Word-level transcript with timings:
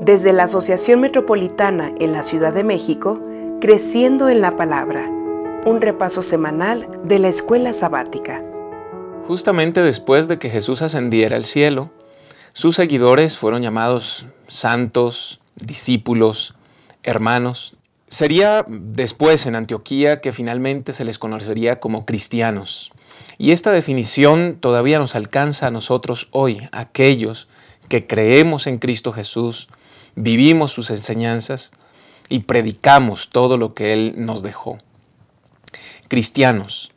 Desde 0.00 0.32
la 0.32 0.42
Asociación 0.42 1.00
Metropolitana 1.00 1.92
en 2.00 2.12
la 2.12 2.24
Ciudad 2.24 2.52
de 2.52 2.64
México, 2.64 3.20
Creciendo 3.60 4.28
en 4.28 4.40
la 4.40 4.56
Palabra, 4.56 5.08
un 5.64 5.80
repaso 5.80 6.20
semanal 6.20 6.88
de 7.04 7.20
la 7.20 7.28
escuela 7.28 7.72
sabática. 7.72 8.42
Justamente 9.26 9.82
después 9.82 10.26
de 10.26 10.38
que 10.38 10.50
Jesús 10.50 10.82
ascendiera 10.82 11.36
al 11.36 11.44
cielo, 11.44 11.90
sus 12.52 12.76
seguidores 12.76 13.38
fueron 13.38 13.62
llamados 13.62 14.26
santos, 14.48 15.40
discípulos, 15.54 16.54
hermanos. 17.04 17.76
Sería 18.08 18.66
después 18.68 19.46
en 19.46 19.54
Antioquía 19.54 20.20
que 20.20 20.32
finalmente 20.32 20.92
se 20.92 21.04
les 21.04 21.18
conocería 21.18 21.78
como 21.78 22.04
cristianos. 22.04 22.92
Y 23.38 23.52
esta 23.52 23.70
definición 23.70 24.58
todavía 24.60 24.98
nos 24.98 25.14
alcanza 25.14 25.68
a 25.68 25.70
nosotros 25.70 26.28
hoy, 26.32 26.68
aquellos 26.72 27.48
que 27.88 28.06
creemos 28.06 28.66
en 28.66 28.78
Cristo 28.78 29.12
Jesús, 29.12 29.68
vivimos 30.16 30.72
sus 30.72 30.90
enseñanzas 30.90 31.72
y 32.28 32.40
predicamos 32.40 33.30
todo 33.30 33.58
lo 33.58 33.74
que 33.74 33.92
Él 33.92 34.14
nos 34.16 34.42
dejó. 34.42 34.78
Cristianos. 36.08 36.92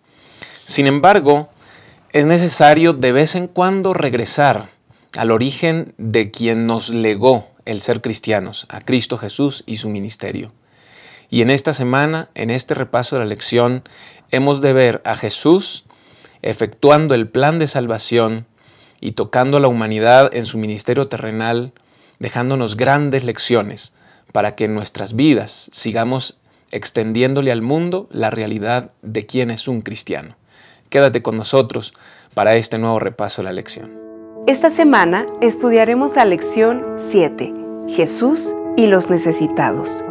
Sin 0.66 0.88
embargo, 0.88 1.49
es 2.13 2.25
necesario 2.25 2.94
de 2.94 3.11
vez 3.11 3.35
en 3.35 3.48
cuando 3.48 3.94
regresar 3.94 4.70
al 5.16 5.31
origen 5.31 5.94
de 5.98 6.31
quien 6.31 6.67
nos 6.67 6.89
legó 6.89 7.48
el 7.66 7.81
ser 7.81 8.02
cristianos, 8.02 8.66
a 8.70 8.80
Cristo 8.80 9.17
Jesús 9.17 9.63
y 9.66 9.77
su 9.77 9.89
ministerio. 9.89 10.52
Y 11.30 11.41
en 11.41 11.49
esta 11.49 11.73
semana, 11.73 12.30
en 12.36 12.49
este 12.49 12.73
repaso 12.73 13.16
de 13.16 13.23
la 13.23 13.27
lección, 13.27 13.84
hemos 14.31 14.61
de 14.61 14.73
ver 14.73 15.02
a 15.03 15.16
Jesús 15.16 15.86
efectuando 16.41 17.16
el 17.16 17.27
plan 17.27 17.59
de 17.59 17.67
salvación 17.67 18.45
y 19.02 19.11
tocando 19.11 19.58
a 19.58 19.59
la 19.59 19.67
humanidad 19.67 20.34
en 20.34 20.45
su 20.45 20.58
ministerio 20.58 21.08
terrenal, 21.08 21.73
dejándonos 22.20 22.77
grandes 22.77 23.23
lecciones 23.23 23.94
para 24.31 24.52
que 24.52 24.66
en 24.66 24.75
nuestras 24.75 25.16
vidas 25.16 25.70
sigamos 25.71 26.39
extendiéndole 26.72 27.52
al 27.52 27.61
mundo 27.61 28.08
la 28.11 28.30
realidad 28.30 28.91
de 29.02 29.25
quién 29.25 29.52
es 29.52 29.67
un 29.67 29.81
cristiano. 29.81 30.36
Quédate 30.89 31.22
con 31.22 31.38
nosotros 31.38 31.94
para 32.33 32.56
este 32.56 32.78
nuevo 32.78 33.00
repaso 33.00 33.41
de 33.41 33.45
la 33.45 33.53
lección. 33.53 33.91
Esta 34.47 34.69
semana 34.69 35.25
estudiaremos 35.41 36.16
la 36.16 36.25
lección 36.25 36.83
7, 36.97 37.53
Jesús 37.89 38.56
y 38.78 38.88
los 38.88 39.09
necesitados. 39.09 40.06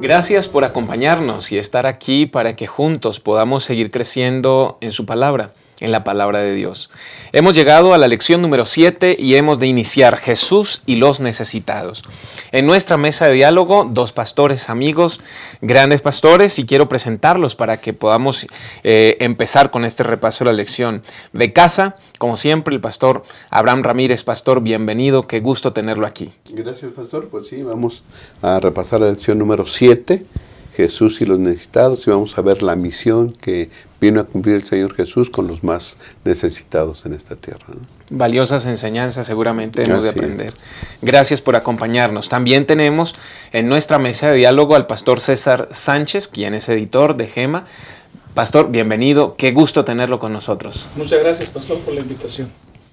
Gracias 0.00 0.48
por 0.48 0.64
acompañarnos 0.64 1.52
y 1.52 1.58
estar 1.58 1.86
aquí 1.86 2.26
para 2.26 2.56
que 2.56 2.66
juntos 2.66 3.20
podamos 3.20 3.64
seguir 3.64 3.90
creciendo 3.90 4.78
en 4.80 4.92
su 4.92 5.06
palabra 5.06 5.52
en 5.82 5.92
la 5.92 6.04
palabra 6.04 6.40
de 6.40 6.54
Dios. 6.54 6.90
Hemos 7.32 7.54
llegado 7.54 7.92
a 7.92 7.98
la 7.98 8.08
lección 8.08 8.40
número 8.40 8.64
7 8.64 9.16
y 9.18 9.34
hemos 9.34 9.58
de 9.58 9.66
iniciar 9.66 10.16
Jesús 10.16 10.82
y 10.86 10.96
los 10.96 11.20
necesitados. 11.20 12.04
En 12.52 12.66
nuestra 12.66 12.96
mesa 12.96 13.26
de 13.26 13.34
diálogo, 13.34 13.86
dos 13.90 14.12
pastores 14.12 14.70
amigos, 14.70 15.20
grandes 15.60 16.00
pastores, 16.00 16.58
y 16.58 16.66
quiero 16.66 16.88
presentarlos 16.88 17.54
para 17.54 17.78
que 17.78 17.92
podamos 17.92 18.46
eh, 18.84 19.16
empezar 19.20 19.70
con 19.70 19.84
este 19.84 20.02
repaso 20.02 20.44
de 20.44 20.52
la 20.52 20.56
lección. 20.56 21.02
De 21.32 21.52
casa, 21.52 21.96
como 22.18 22.36
siempre, 22.36 22.74
el 22.74 22.80
pastor 22.80 23.24
Abraham 23.50 23.82
Ramírez. 23.82 24.22
Pastor, 24.22 24.62
bienvenido, 24.62 25.26
qué 25.26 25.40
gusto 25.40 25.72
tenerlo 25.72 26.06
aquí. 26.06 26.30
Gracias, 26.50 26.92
pastor. 26.92 27.28
Pues 27.28 27.48
sí, 27.48 27.62
vamos 27.62 28.04
a 28.40 28.60
repasar 28.60 29.00
la 29.00 29.10
lección 29.10 29.38
número 29.38 29.66
7. 29.66 30.24
Jesús 30.74 31.20
y 31.20 31.26
los 31.26 31.38
necesitados 31.38 32.06
y 32.06 32.10
vamos 32.10 32.36
a 32.38 32.42
ver 32.42 32.62
la 32.62 32.76
misión 32.76 33.32
que 33.32 33.68
vino 34.00 34.20
a 34.20 34.24
cumplir 34.24 34.56
el 34.56 34.64
Señor 34.64 34.94
Jesús 34.94 35.30
con 35.30 35.46
los 35.46 35.62
más 35.62 35.98
necesitados 36.24 37.04
en 37.06 37.12
esta 37.12 37.36
tierra. 37.36 37.66
Valiosas 38.10 38.66
enseñanzas 38.66 39.26
seguramente 39.26 39.82
hemos 39.82 40.04
de 40.04 40.10
aprender. 40.10 40.54
Gracias 41.02 41.40
por 41.40 41.56
acompañarnos. 41.56 42.28
También 42.28 42.66
tenemos 42.66 43.14
en 43.52 43.68
nuestra 43.68 43.98
mesa 43.98 44.30
de 44.30 44.36
diálogo 44.36 44.74
al 44.74 44.86
pastor 44.86 45.20
César 45.20 45.68
Sánchez, 45.70 46.28
quien 46.28 46.54
es 46.54 46.68
editor 46.68 47.16
de 47.16 47.28
GEMA. 47.28 47.64
Pastor, 48.34 48.70
bienvenido. 48.70 49.36
Qué 49.36 49.52
gusto 49.52 49.84
tenerlo 49.84 50.18
con 50.18 50.32
nosotros. 50.32 50.88
Muchas 50.96 51.20
gracias, 51.20 51.50
pastor, 51.50 51.78
por 51.80 51.94
la 51.94 52.00
invitación. 52.00 52.50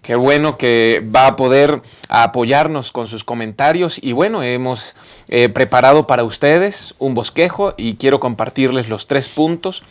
Qué 0.09 0.15
bueno 0.15 0.57
que 0.57 1.07
va 1.15 1.27
a 1.27 1.35
poder 1.35 1.83
apoyarnos 2.07 2.91
con 2.91 3.05
sus 3.05 3.23
comentarios 3.23 3.99
y 4.03 4.11
bueno, 4.11 4.41
hemos 4.41 4.95
eh, 5.27 5.49
preparado 5.49 6.07
para 6.07 6.23
ustedes 6.23 6.95
un 6.97 7.13
bosquejo 7.13 7.75
y 7.77 7.93
quiero 7.97 8.19
compartirles 8.19 8.89
los 8.89 9.05
tres 9.05 9.29
puntos. 9.29 9.83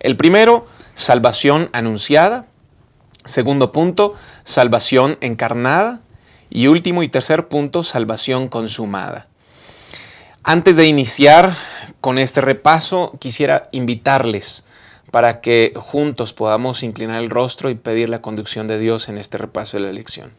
El 0.00 0.16
primero, 0.16 0.66
salvación 0.94 1.70
anunciada. 1.72 2.46
Segundo 3.24 3.70
punto, 3.70 4.14
salvación 4.42 5.16
encarnada. 5.20 6.00
Y 6.50 6.66
último 6.66 7.04
y 7.04 7.08
tercer 7.08 7.46
punto, 7.46 7.84
salvación 7.84 8.48
consumada. 8.48 9.28
Antes 10.42 10.76
de 10.76 10.88
iniciar 10.88 11.56
con 12.00 12.18
este 12.18 12.40
repaso, 12.40 13.12
quisiera 13.20 13.68
invitarles 13.70 14.64
para 15.12 15.42
que 15.42 15.74
juntos 15.76 16.32
podamos 16.32 16.82
inclinar 16.82 17.22
el 17.22 17.30
rostro 17.30 17.68
y 17.68 17.74
pedir 17.74 18.08
la 18.08 18.22
conducción 18.22 18.66
de 18.66 18.78
Dios 18.78 19.10
en 19.10 19.18
este 19.18 19.36
repaso 19.36 19.76
de 19.76 19.84
la 19.84 19.92
lección. 19.92 20.32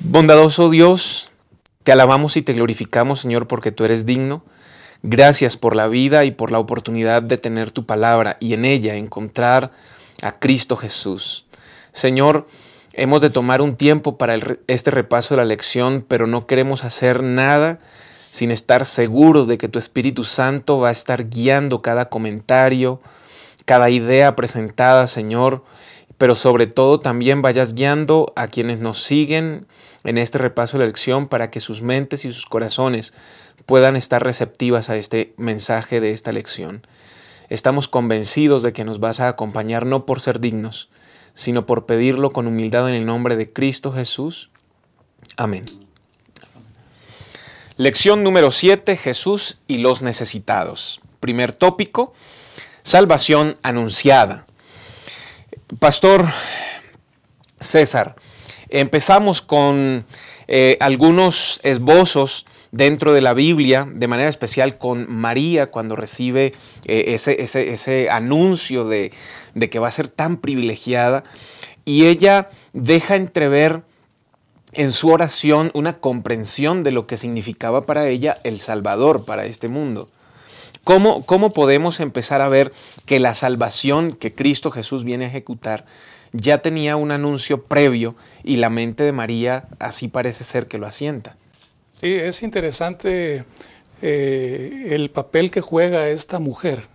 Bondadoso 0.00 0.68
Dios, 0.68 1.30
te 1.82 1.92
alabamos 1.92 2.36
y 2.36 2.42
te 2.42 2.52
glorificamos, 2.52 3.20
Señor, 3.20 3.48
porque 3.48 3.72
tú 3.72 3.84
eres 3.84 4.04
digno. 4.04 4.44
Gracias 5.02 5.56
por 5.56 5.74
la 5.74 5.88
vida 5.88 6.26
y 6.26 6.30
por 6.30 6.52
la 6.52 6.58
oportunidad 6.58 7.22
de 7.22 7.38
tener 7.38 7.70
tu 7.70 7.86
palabra 7.86 8.36
y 8.38 8.52
en 8.52 8.66
ella 8.66 8.96
encontrar 8.96 9.70
a 10.20 10.38
Cristo 10.38 10.76
Jesús. 10.76 11.46
Señor, 11.92 12.46
hemos 12.92 13.22
de 13.22 13.30
tomar 13.30 13.62
un 13.62 13.76
tiempo 13.76 14.18
para 14.18 14.36
este 14.66 14.90
repaso 14.90 15.34
de 15.34 15.38
la 15.38 15.46
lección, 15.46 16.04
pero 16.06 16.26
no 16.26 16.44
queremos 16.44 16.84
hacer 16.84 17.22
nada 17.22 17.78
sin 18.30 18.50
estar 18.50 18.84
seguros 18.84 19.46
de 19.46 19.56
que 19.56 19.68
tu 19.68 19.78
Espíritu 19.78 20.24
Santo 20.24 20.80
va 20.80 20.90
a 20.90 20.92
estar 20.92 21.30
guiando 21.30 21.80
cada 21.80 22.10
comentario, 22.10 23.00
cada 23.64 23.90
idea 23.90 24.36
presentada, 24.36 25.06
Señor, 25.06 25.64
pero 26.18 26.36
sobre 26.36 26.66
todo 26.66 27.00
también 27.00 27.42
vayas 27.42 27.74
guiando 27.74 28.32
a 28.36 28.46
quienes 28.46 28.78
nos 28.78 29.02
siguen 29.02 29.66
en 30.04 30.18
este 30.18 30.38
repaso 30.38 30.76
de 30.78 30.84
la 30.84 30.88
lección 30.88 31.28
para 31.28 31.50
que 31.50 31.60
sus 31.60 31.82
mentes 31.82 32.24
y 32.24 32.32
sus 32.32 32.46
corazones 32.46 33.14
puedan 33.66 33.96
estar 33.96 34.22
receptivas 34.22 34.90
a 34.90 34.96
este 34.96 35.34
mensaje 35.36 36.00
de 36.00 36.12
esta 36.12 36.32
lección. 36.32 36.86
Estamos 37.48 37.88
convencidos 37.88 38.62
de 38.62 38.72
que 38.72 38.84
nos 38.84 38.98
vas 38.98 39.20
a 39.20 39.28
acompañar 39.28 39.86
no 39.86 40.06
por 40.06 40.20
ser 40.20 40.40
dignos, 40.40 40.88
sino 41.34 41.66
por 41.66 41.86
pedirlo 41.86 42.30
con 42.30 42.46
humildad 42.46 42.88
en 42.88 42.94
el 42.94 43.06
nombre 43.06 43.36
de 43.36 43.52
Cristo 43.52 43.92
Jesús. 43.92 44.50
Amén. 45.36 45.64
Lección 47.76 48.22
número 48.22 48.50
7, 48.50 48.96
Jesús 48.96 49.58
y 49.66 49.78
los 49.78 50.02
necesitados. 50.02 51.00
Primer 51.20 51.52
tópico, 51.52 52.12
salvación 52.82 53.56
anunciada. 53.62 54.46
Pastor 55.78 56.26
César, 57.60 58.16
empezamos 58.68 59.42
con 59.42 60.04
eh, 60.48 60.76
algunos 60.80 61.60
esbozos 61.62 62.44
dentro 62.72 63.12
de 63.12 63.20
la 63.20 63.34
Biblia, 63.34 63.86
de 63.88 64.08
manera 64.08 64.28
especial 64.28 64.78
con 64.78 65.10
María 65.10 65.70
cuando 65.70 65.94
recibe 65.94 66.54
eh, 66.86 67.04
ese, 67.08 67.40
ese, 67.42 68.10
anuncio 68.10 68.84
de, 68.84 69.12
de 69.54 69.70
que 69.70 69.78
va 69.78 69.88
a 69.88 69.92
ser 69.92 70.08
tan 70.08 70.38
privilegiada 70.38 71.22
y 71.84 72.06
ella 72.06 72.50
deja 72.72 73.16
entrever 73.16 73.82
en 74.72 74.90
su 74.92 75.10
oración 75.10 75.70
una 75.74 75.98
comprensión 75.98 76.82
de 76.82 76.92
lo 76.92 77.06
que 77.06 77.18
significaba 77.18 77.84
para 77.84 78.08
ella 78.08 78.38
el 78.42 78.58
Salvador 78.58 79.24
para 79.24 79.44
este 79.44 79.68
mundo. 79.68 80.08
¿Cómo, 80.84 81.52
podemos 81.52 82.00
empezar 82.00 82.40
a 82.40 82.48
ver 82.48 82.72
que 83.06 83.20
la 83.20 83.34
salvación 83.34 84.12
que 84.12 84.34
Cristo 84.34 84.70
Jesús 84.70 85.04
viene 85.04 85.26
a 85.26 85.28
ejecutar 85.28 85.84
ya 86.32 86.58
tenía 86.58 86.96
un 86.96 87.12
anuncio 87.12 87.64
previo 87.64 88.16
y 88.42 88.56
la 88.56 88.70
mente 88.70 89.04
de 89.04 89.12
María 89.12 89.68
así 89.78 90.08
parece 90.08 90.44
ser 90.44 90.66
que 90.66 90.78
lo 90.78 90.86
asienta? 90.86 91.36
Sí, 91.92 92.12
es 92.12 92.42
interesante 92.42 93.44
eh, 94.00 94.88
el 94.90 95.10
papel 95.10 95.50
que 95.50 95.60
juega 95.60 96.08
esta 96.08 96.40
mujer. 96.40 96.88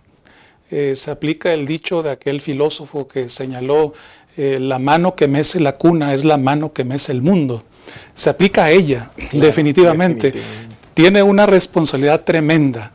Eh, 0.70 0.94
se 0.96 1.10
aplica 1.10 1.54
el 1.54 1.66
dicho 1.66 2.02
de 2.02 2.10
aquel 2.10 2.42
filósofo 2.42 3.08
que 3.08 3.30
señaló, 3.30 3.94
eh, 4.36 4.58
la 4.60 4.78
mano 4.78 5.14
que 5.14 5.28
mece 5.28 5.60
la 5.60 5.72
cuna 5.72 6.12
es 6.12 6.24
la 6.24 6.36
mano 6.36 6.74
que 6.74 6.84
mece 6.84 7.12
el 7.12 7.22
mundo. 7.22 7.64
Se 8.14 8.28
aplica 8.28 8.66
a 8.66 8.70
ella, 8.70 9.10
definitivamente. 9.32 10.32
Tiene 10.92 11.22
una 11.22 11.46
responsabilidad 11.46 12.24
tremenda. 12.24 12.92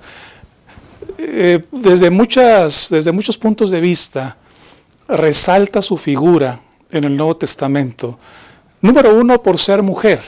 Eh, 1.26 1.62
desde, 1.72 2.10
muchas, 2.10 2.90
desde 2.90 3.14
muchos 3.14 3.38
puntos 3.38 3.70
de 3.70 3.80
vista, 3.80 4.36
resalta 5.08 5.82
su 5.82 5.98
figura 5.98 6.60
en 6.92 7.06
el 7.06 7.16
Nuevo 7.16 7.38
Testamento. 7.38 8.20
Número 8.82 9.16
uno, 9.16 9.42
por 9.42 9.58
ser 9.58 9.82
mujer. 9.82 10.22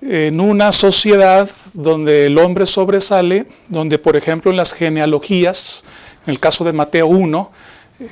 En 0.00 0.40
una 0.40 0.72
sociedad 0.72 1.50
donde 1.74 2.26
el 2.26 2.38
hombre 2.38 2.64
sobresale, 2.64 3.46
donde 3.68 3.98
por 3.98 4.16
ejemplo 4.16 4.50
en 4.50 4.56
las 4.56 4.72
genealogías, 4.72 5.84
en 6.26 6.32
el 6.32 6.40
caso 6.40 6.64
de 6.64 6.72
Mateo 6.72 7.08
1, 7.08 7.50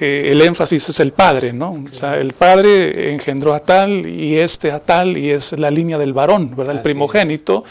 eh, 0.00 0.29
el 0.33 0.43
énfasis 0.43 0.91
es 0.91 1.00
el 1.00 1.12
padre, 1.12 1.53
¿no? 1.55 1.73
O 1.73 1.93
sea, 1.93 2.19
el 2.19 2.35
padre 2.35 3.12
engendró 3.12 3.55
a 3.55 3.61
tal 3.61 4.07
y 4.07 4.37
este 4.37 4.73
a 4.73 4.81
tal 4.81 5.17
y 5.17 5.31
es 5.31 5.53
la 5.53 5.71
línea 5.71 5.97
del 5.97 6.12
varón, 6.12 6.55
¿verdad? 6.55 6.77
El 6.77 6.83
primogénito. 6.83 7.65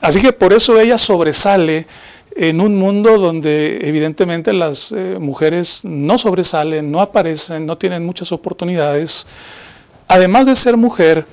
Así 0.00 0.20
que 0.20 0.32
por 0.32 0.52
eso 0.52 0.78
ella 0.78 0.96
sobresale 0.96 1.86
en 2.36 2.60
un 2.60 2.76
mundo 2.76 3.16
donde 3.18 3.78
evidentemente 3.82 4.52
las 4.52 4.90
eh, 4.92 5.16
mujeres 5.20 5.84
no 5.84 6.18
sobresalen, 6.18 6.90
no 6.90 7.00
aparecen, 7.00 7.64
no 7.64 7.78
tienen 7.78 8.04
muchas 8.04 8.32
oportunidades. 8.32 9.26
Además 10.08 10.46
de 10.46 10.54
ser 10.54 10.76
mujer, 10.76 11.24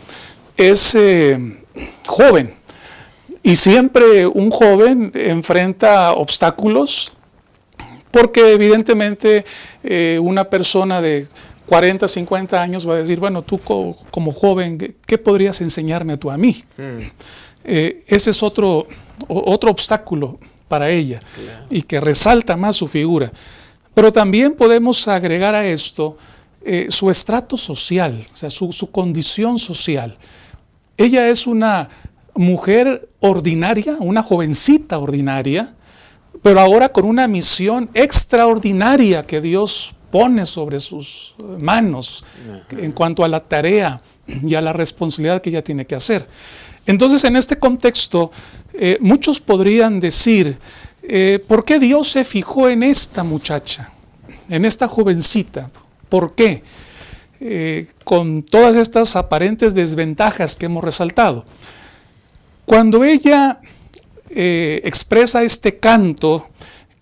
es 0.56 0.96
eh, 0.96 1.58
joven. 2.06 2.54
Y 3.44 3.56
siempre 3.56 4.28
un 4.28 4.52
joven 4.52 5.12
enfrenta 5.16 6.14
obstáculos 6.14 7.12
porque 8.12 8.54
evidentemente 8.54 9.46
eh, 9.84 10.20
una 10.22 10.44
persona 10.44 11.02
de 11.02 11.26
40, 11.66 12.08
50 12.08 12.62
años 12.62 12.88
va 12.88 12.96
a 12.96 12.98
decir, 12.98 13.20
bueno, 13.20 13.42
tú 13.42 13.60
como 13.60 14.32
joven, 14.32 14.96
¿qué 15.08 15.18
podrías 15.18 15.62
enseñarme 15.62 16.18
tú 16.18 16.30
a 16.30 16.38
mí? 16.38 16.64
Mm. 16.78 17.00
Ese 17.64 18.30
es 18.32 18.44
otro, 18.44 18.86
otro 19.28 19.72
obstáculo 19.72 20.38
para 20.72 20.90
ella 20.90 21.20
y 21.70 21.82
que 21.82 22.00
resalta 22.00 22.56
más 22.56 22.78
su 22.78 22.88
figura. 22.88 23.30
Pero 23.94 24.10
también 24.10 24.54
podemos 24.54 25.06
agregar 25.10 25.54
a 25.54 25.68
esto 25.68 26.16
eh, 26.64 26.86
su 26.88 27.10
estrato 27.10 27.58
social, 27.58 28.26
o 28.34 28.38
sea, 28.38 28.50
su, 28.50 28.72
su 28.72 28.90
condición 28.90 29.60
social. 29.60 30.18
Ella 30.96 31.28
es 31.28 31.46
una 31.46 31.90
mujer 32.36 33.10
ordinaria, 33.20 33.98
una 34.00 34.24
jovencita 34.24 34.98
ordinaria, 34.98 35.74
pero 36.42 36.62
ahora 36.62 36.88
con 36.88 37.04
una 37.04 37.28
misión 37.28 37.90
extraordinaria 37.94 39.24
que 39.24 39.42
Dios 39.42 39.94
pone 40.10 40.46
sobre 40.46 40.80
sus 40.80 41.36
manos 41.60 42.24
en 42.70 42.94
cuanto 42.94 43.26
a 43.26 43.28
la 43.28 43.42
tarea 43.42 44.02
y 44.26 44.56
a 44.56 44.62
la 44.62 44.72
responsabilidad 44.72 45.42
que 45.42 45.50
ella 45.50 45.64
tiene 45.64 45.86
que 45.86 45.96
hacer. 45.96 46.26
Entonces, 46.86 47.24
en 47.26 47.36
este 47.36 47.60
contexto, 47.60 48.32
eh, 48.74 48.98
muchos 49.02 49.40
podrían 49.40 50.00
decir, 50.00 50.58
eh, 51.04 51.44
¿por 51.48 51.66
qué 51.66 51.80
Dios 51.80 52.10
se 52.10 52.24
fijó 52.24 52.70
en 52.70 52.84
esta 52.84 53.24
muchacha, 53.24 53.92
en 54.50 54.66
esta 54.66 54.88
jovencita? 54.88 55.70
¿Por 56.10 56.36
qué? 56.36 56.64
Eh, 57.40 57.88
con 58.04 58.44
todas 58.44 58.76
estas 58.76 59.16
aparentes 59.16 59.74
desventajas 59.74 60.56
que 60.56 60.68
hemos 60.68 60.84
resaltado. 60.84 61.46
Cuando 62.66 63.04
ella 63.04 63.60
expresa 64.34 65.44
este 65.44 65.78
canto 65.78 66.48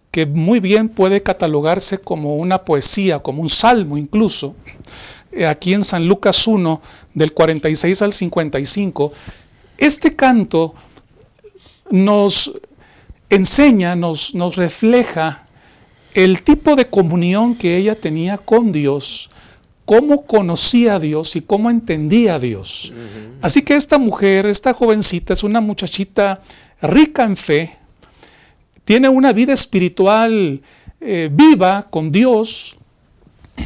que 0.10 0.26
muy 0.26 0.60
bien 0.60 0.90
puede 0.90 1.22
catalogarse 1.22 2.00
como 2.00 2.38
una 2.38 2.64
poesía, 2.64 3.20
como 3.20 3.44
un 3.44 3.52
salmo 3.52 3.96
incluso, 3.96 4.56
aquí 5.48 5.76
en 5.76 5.84
San 5.84 6.08
Lucas 6.08 6.48
1, 6.48 6.82
del 7.14 7.34
46 7.34 8.02
al 8.02 8.14
55, 8.14 9.14
este 9.78 10.16
canto 10.16 10.74
nos 11.92 12.54
enseña, 13.30 13.96
nos, 13.96 14.34
nos 14.36 14.56
refleja 14.56 15.46
el 16.14 16.42
tipo 16.42 16.76
de 16.76 16.88
comunión 16.88 17.56
que 17.56 17.78
ella 17.78 17.96
tenía 17.96 18.38
con 18.38 18.72
Dios, 18.72 19.30
cómo 19.86 20.26
conocía 20.26 20.96
a 20.96 21.00
Dios 21.00 21.36
y 21.36 21.42
cómo 21.42 21.70
entendía 21.70 22.36
a 22.36 22.40
Dios. 22.40 22.94
Así 23.42 23.62
que 23.62 23.76
esta 23.76 23.98
mujer, 23.98 24.46
esta 24.46 24.74
jovencita, 24.74 25.34
es 25.34 25.44
una 25.44 25.62
muchachita 25.62 26.42
rica 26.82 27.24
en 27.24 27.38
fe, 27.38 27.78
tiene 28.86 29.10
una 29.10 29.34
vida 29.34 29.54
espiritual 29.54 30.62
eh, 31.02 31.30
viva 31.32 31.88
con 31.90 32.10
Dios, 32.10 32.76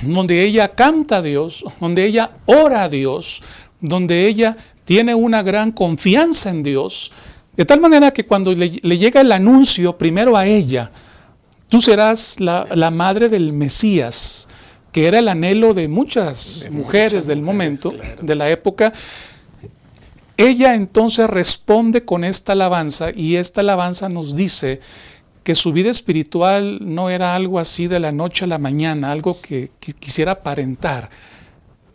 donde 0.01 0.43
ella 0.43 0.69
canta 0.69 1.17
a 1.17 1.21
Dios, 1.21 1.63
donde 1.79 2.05
ella 2.05 2.31
ora 2.45 2.83
a 2.83 2.89
Dios, 2.89 3.41
donde 3.79 4.27
ella 4.27 4.57
tiene 4.85 5.15
una 5.15 5.43
gran 5.43 5.71
confianza 5.71 6.49
en 6.49 6.63
Dios, 6.63 7.11
de 7.55 7.65
tal 7.65 7.79
manera 7.79 8.11
que 8.11 8.25
cuando 8.25 8.51
le, 8.53 8.69
llega 8.69 9.21
el 9.21 9.31
anuncio 9.31 9.97
primero 9.97 10.35
a 10.35 10.45
ella, 10.45 10.91
tú 11.69 11.81
serás 11.81 12.39
la, 12.39 12.91
madre 12.91 13.29
del 13.29 13.53
Mesías, 13.53 14.47
que 14.91 15.07
era 15.07 15.19
el 15.19 15.27
anhelo 15.27 15.73
de 15.73 15.87
muchas 15.87 16.67
mujeres 16.71 17.27
del 17.27 17.41
momento, 17.41 17.93
de 18.21 18.35
la 18.35 18.49
época, 18.49 18.91
ella 20.35 20.73
entonces 20.73 21.29
responde 21.29 22.05
con 22.05 22.23
esta 22.23 22.53
alabanza 22.53 23.11
y 23.15 23.35
esta 23.35 23.61
alabanza 23.61 24.09
nos 24.09 24.35
dice 24.35 24.79
que 25.43 25.53
su 25.53 25.73
vida 25.73 25.91
espiritual 25.91 26.79
no 26.81 27.09
era 27.09 27.35
algo 27.35 27.59
así 27.59 27.87
de 27.87 27.99
la 27.99 28.11
noche 28.11 28.45
a 28.45 28.47
la 28.47 28.57
mañana, 28.57 29.11
algo 29.11 29.39
que, 29.39 29.69
quisiera 29.79 30.31
aparentar. 30.31 31.09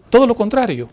Todo 0.09 0.27
lo 0.27 0.37
contrario, 0.37 0.89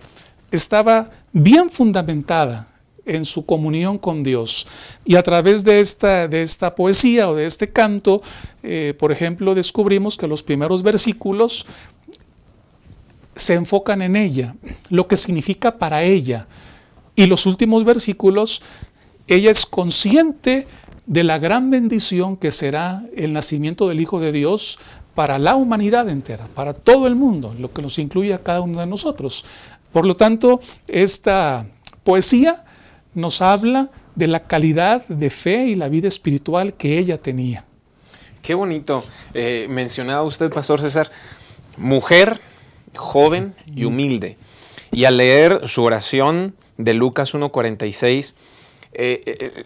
estaba 0.51 1.11
bien 1.33 1.69
fundamentada 1.69 2.67
en 3.05 3.25
su 3.25 3.45
comunión 3.45 3.97
con 3.97 4.23
Dios. 4.23 4.67
Y 5.05 5.15
a 5.15 5.23
través 5.23 5.63
de 5.63 5.79
esta, 5.79 6.27
de 6.27 6.41
esta 6.41 6.75
poesía 6.75 7.29
o 7.29 7.35
de 7.35 7.45
este 7.45 7.69
canto, 7.69 8.21
eh, 8.63 8.93
por 8.97 9.11
ejemplo, 9.11 9.55
descubrimos 9.55 10.17
que 10.17 10.27
los 10.27 10.43
primeros 10.43 10.83
versículos 10.83 11.65
se 13.35 13.53
enfocan 13.53 14.01
en 14.01 14.15
ella, 14.15 14.55
lo 14.89 15.07
que 15.07 15.17
significa 15.17 15.77
para 15.77 16.03
ella, 16.03 16.47
y 17.15 17.25
los 17.27 17.45
últimos 17.45 17.83
versículos, 17.83 18.61
ella 19.27 19.51
es 19.51 19.65
consciente 19.65 20.67
de 21.05 21.23
la 21.23 21.37
gran 21.37 21.69
bendición 21.69 22.37
que 22.37 22.51
será 22.51 23.03
el 23.15 23.33
nacimiento 23.33 23.87
del 23.87 24.01
Hijo 24.01 24.19
de 24.19 24.31
Dios 24.31 24.79
para 25.13 25.39
la 25.39 25.55
humanidad 25.55 26.09
entera, 26.09 26.47
para 26.53 26.73
todo 26.73 27.07
el 27.07 27.15
mundo, 27.15 27.55
lo 27.57 27.71
que 27.71 27.81
nos 27.81 27.99
incluye 27.99 28.33
a 28.33 28.43
cada 28.43 28.61
uno 28.61 28.79
de 28.81 28.85
nosotros. 28.85 29.45
Por 29.93 30.05
lo 30.05 30.17
tanto, 30.17 30.59
esta 30.87 31.65
poesía 32.03 32.64
nos 33.15 33.41
habla 33.41 33.89
de 34.13 34.27
la 34.27 34.41
calidad 34.41 35.07
de 35.07 35.29
fe 35.29 35.65
y 35.65 35.75
la 35.75 35.89
vida 35.89 36.07
espiritual 36.07 36.73
que 36.73 36.99
ella 36.99 37.17
tenía. 37.17 37.65
Qué 38.41 38.53
bonito. 38.53 39.03
Eh, 39.33 39.65
mencionaba 39.69 40.21
usted, 40.21 40.51
Pastor 40.51 40.79
César, 40.79 41.09
mujer, 41.77 42.39
joven 42.95 43.55
y 43.65 43.85
humilde. 43.85 44.37
Y 44.91 45.05
al 45.05 45.17
leer 45.17 45.67
su 45.67 45.83
oración, 45.83 46.55
de 46.77 46.93
Lucas 46.93 47.33
1.46, 47.33 48.35
eh, 48.93 49.21
eh, 49.25 49.63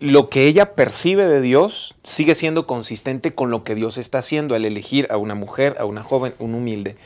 lo 0.00 0.30
que 0.30 0.46
ella 0.46 0.74
percibe 0.74 1.26
de 1.26 1.40
Dios 1.40 1.96
sigue 2.02 2.34
siendo 2.34 2.66
consistente 2.66 3.34
con 3.34 3.50
lo 3.50 3.62
que 3.62 3.74
Dios 3.74 3.98
está 3.98 4.18
haciendo 4.18 4.54
al 4.54 4.64
elegir 4.64 5.06
a 5.10 5.16
una 5.16 5.34
mujer, 5.34 5.76
a 5.78 5.84
una 5.84 6.02
joven, 6.02 6.34
un 6.38 6.54
humilde. 6.54 6.96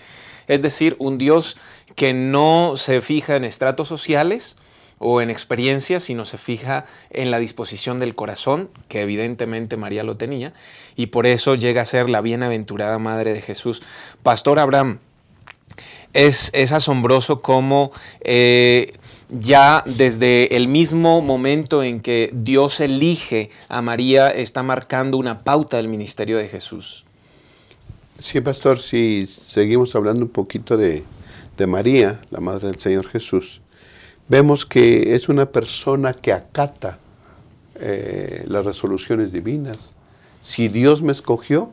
Es 0.47 0.63
decir, 0.63 0.95
un 0.99 1.19
Dios 1.19 1.57
que 1.97 2.13
no 2.13 2.75
se 2.77 3.01
fija 3.01 3.37
en 3.37 3.45
estratos 3.45 3.89
sociales 3.89 4.57
o 5.05 5.21
en 5.21 5.31
experiencias, 5.31 6.03
sino 6.03 6.25
se 6.25 6.39
fija 6.39 6.87
en 7.11 7.31
la 7.31 7.39
disposición 7.39 7.99
del 7.99 8.15
corazón, 8.15 8.71
que 8.89 9.03
evidentemente 9.03 9.77
María 9.77 10.03
lo 10.03 10.17
tenía, 10.17 10.53
y 10.97 11.07
por 11.07 11.27
eso 11.27 11.55
llega 11.55 11.83
a 11.83 11.87
ser 11.87 12.09
la 12.09 12.21
bienaventurada 12.21 12.99
Madre 12.99 13.33
de 13.35 13.43
Jesús. 13.43 13.83
Pastor 14.23 14.59
Abraham, 14.59 14.99
es, 16.13 16.51
es 16.55 16.73
asombroso 16.73 17.43
cómo 17.43 17.91
ya 19.31 19.83
desde 19.87 20.57
el 20.57 20.69
mismo 20.69 21.21
momento 21.21 21.83
en 21.83 22.01
que 22.01 22.31
Dios 22.33 22.81
elige 22.81 23.51
a 23.69 23.83
María 23.83 24.31
está 24.31 24.63
marcando 24.63 25.19
una 25.19 25.43
pauta 25.45 25.77
del 25.77 25.89
ministerio 25.89 26.39
de 26.39 26.49
Jesús. 26.49 27.05
Sí, 28.19 28.41
pastor, 28.41 28.79
si 28.79 29.27
seguimos 29.27 29.95
hablando 29.97 30.25
un 30.25 30.31
poquito 30.31 30.77
de, 30.77 31.03
María, 31.67 32.21
la 32.31 32.41
Madre 32.41 32.69
del 32.69 32.79
Señor 32.79 33.09
Jesús, 33.09 33.61
vemos 34.29 34.67
que 34.67 35.15
es 35.15 35.29
una 35.29 35.47
persona 35.47 36.13
que 36.15 36.33
acata 36.33 36.99
eh, 37.81 38.45
las 38.49 38.65
resoluciones 38.65 39.33
divinas. 39.33 39.95
Si 40.41 40.69
Dios 40.69 41.03
me 41.03 41.13
escogió, 41.13 41.71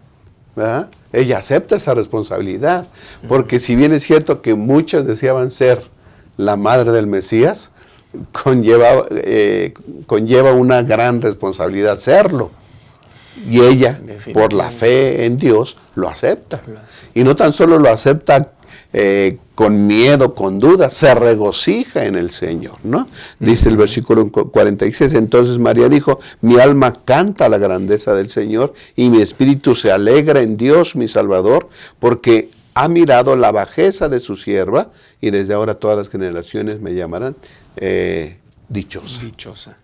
ella 1.13 1.37
acepta 1.37 1.75
esa 1.75 1.93
responsabilidad, 1.93 2.87
porque 3.27 3.59
si 3.59 3.75
bien 3.75 3.93
es 3.93 4.03
cierto 4.03 4.41
que 4.41 4.53
muchas 4.53 5.05
deseaban 5.05 5.49
ser 5.51 5.81
la 6.37 6.55
madre 6.57 6.91
del 6.91 7.07
Mesías, 7.07 7.71
conlleva, 8.31 9.05
eh, 9.11 9.73
conlleva 10.07 10.53
una 10.53 10.83
gran 10.83 11.21
responsabilidad 11.21 11.97
serlo. 11.97 12.51
Y 13.49 13.61
ella, 13.61 13.99
por 14.33 14.53
la 14.53 14.69
fe 14.69 15.25
en 15.25 15.37
Dios, 15.37 15.77
lo 15.95 16.09
acepta. 16.09 16.61
Y 17.13 17.23
no 17.23 17.35
tan 17.35 17.53
solo 17.53 17.79
lo 17.79 17.89
acepta 17.89 18.51
eh, 18.93 19.39
con 19.61 19.85
miedo, 19.85 20.33
con 20.33 20.57
duda, 20.57 20.89
se 20.89 21.13
regocija 21.13 22.05
en 22.05 22.15
el 22.15 22.31
Señor, 22.31 22.79
¿no? 22.83 23.07
Dice 23.39 23.69
el 23.69 23.77
versículo 23.77 24.31
46, 24.31 25.13
entonces 25.13 25.59
María 25.59 25.87
dijo, 25.87 26.19
mi 26.41 26.59
alma 26.59 27.03
canta 27.05 27.47
la 27.47 27.59
grandeza 27.59 28.15
del 28.15 28.27
Señor 28.27 28.73
y 28.95 29.11
mi 29.11 29.21
espíritu 29.21 29.75
se 29.75 29.91
alegra 29.91 30.41
en 30.41 30.57
Dios, 30.57 30.95
mi 30.95 31.07
Salvador, 31.07 31.69
porque 31.99 32.49
ha 32.73 32.87
mirado 32.87 33.35
la 33.35 33.51
bajeza 33.51 34.09
de 34.09 34.19
su 34.19 34.35
sierva 34.35 34.89
y 35.21 35.29
desde 35.29 35.53
ahora 35.53 35.75
todas 35.75 35.95
las 35.95 36.09
generaciones 36.09 36.81
me 36.81 36.95
llamarán 36.95 37.35
eh, 37.75 38.39
dichosa. 38.67 39.21
Dichosa. 39.21 39.77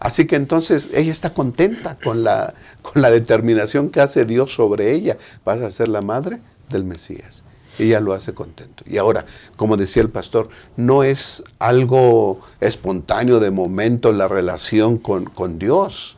Así 0.00 0.26
que 0.26 0.34
entonces 0.34 0.90
ella 0.92 1.12
está 1.12 1.32
contenta 1.32 1.96
con 2.02 2.24
la, 2.24 2.52
con 2.82 3.00
la 3.00 3.12
determinación 3.12 3.90
que 3.90 4.00
hace 4.00 4.24
Dios 4.24 4.52
sobre 4.52 4.90
ella. 4.90 5.16
Vas 5.44 5.60
a 5.60 5.70
ser 5.70 5.86
la 5.86 6.00
madre 6.00 6.40
del 6.68 6.82
Mesías. 6.82 7.44
Ella 7.78 8.00
lo 8.00 8.12
hace 8.12 8.34
contento. 8.34 8.84
Y 8.86 8.98
ahora, 8.98 9.24
como 9.56 9.76
decía 9.76 10.02
el 10.02 10.10
pastor, 10.10 10.48
no 10.76 11.02
es 11.02 11.42
algo 11.58 12.40
espontáneo 12.60 13.40
de 13.40 13.50
momento 13.50 14.12
la 14.12 14.28
relación 14.28 14.98
con, 14.98 15.24
con 15.24 15.58
Dios. 15.58 16.16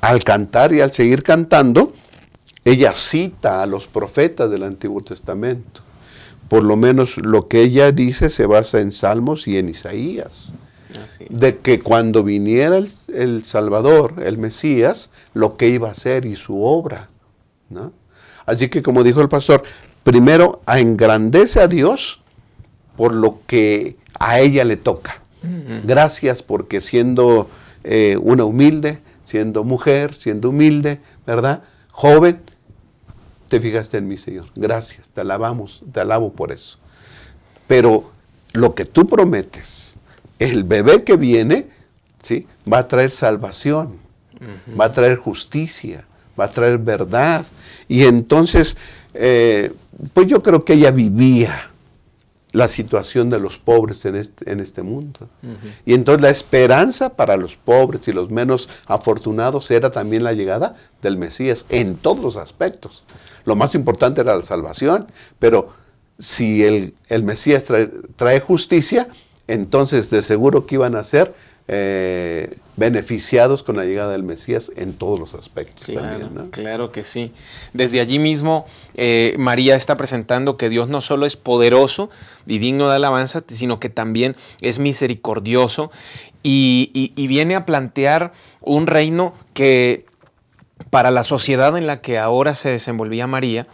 Al 0.00 0.24
cantar 0.24 0.72
y 0.72 0.80
al 0.80 0.92
seguir 0.92 1.22
cantando, 1.22 1.92
ella 2.64 2.94
cita 2.94 3.62
a 3.62 3.66
los 3.66 3.86
profetas 3.86 4.50
del 4.50 4.62
Antiguo 4.62 5.00
Testamento. 5.00 5.82
Por 6.48 6.64
lo 6.64 6.76
menos 6.76 7.16
lo 7.18 7.48
que 7.48 7.62
ella 7.62 7.92
dice 7.92 8.30
se 8.30 8.46
basa 8.46 8.80
en 8.80 8.92
Salmos 8.92 9.46
y 9.46 9.58
en 9.58 9.68
Isaías. 9.68 10.52
De 11.28 11.58
que 11.58 11.80
cuando 11.80 12.22
viniera 12.22 12.76
el, 12.76 13.44
Salvador, 13.44 14.22
el 14.24 14.38
Mesías, 14.38 15.10
lo 15.32 15.56
que 15.56 15.68
iba 15.68 15.88
a 15.88 15.92
hacer 15.92 16.24
y 16.24 16.36
su 16.36 16.62
obra. 16.62 17.08
Así 18.46 18.68
que 18.68 18.82
como 18.82 19.02
dijo 19.02 19.20
el 19.20 19.28
pastor, 19.28 19.64
primero 20.04 20.62
engrandece 20.68 21.60
a 21.60 21.66
Dios 21.66 22.22
por 22.96 23.12
lo 23.12 23.40
que 23.46 23.96
a 24.20 24.38
ella 24.38 24.64
le 24.64 24.76
toca. 24.76 25.20
Gracias 25.82 26.42
porque 26.42 26.80
siendo 26.80 27.50
eh, 27.82 28.16
una 28.22 28.44
humilde, 28.44 29.00
siendo 29.24 29.62
mujer, 29.62 30.14
siendo 30.14 30.48
humilde, 30.50 31.00
¿verdad? 31.26 31.62
Joven, 31.90 32.40
te 33.48 33.60
fijaste 33.60 33.98
en 33.98 34.08
mí, 34.08 34.16
Señor. 34.16 34.46
Gracias, 34.54 35.10
te 35.10 35.20
alabamos, 35.20 35.82
te 35.92 36.00
alabo 36.00 36.32
por 36.32 36.50
eso. 36.50 36.78
Pero 37.66 38.10
lo 38.52 38.74
que 38.74 38.86
tú 38.86 39.06
prometes, 39.06 39.96
el 40.38 40.64
bebé 40.64 41.04
que 41.04 41.16
viene, 41.16 41.68
¿sí? 42.22 42.46
va 42.70 42.78
a 42.78 42.88
traer 42.88 43.10
salvación, 43.10 43.98
va 44.78 44.86
a 44.86 44.92
traer 44.92 45.16
justicia, 45.16 46.06
va 46.38 46.44
a 46.44 46.50
traer 46.50 46.78
verdad. 46.78 47.44
Y 47.86 48.04
entonces, 48.04 48.76
eh, 49.12 49.72
pues 50.12 50.26
yo 50.26 50.42
creo 50.42 50.64
que 50.64 50.74
ella 50.74 50.90
vivía 50.90 51.70
la 52.52 52.68
situación 52.68 53.30
de 53.30 53.40
los 53.40 53.58
pobres 53.58 54.04
en 54.04 54.14
este, 54.14 54.50
en 54.50 54.60
este 54.60 54.82
mundo. 54.82 55.28
Y 55.84 55.94
entonces 55.94 56.22
la 56.22 56.30
esperanza 56.30 57.10
para 57.10 57.36
los 57.36 57.56
pobres 57.56 58.06
y 58.06 58.12
los 58.12 58.30
menos 58.30 58.68
afortunados 58.86 59.70
era 59.72 59.90
también 59.90 60.22
la 60.22 60.32
llegada 60.32 60.76
del 61.02 61.18
Mesías 61.18 61.66
en 61.68 61.96
todos 61.96 62.20
los 62.20 62.36
aspectos. 62.36 63.02
Lo 63.44 63.56
más 63.56 63.74
importante 63.74 64.20
era 64.20 64.36
la 64.36 64.42
salvación, 64.42 65.08
pero 65.40 65.68
si 66.16 66.62
el, 66.62 66.94
Mesías 67.24 67.66
trae, 68.16 68.40
justicia, 68.40 69.08
entonces 69.48 70.10
de 70.10 70.22
seguro 70.22 70.64
que 70.64 70.76
iban 70.76 70.94
a 70.94 71.02
ser 71.02 71.34
eh, 71.66 72.56
beneficiados 72.76 73.62
con 73.62 73.76
la 73.76 73.84
llegada 73.84 74.12
del 74.12 74.24
Mesías 74.24 74.72
en 74.76 74.94
todos 74.94 75.18
los 75.20 75.34
aspectos. 75.34 75.86
Claro, 75.86 76.28
claro 76.50 76.90
que 76.90 77.04
sí. 77.04 77.32
Desde 77.72 78.00
allí 78.00 78.18
mismo 78.18 78.66
eh, 78.94 79.34
María 79.38 79.76
está 79.76 79.96
presentando 79.96 80.56
que 80.56 80.68
Dios 80.68 80.88
no 80.88 81.00
solo 81.00 81.26
es 81.26 81.36
poderoso 81.36 82.10
y 82.46 82.58
digno 82.58 82.88
de 82.88 82.96
alabanza, 82.96 83.44
sino 83.46 83.78
que 83.78 83.90
también 83.90 84.34
es 84.60 84.78
misericordioso 84.78 85.90
y, 86.42 87.12
viene 87.28 87.54
a 87.56 87.64
plantear 87.64 88.32
un 88.60 88.86
reino 88.86 89.34
que 89.54 90.04
para 90.90 91.10
la 91.10 91.24
sociedad 91.24 91.76
en 91.78 91.86
la 91.86 92.00
que 92.00 92.18
ahora 92.18 92.54
se 92.54 92.68
desenvolvía 92.68 93.26
María, 93.26 93.66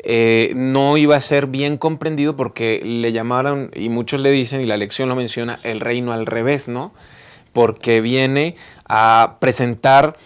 eh, 0.00 0.52
no 0.56 0.96
iba 0.96 1.16
a 1.16 1.20
ser 1.20 1.46
bien 1.46 1.78
comprendido 1.78 2.36
porque 2.36 2.80
le 2.84 3.12
llamaron, 3.12 3.70
y 3.74 3.88
muchos 3.88 4.20
le 4.20 4.30
dicen, 4.30 4.60
y 4.60 4.66
la 4.66 4.76
lección 4.76 5.08
lo 5.08 5.16
menciona, 5.16 5.58
el 5.62 5.80
reino 5.80 6.12
al 6.12 6.26
revés, 6.26 6.68
¿no? 6.68 6.92
Porque 7.56 8.02
viene 8.02 8.54
a 8.86 9.38
presentar 9.40 10.18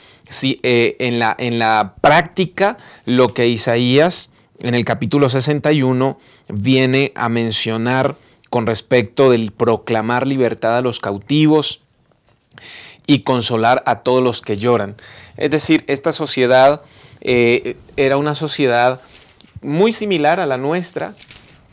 eh, 0.42 0.96
en, 0.98 1.20
la, 1.20 1.36
en 1.38 1.60
la 1.60 1.94
práctica 2.00 2.76
lo 3.04 3.28
que 3.28 3.46
Isaías 3.46 4.30
en 4.62 4.74
el 4.74 4.84
capítulo 4.84 5.30
61 5.30 6.18
viene 6.48 7.12
a 7.14 7.28
mencionar 7.28 8.16
con 8.48 8.66
respecto 8.66 9.30
del 9.30 9.52
proclamar 9.52 10.26
libertad 10.26 10.78
a 10.78 10.82
los 10.82 10.98
cautivos 10.98 11.82
y 13.06 13.20
consolar 13.20 13.84
a 13.86 14.00
todos 14.00 14.24
los 14.24 14.40
que 14.40 14.56
lloran. 14.56 14.96
Es 15.36 15.52
decir, 15.52 15.84
esta 15.86 16.10
sociedad 16.10 16.82
eh, 17.20 17.76
era 17.96 18.16
una 18.16 18.34
sociedad 18.34 19.00
muy 19.62 19.92
similar 19.92 20.40
a 20.40 20.46
la 20.46 20.56
nuestra, 20.56 21.14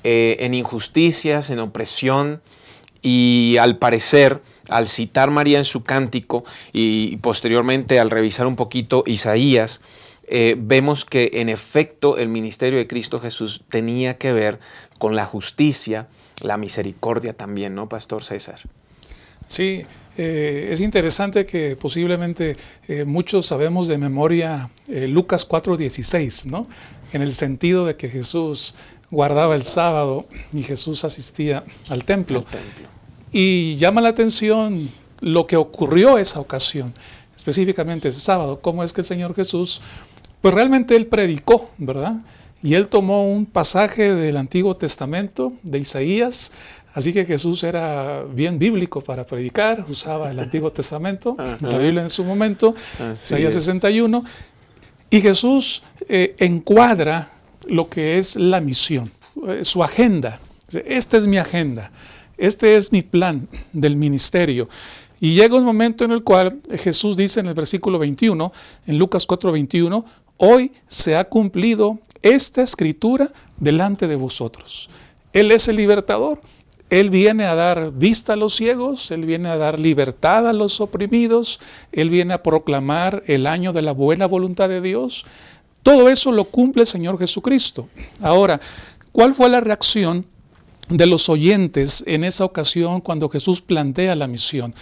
eh, 0.03 0.37
en 0.41 0.53
injusticias, 0.53 1.49
en 1.49 1.57
opresión, 1.57 2.43
y 3.01 3.57
al 3.59 3.77
parecer 3.77 4.39
al 4.69 4.87
citar 4.87 5.31
María 5.31 5.57
en 5.57 5.65
su 5.65 5.83
cántico 5.83 6.43
y 6.73 7.17
posteriormente 7.17 7.99
al 7.99 8.09
revisar 8.09 8.47
un 8.47 8.55
poquito 8.55 9.03
Isaías, 9.05 9.81
eh, 10.29 10.55
vemos 10.59 11.05
que 11.05 11.31
en 11.35 11.47
efecto 11.47 12.17
el 12.17 12.27
ministerio 12.27 12.77
de 12.77 12.87
Cristo 12.87 13.19
Jesús 13.21 13.63
tenía 13.69 14.17
que 14.17 14.33
ver 14.33 14.59
con 14.99 15.15
la 15.15 15.25
justicia, 15.25 16.07
la 16.41 16.57
misericordia 16.57 17.33
también, 17.33 17.75
¿no, 17.75 17.87
Pastor 17.87 18.25
César? 18.25 18.59
Sí, 19.47 19.85
eh, 20.17 20.69
es 20.73 20.81
interesante 20.81 21.45
que 21.45 21.77
posiblemente 21.77 22.57
eh, 22.89 23.05
muchos 23.05 23.45
sabemos 23.45 23.87
de 23.87 23.97
memoria 23.97 24.69
Lucas 24.87 25.47
4:16, 25.47 26.47
¿no? 26.47 26.67
En 27.13 27.21
el 27.21 27.33
sentido 27.33 27.85
de 27.85 27.95
que 27.95 28.09
Jesús 28.09 28.75
guardaba 29.09 29.55
el 29.55 29.63
sábado 29.63 30.27
y 30.51 30.63
Jesús 30.63 31.05
asistía 31.05 31.63
al 31.87 32.03
templo. 32.03 32.39
Al 32.39 32.45
templo. 32.45 32.96
Y 33.31 33.75
llama 33.77 34.01
la 34.01 34.09
atención 34.09 34.89
lo 35.21 35.47
que 35.47 35.57
ocurrió 35.57 36.17
esa 36.17 36.39
ocasión, 36.39 36.93
específicamente 37.35 38.09
ese 38.09 38.19
sábado, 38.19 38.59
cómo 38.61 38.83
es 38.83 38.93
que 38.93 39.01
el 39.01 39.05
Señor 39.05 39.35
Jesús, 39.35 39.81
pues 40.41 40.53
realmente 40.53 40.95
él 40.95 41.07
predicó, 41.07 41.69
¿verdad? 41.77 42.17
Y 42.63 42.73
él 42.73 42.87
tomó 42.87 43.31
un 43.31 43.45
pasaje 43.45 44.13
del 44.13 44.37
Antiguo 44.37 44.75
Testamento, 44.75 45.53
de 45.63 45.79
Isaías, 45.79 46.53
así 46.93 47.13
que 47.13 47.25
Jesús 47.25 47.63
era 47.63 48.23
bien 48.23 48.57
bíblico 48.57 49.01
para 49.01 49.25
predicar, 49.25 49.85
usaba 49.87 50.31
el 50.31 50.39
Antiguo 50.39 50.71
Testamento, 50.71 51.35
la 51.37 51.77
Biblia 51.77 52.01
en 52.01 52.09
su 52.09 52.23
momento, 52.23 52.75
Isaías 53.13 53.53
61, 53.53 54.23
y 55.09 55.21
Jesús 55.21 55.83
eh, 56.09 56.35
encuadra 56.39 57.29
lo 57.67 57.89
que 57.89 58.17
es 58.17 58.35
la 58.35 58.59
misión, 58.61 59.11
eh, 59.47 59.59
su 59.63 59.83
agenda. 59.83 60.39
Esta 60.85 61.17
es 61.17 61.27
mi 61.27 61.37
agenda. 61.37 61.91
Este 62.37 62.75
es 62.75 62.91
mi 62.91 63.01
plan 63.01 63.47
del 63.73 63.95
ministerio. 63.95 64.69
Y 65.19 65.33
llega 65.33 65.57
un 65.57 65.63
momento 65.63 66.05
en 66.05 66.11
el 66.11 66.23
cual 66.23 66.59
Jesús 66.77 67.17
dice 67.17 67.39
en 67.39 67.47
el 67.47 67.55
versículo 67.55 67.97
21, 67.97 68.51
en 68.85 68.97
Lucas 68.97 69.25
4, 69.25 69.51
21, 69.51 70.05
hoy 70.37 70.71
se 70.87 71.15
ha 71.15 71.23
cumplido 71.23 71.99
esta 72.21 72.61
escritura 72.61 73.31
delante 73.57 74.07
de 74.07 74.15
vosotros. 74.15 74.89
Él 75.33 75.51
es 75.51 75.67
el 75.67 75.77
libertador. 75.77 76.41
Él 76.89 77.09
viene 77.09 77.45
a 77.45 77.55
dar 77.55 77.91
vista 77.91 78.33
a 78.33 78.37
los 78.37 78.55
ciegos, 78.55 79.11
Él 79.11 79.25
viene 79.25 79.49
a 79.49 79.57
dar 79.57 79.77
libertad 79.77 80.47
a 80.47 80.53
los 80.53 80.79
oprimidos, 80.79 81.59
Él 81.91 82.09
viene 82.09 82.33
a 82.33 82.43
proclamar 82.43 83.23
el 83.27 83.45
año 83.45 83.73
de 83.73 83.81
la 83.81 83.91
buena 83.91 84.25
voluntad 84.25 84.69
de 84.69 84.79
Dios. 84.79 85.25
Todo 85.83 86.07
eso 86.07 86.31
lo 86.31 86.45
cumple 86.45 86.83
el 86.83 86.87
Señor 86.87 87.19
Jesucristo. 87.19 87.89
Ahora, 88.21 88.61
¿cuál 89.11 89.35
fue 89.35 89.49
la 89.49 89.59
reacción 89.59 90.25
de 90.89 91.05
los 91.05 91.29
oyentes 91.29 92.03
en 92.07 92.23
esa 92.23 92.45
ocasión 92.45 93.01
cuando 93.01 93.29
Jesús 93.29 93.61
plantea 93.61 94.15
la 94.15 94.27
misión. 94.27 94.73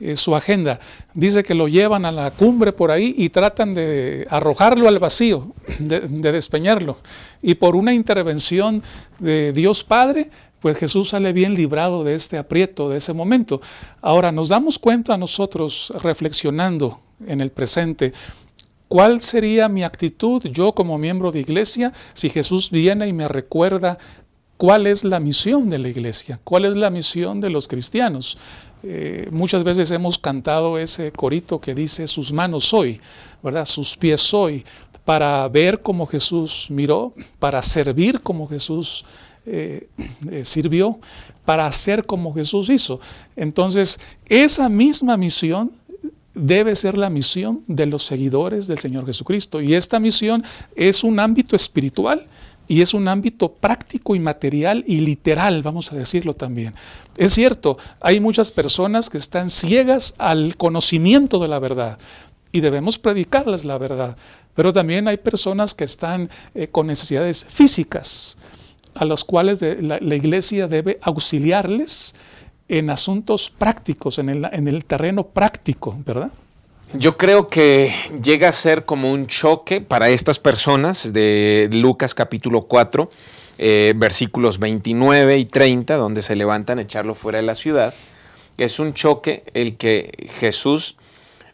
Eh, 0.00 0.16
su 0.16 0.34
agenda 0.34 0.80
dice 1.14 1.44
que 1.44 1.54
lo 1.54 1.68
llevan 1.68 2.04
a 2.04 2.10
la 2.10 2.32
cumbre 2.32 2.72
por 2.72 2.90
ahí 2.90 3.14
y 3.16 3.28
tratan 3.28 3.74
de 3.74 4.26
arrojarlo 4.28 4.88
al 4.88 4.98
vacío, 4.98 5.52
de, 5.78 6.00
despeñarlo. 6.32 6.98
Y 7.40 7.54
por 7.54 7.76
una 7.76 7.94
intervención 7.94 8.82
de 9.20 9.52
Dios 9.52 9.84
Padre, 9.84 10.30
pues 10.58 10.78
Jesús 10.78 11.10
sale 11.10 11.32
bien 11.32 11.54
librado 11.54 12.02
de 12.02 12.14
este 12.14 12.38
aprieto, 12.38 12.88
de 12.88 12.96
ese 12.96 13.12
momento. 13.12 13.60
Ahora 14.02 14.32
nos 14.32 14.48
damos 14.48 14.78
cuenta 14.78 15.16
nosotros, 15.16 15.92
reflexionando 16.02 17.00
en 17.26 17.40
el 17.40 17.50
presente, 17.50 18.12
¿Cuál 18.86 19.20
sería 19.20 19.68
mi 19.68 19.82
actitud 19.82 20.44
yo 20.44 20.72
como 20.72 20.98
miembro 20.98 21.32
de 21.32 21.40
iglesia 21.40 21.92
si 22.12 22.28
Jesús 22.30 22.70
viene 22.70 23.08
y 23.08 23.12
me 23.12 23.26
recuerda 23.26 23.98
¿Cuál 24.64 24.86
es 24.86 25.04
la 25.04 25.20
misión 25.20 25.68
de 25.68 25.78
la 25.78 25.90
iglesia? 25.90 26.40
¿Cuál 26.42 26.64
es 26.64 26.74
la 26.74 26.88
misión 26.88 27.38
de 27.38 27.50
los 27.50 27.68
cristianos? 27.68 28.38
Eh, 28.82 29.28
muchas 29.30 29.62
veces 29.62 29.90
hemos 29.90 30.16
cantado 30.16 30.78
ese 30.78 31.12
corito 31.12 31.60
que 31.60 31.74
dice, 31.74 32.08
sus 32.08 32.32
manos 32.32 32.64
soy, 32.64 32.98
¿verdad? 33.42 33.66
Sus 33.66 33.94
pies 33.94 34.22
soy, 34.22 34.64
para 35.04 35.46
ver 35.48 35.82
como 35.82 36.06
Jesús 36.06 36.68
miró, 36.70 37.12
para 37.38 37.60
servir 37.60 38.22
como 38.22 38.48
Jesús 38.48 39.04
eh, 39.44 39.86
eh, 40.30 40.44
sirvió, 40.46 40.98
para 41.44 41.66
hacer 41.66 42.06
como 42.06 42.32
Jesús 42.32 42.70
hizo. 42.70 43.00
Entonces, 43.36 44.00
esa 44.30 44.70
misma 44.70 45.18
misión 45.18 45.72
debe 46.32 46.74
ser 46.74 46.96
la 46.96 47.10
misión 47.10 47.62
de 47.66 47.84
los 47.84 48.04
seguidores 48.06 48.66
del 48.66 48.78
Señor 48.78 49.04
Jesucristo. 49.04 49.60
Y 49.60 49.74
esta 49.74 50.00
misión 50.00 50.42
es 50.74 51.04
un 51.04 51.20
ámbito 51.20 51.54
espiritual 51.54 52.26
y 52.66 52.80
es 52.80 52.94
un 52.94 53.08
ámbito 53.08 53.52
práctico 53.52 54.16
y 54.16 54.20
material 54.20 54.84
y 54.86 55.00
literal, 55.00 55.62
vamos 55.62 55.92
a 55.92 55.96
decirlo 55.96 56.34
también. 56.34 56.74
Es 57.16 57.32
cierto, 57.32 57.76
hay 58.00 58.20
muchas 58.20 58.50
personas 58.50 59.10
que 59.10 59.18
están 59.18 59.50
ciegas 59.50 60.14
al 60.18 60.56
conocimiento 60.56 61.38
de 61.38 61.48
la 61.48 61.58
verdad. 61.58 61.98
y 62.52 62.60
debemos 62.60 62.98
predicarles 62.98 63.64
la 63.64 63.78
verdad. 63.78 64.16
Pero 64.54 64.72
también 64.72 65.08
hay 65.08 65.16
personas 65.16 65.74
que 65.74 65.82
están 65.82 66.30
eh, 66.54 66.68
con 66.68 66.86
necesidades 66.86 67.44
físicas, 67.44 68.38
a 68.94 69.04
los 69.04 69.24
cuales 69.24 69.60
la, 69.60 69.98
iglesia 70.14 70.68
debe 70.68 71.00
auxiliarles 71.02 72.14
en 72.68 72.90
asuntos 72.90 73.50
prácticos, 73.50 74.20
en 74.20 74.28
el, 74.28 74.44
en 74.52 74.68
el 74.68 74.84
terreno 74.84 75.26
práctico, 75.26 76.00
¿verdad? 76.06 76.30
Yo 76.92 77.16
creo 77.16 77.48
que 77.48 77.92
llega 78.22 78.48
a 78.48 78.52
ser 78.52 78.84
como 78.84 79.10
un 79.10 79.26
choque 79.26 79.80
para 79.80 80.10
estas 80.10 80.38
personas 80.38 81.12
de 81.12 81.68
Lucas 81.72 82.14
capítulo 82.14 82.62
4, 82.62 83.10
eh, 83.58 83.94
versículos 83.96 84.58
29 84.58 85.38
y 85.38 85.44
30, 85.44 85.96
donde 85.96 86.22
se 86.22 86.36
levantan 86.36 86.78
a 86.78 86.82
echarlo 86.82 87.14
fuera 87.14 87.38
de 87.38 87.44
la 87.44 87.54
ciudad. 87.54 87.94
Es 88.58 88.78
un 88.78 88.94
choque 88.94 89.42
el 89.54 89.76
que 89.76 90.12
Jesús 90.38 90.96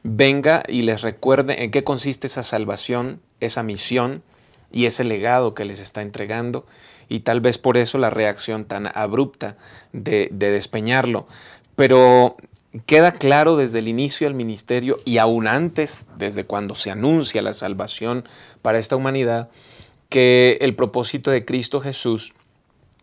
venga 0.02 0.62
y 0.68 0.82
les 0.82 1.00
recuerde 1.00 1.64
en 1.64 1.70
qué 1.70 1.84
consiste 1.84 2.26
esa 2.26 2.42
salvación, 2.42 3.20
esa 3.40 3.62
misión 3.62 4.22
y 4.70 4.84
ese 4.86 5.04
legado 5.04 5.54
que 5.54 5.64
les 5.64 5.80
está 5.80 6.02
entregando. 6.02 6.66
Y 7.08 7.20
tal 7.20 7.40
vez 7.40 7.56
por 7.56 7.78
eso 7.78 7.96
la 7.96 8.10
reacción 8.10 8.66
tan 8.66 8.90
abrupta 8.94 9.56
de, 9.92 10.28
de 10.32 10.50
despeñarlo. 10.50 11.26
Pero 11.76 12.36
queda 12.86 13.12
claro 13.12 13.56
desde 13.56 13.80
el 13.80 13.88
inicio 13.88 14.26
del 14.26 14.34
ministerio 14.34 14.98
y 15.04 15.18
aún 15.18 15.48
antes, 15.48 16.06
desde 16.16 16.44
cuando 16.44 16.74
se 16.74 16.90
anuncia 16.90 17.42
la 17.42 17.52
salvación 17.52 18.24
para 18.62 18.78
esta 18.78 18.96
humanidad, 18.96 19.50
que 20.08 20.58
el 20.60 20.74
propósito 20.74 21.30
de 21.30 21.44
Cristo 21.44 21.80
Jesús 21.80 22.32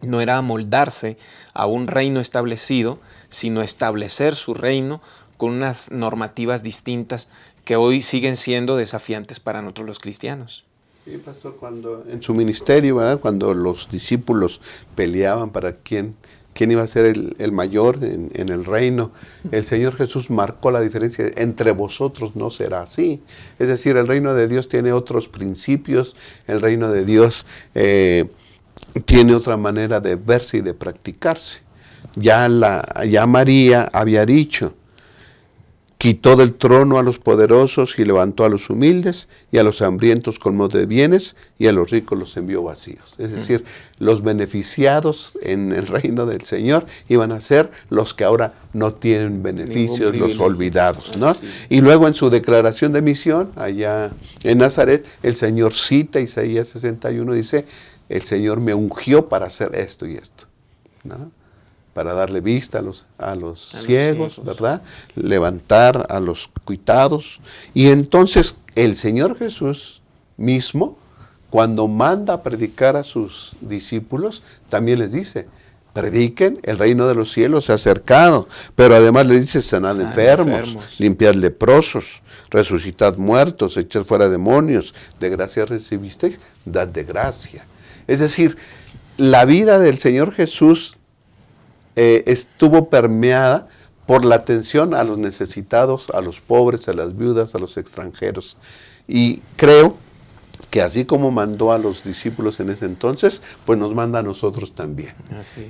no 0.02 0.22
era 0.22 0.38
amoldarse 0.38 1.18
a 1.54 1.66
un 1.66 1.88
reino 1.88 2.20
establecido, 2.20 3.00
sino 3.30 3.62
establecer 3.62 4.36
su 4.36 4.54
reino 4.54 5.02
con 5.38 5.52
unas 5.52 5.92
normativas 5.92 6.64
distintas 6.64 7.30
que 7.66 7.76
hoy 7.76 8.02
siguen 8.02 8.38
siendo 8.38 8.76
desafiantes 8.76 9.40
para 9.40 9.62
nosotros 9.62 9.88
los 9.88 10.00
cristianos. 10.00 10.66
Sí, 11.06 11.18
pastor, 11.18 11.56
cuando 11.58 12.06
en 12.10 12.22
su 12.22 12.34
ministerio, 12.34 12.98
¿verdad? 12.98 13.20
cuando 13.20 13.54
los 13.54 13.90
discípulos 13.90 14.62
peleaban 14.96 15.52
para 15.52 15.74
quién, 15.74 16.16
quién 16.58 16.72
iba 16.72 16.82
a 16.82 16.88
ser 16.88 17.06
el, 17.06 17.52
mayor 17.52 18.00
en, 18.02 18.50
el 18.50 18.66
reino, 18.66 19.12
el 19.52 19.64
Señor 19.64 19.96
Jesús 19.96 20.32
marcó 20.32 20.72
la 20.72 20.82
diferencia, 20.82 21.28
entre 21.36 21.72
vosotros 21.72 22.36
no 22.36 22.50
será 22.50 22.82
así. 22.82 23.22
Es 23.60 23.68
decir, 23.68 23.96
el 23.96 24.08
reino 24.08 24.34
de 24.34 24.48
Dios 24.48 24.68
tiene 24.68 24.92
otros 24.92 25.28
principios, 25.28 26.16
el 26.48 26.60
reino 26.60 26.92
de 26.92 27.06
Dios 27.06 27.46
eh, 27.76 28.26
tiene 29.06 29.36
otra 29.36 29.56
manera 29.56 30.00
de 30.00 30.16
verse 30.16 30.58
y 30.58 30.62
de 30.62 30.74
practicarse. 30.74 31.60
Ya, 32.16 32.50
la, 32.50 32.84
ya 33.08 33.28
María 33.28 33.88
había 33.94 34.26
dicho, 34.26 34.74
Quitó 35.98 36.36
del 36.36 36.54
trono 36.54 37.00
a 37.00 37.04
los 37.04 37.18
poderosos 37.18 37.98
y 37.98 38.06
levantó 38.06 38.46
a 38.46 38.50
los 38.50 38.70
humildes, 38.70 39.28
y 39.52 39.58
a 39.58 39.64
los 39.64 39.82
hambrientos 39.82 40.38
colmó 40.38 40.68
de 40.68 40.86
bienes, 40.86 41.36
y 41.58 41.66
a 41.66 41.72
los 41.72 41.90
ricos 41.90 42.20
los 42.20 42.38
envió 42.38 42.62
vacíos. 42.62 43.16
Es 43.18 43.32
decir, 43.32 43.66
los 43.98 44.22
beneficiados 44.22 45.32
en 45.42 45.72
el 45.72 45.88
reino 45.88 46.28
del 46.28 46.44
Señor 46.44 46.86
iban 47.10 47.32
a 47.32 47.42
ser 47.42 47.72
los 47.90 48.14
que 48.14 48.26
ahora 48.26 48.54
no 48.74 48.94
tienen 48.94 49.42
beneficios, 49.42 50.16
los 50.16 50.40
olvidados. 50.40 51.18
¿no? 51.18 51.36
Y 51.68 51.82
luego 51.82 52.08
en 52.08 52.14
su 52.14 52.30
declaración 52.30 52.94
de 52.94 53.02
misión, 53.02 53.52
allá 53.56 54.12
en 54.44 54.60
Nazaret, 54.60 55.04
el 55.24 55.36
Señor 55.36 55.74
cita 55.74 56.20
Isaías 56.20 56.68
61, 56.68 57.34
dice, 57.34 57.66
el 58.10 58.22
Señor 58.22 58.62
me 58.62 58.76
ungió 58.76 59.30
para 59.30 59.48
hacer 59.48 59.74
esto 59.74 60.06
y 60.06 60.16
esto. 60.16 60.46
¿no? 61.04 61.32
Para 61.98 62.14
darle 62.14 62.42
vista 62.42 62.78
a 62.78 62.82
los, 62.84 63.08
a 63.18 63.36
los, 63.36 63.60
ciegos, 63.60 64.40
¿verdad? 64.46 64.84
Levantar 65.16 66.06
a 66.12 66.20
los 66.20 66.48
cuitados. 66.64 67.42
Y 67.74 67.88
entonces 67.88 68.54
el 68.76 68.96
Señor 68.96 69.36
Jesús 69.36 70.04
mismo, 70.38 70.96
cuando 71.50 71.88
manda 71.88 72.36
a 72.36 72.44
predicar 72.44 72.98
a 72.98 73.04
sus 73.04 73.56
discípulos, 73.62 74.44
también 74.70 75.00
les 75.00 75.12
dice, 75.12 75.48
prediquen, 75.94 76.60
el 76.66 76.78
reino 76.78 77.08
de 77.08 77.16
los 77.16 77.32
cielos 77.32 77.66
se 77.66 77.72
ha 77.72 77.76
acercado, 77.76 78.48
pero 78.76 78.96
además 78.96 79.26
les 79.26 79.42
dice, 79.42 79.64
sanad 79.64 80.00
enfermos, 80.00 80.78
limpiar 81.00 81.36
leprosos, 81.36 82.22
resucitad 82.52 83.18
muertos, 83.18 83.76
echar 83.76 84.04
fuera 84.04 84.30
demonios, 84.30 84.94
de 85.20 85.32
gracia 85.32 85.66
recibisteis, 85.66 86.40
dad 86.64 86.90
de 86.90 87.06
gracia. 87.06 87.66
Es 88.06 88.20
decir, 88.20 88.56
la 89.18 89.46
vida 89.46 89.80
del 89.80 89.98
Señor 89.98 90.32
Jesús 90.32 90.97
eh, 91.98 92.24
estuvo 92.28 92.90
permeada 92.90 93.68
por 94.06 94.24
la 94.24 94.36
atención 94.36 94.94
a 94.94 95.04
los 95.04 95.18
necesitados, 95.18 96.12
a 96.12 96.22
los 96.22 96.40
pobres, 96.40 96.88
a 96.88 96.94
las 96.94 97.18
viudas, 97.18 97.56
a 97.56 97.58
los 97.58 97.76
extranjeros. 97.76 98.56
Y 99.08 99.42
creo 99.56 99.96
que 100.70 100.84
así 100.84 101.06
como 101.06 101.32
mandó 101.32 101.72
a 101.72 101.80
los 101.80 102.04
discípulos 102.04 102.60
en 102.60 102.70
ese 102.70 102.86
entonces, 102.86 103.42
pues 103.66 103.80
nos 103.80 103.96
manda 103.96 104.20
a 104.20 104.22
nosotros 104.22 104.76
también. 104.76 105.16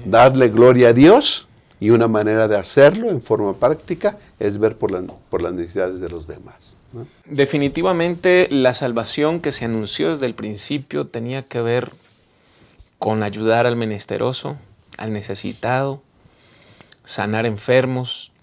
Darle 0.04 0.50
gloria 0.50 0.90
a 0.90 0.94
Dios 0.94 1.48
y 1.80 1.92
una 1.92 2.10
manera 2.10 2.50
de 2.50 2.58
hacerlo 2.58 3.10
en 3.10 3.22
forma 3.22 3.54
práctica 3.54 4.18
es 4.38 4.58
ver 4.58 4.78
por, 4.78 5.02
por 5.30 5.42
las 5.42 5.54
necesidades 5.54 6.02
de 6.02 6.10
los 6.10 6.28
demás. 6.28 6.76
Definitivamente 7.24 8.50
la 8.52 8.74
salvación 8.74 9.40
que 9.40 9.54
se 9.54 9.63
anunció 9.63 10.10
desde 10.10 10.26
el 10.26 10.36
principio 10.36 11.08
tenía 11.08 11.44
que 11.44 11.62
ver 11.62 11.94
con 13.00 13.24
ayudar 13.24 13.66
al 13.66 13.78
menesteroso, 13.78 14.58
al 14.98 15.13
necesitado, 15.13 16.02
sanar 17.08 17.46
enfermos 17.46 18.34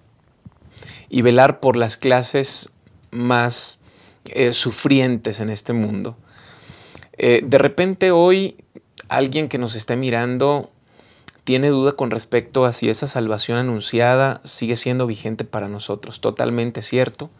y 1.10 1.20
velar 1.20 1.60
por 1.60 1.76
las 1.76 1.98
clases 1.98 2.70
más 3.10 3.80
eh, 4.30 4.54
sufrientes 4.54 5.38
en 5.38 5.50
este 5.50 5.74
mundo. 5.74 6.16
Eh, 7.18 7.42
de 7.44 7.58
repente 7.58 8.10
hoy 8.10 8.56
alguien 9.08 9.48
que 9.48 9.58
nos 9.58 9.74
esté 9.74 9.96
mirando 9.96 10.70
tiene 11.44 11.68
duda 11.68 11.92
con 11.92 12.10
respecto 12.10 12.64
a 12.64 12.72
si 12.72 12.88
esa 12.88 13.06
salvación 13.06 13.58
anunciada 13.58 14.40
sigue 14.44 14.76
siendo 14.76 15.06
vigente 15.06 15.44
para 15.44 15.68
nosotros. 15.68 16.22
Totalmente 16.22 16.80
cierto. 16.80 17.30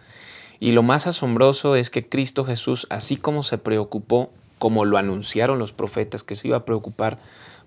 Y 0.60 0.72
lo 0.72 0.82
más 0.82 1.06
asombroso 1.06 1.74
es 1.74 1.88
que 1.88 2.06
Cristo 2.06 2.44
Jesús, 2.44 2.86
así 2.90 3.16
como 3.16 3.42
se 3.42 3.56
preocupó, 3.56 4.30
como 4.58 4.84
lo 4.84 4.98
anunciaron 4.98 5.58
los 5.58 5.72
profetas, 5.72 6.22
que 6.22 6.34
se 6.34 6.48
iba 6.48 6.58
a 6.58 6.64
preocupar 6.66 7.18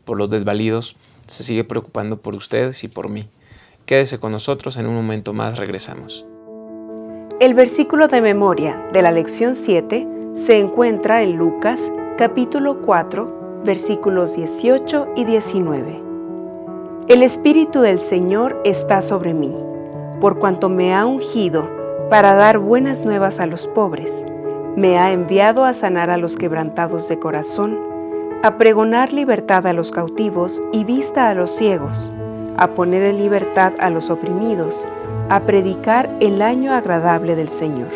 por 0.06 0.16
los 0.18 0.30
desvalidos, 0.30 0.96
se 1.26 1.44
sigue 1.44 1.64
preocupando 1.64 2.22
por 2.22 2.36
ustedes 2.36 2.84
y 2.84 2.88
por 2.88 3.10
mí. 3.10 3.28
Quédese 3.88 4.20
con 4.20 4.34
nosotros, 4.34 4.76
en 4.76 4.86
un 4.86 4.96
momento 4.96 5.32
más 5.32 5.58
regresamos. 5.58 6.26
El 7.40 7.54
versículo 7.54 8.10
de 8.10 8.22
memoria 8.22 8.86
de 8.92 9.02
la 9.02 9.12
lección 9.12 9.56
7 9.56 10.06
se 10.34 10.60
encuentra 10.60 11.24
en 11.24 11.38
Lucas 11.38 11.94
capítulo 12.18 12.82
4 12.82 13.62
versículos 13.64 14.36
18 14.36 15.14
y 15.16 15.24
19. 15.24 16.04
El 17.08 17.24
Espíritu 17.24 17.80
del 17.80 18.00
Señor 18.00 18.62
está 18.66 19.02
sobre 19.02 19.34
mí, 19.34 19.56
por 20.20 20.38
cuanto 20.38 20.68
me 20.68 20.94
ha 20.94 21.06
ungido 21.06 21.72
para 22.10 22.34
dar 22.34 22.58
buenas 22.58 23.06
nuevas 23.06 23.40
a 23.40 23.46
los 23.46 23.70
pobres, 23.70 24.26
me 24.76 24.98
ha 24.98 25.14
enviado 25.14 25.64
a 25.64 25.74
sanar 25.74 26.10
a 26.10 26.18
los 26.18 26.36
quebrantados 26.36 27.08
de 27.08 27.20
corazón, 27.20 27.80
a 28.44 28.58
pregonar 28.58 29.14
libertad 29.14 29.66
a 29.66 29.72
los 29.72 29.94
cautivos 29.94 30.62
y 30.74 30.84
vista 30.84 31.30
a 31.30 31.36
los 31.36 31.52
ciegos 31.52 32.12
a 32.58 32.74
poner 32.74 33.04
en 33.04 33.20
libertad 33.20 33.74
a 33.80 33.90
los 33.90 34.10
oprimidos, 34.10 34.86
a 35.30 35.44
predicar 35.44 36.16
el 36.20 36.42
año 36.42 36.74
agradable 36.74 37.36
del 37.36 37.50
Señor. 37.50 37.92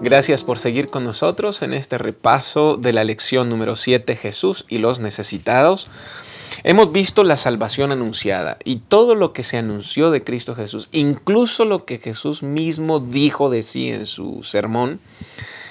Gracias 0.00 0.42
por 0.42 0.58
seguir 0.58 0.88
con 0.88 1.04
nosotros 1.04 1.62
en 1.62 1.74
este 1.74 1.98
repaso 1.98 2.76
de 2.76 2.92
la 2.92 3.04
lección 3.04 3.48
número 3.48 3.76
7, 3.76 4.16
Jesús 4.16 4.64
y 4.68 4.78
los 4.78 4.98
necesitados. 4.98 5.88
Hemos 6.64 6.92
visto 6.92 7.24
la 7.24 7.36
salvación 7.36 7.92
anunciada 7.92 8.58
y 8.64 8.76
todo 8.76 9.14
lo 9.14 9.32
que 9.32 9.42
se 9.42 9.58
anunció 9.58 10.10
de 10.10 10.22
Cristo 10.22 10.54
Jesús, 10.54 10.88
incluso 10.92 11.64
lo 11.64 11.84
que 11.84 11.98
Jesús 11.98 12.42
mismo 12.42 13.00
dijo 13.00 13.48
de 13.50 13.62
sí 13.62 13.90
en 13.90 14.06
su 14.06 14.42
sermón 14.42 15.00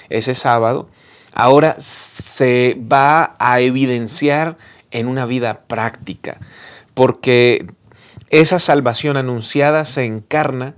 ese 0.08 0.34
sábado, 0.34 0.88
ahora 1.32 1.76
se 1.78 2.78
va 2.90 3.34
a 3.38 3.60
evidenciar 3.60 4.56
en 4.90 5.08
una 5.08 5.24
vida 5.24 5.60
práctica 5.66 6.38
porque 6.94 7.66
esa 8.30 8.58
salvación 8.58 9.16
anunciada 9.16 9.84
se 9.84 10.04
encarna 10.04 10.74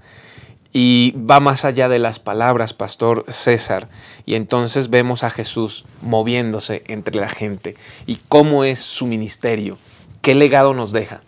y 0.72 1.12
va 1.12 1.38
más 1.38 1.64
allá 1.64 1.88
de 1.88 2.00
las 2.00 2.18
palabras, 2.18 2.74
Pastor 2.74 3.24
César. 3.29 3.88
Y 4.27 4.35
entonces 4.35 4.90
vemos 4.90 5.22
a 5.22 5.31
Jesús 5.31 5.85
moviéndose 6.03 6.83
entre 6.88 7.14
la 7.14 7.29
gente. 7.29 7.77
¿Y 8.07 8.16
cómo 8.29 8.64
es 8.64 8.81
su 8.81 9.07
ministerio? 9.07 9.79
¿Qué 10.20 10.35
legado 10.35 10.74
nos 10.74 10.90
deja? 10.90 11.22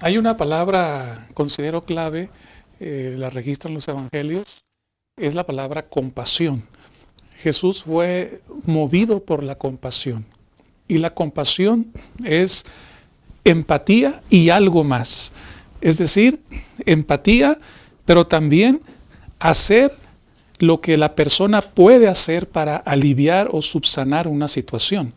Hay 0.00 0.18
una 0.18 0.36
palabra, 0.36 1.28
considero 1.32 1.82
clave, 1.82 2.28
eh, 2.78 3.14
la 3.16 3.30
registran 3.30 3.72
los 3.72 3.88
evangelios, 3.88 4.64
es 5.16 5.34
la 5.34 5.46
palabra 5.46 5.82
compasión. 5.82 6.66
Jesús 7.36 7.84
fue 7.84 8.42
movido 8.66 9.22
por 9.24 9.42
la 9.42 9.54
compasión. 9.54 10.26
Y 10.88 10.98
la 10.98 11.10
compasión 11.10 11.90
es 12.22 12.66
empatía 13.44 14.22
y 14.30 14.50
algo 14.50 14.84
más. 14.84 15.32
Es 15.80 15.98
decir, 15.98 16.40
empatía, 16.86 17.58
pero 18.04 18.26
también 18.26 18.80
hacer 19.38 19.94
lo 20.58 20.80
que 20.80 20.96
la 20.96 21.14
persona 21.14 21.60
puede 21.60 22.08
hacer 22.08 22.48
para 22.48 22.76
aliviar 22.76 23.48
o 23.50 23.62
subsanar 23.62 24.28
una 24.28 24.46
situación. 24.46 25.12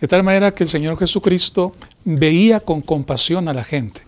De 0.00 0.08
tal 0.08 0.22
manera 0.22 0.50
que 0.50 0.64
el 0.64 0.68
Señor 0.68 0.98
Jesucristo 0.98 1.74
veía 2.04 2.60
con 2.60 2.82
compasión 2.82 3.48
a 3.48 3.54
la 3.54 3.64
gente. 3.64 4.02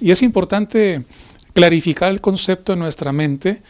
Y 0.00 0.10
es 0.10 0.22
importante 0.22 1.04
clarificar 1.52 2.10
el 2.10 2.22
concepto 2.22 2.72
en 2.72 2.78
nuestra 2.78 3.12
mente 3.12 3.62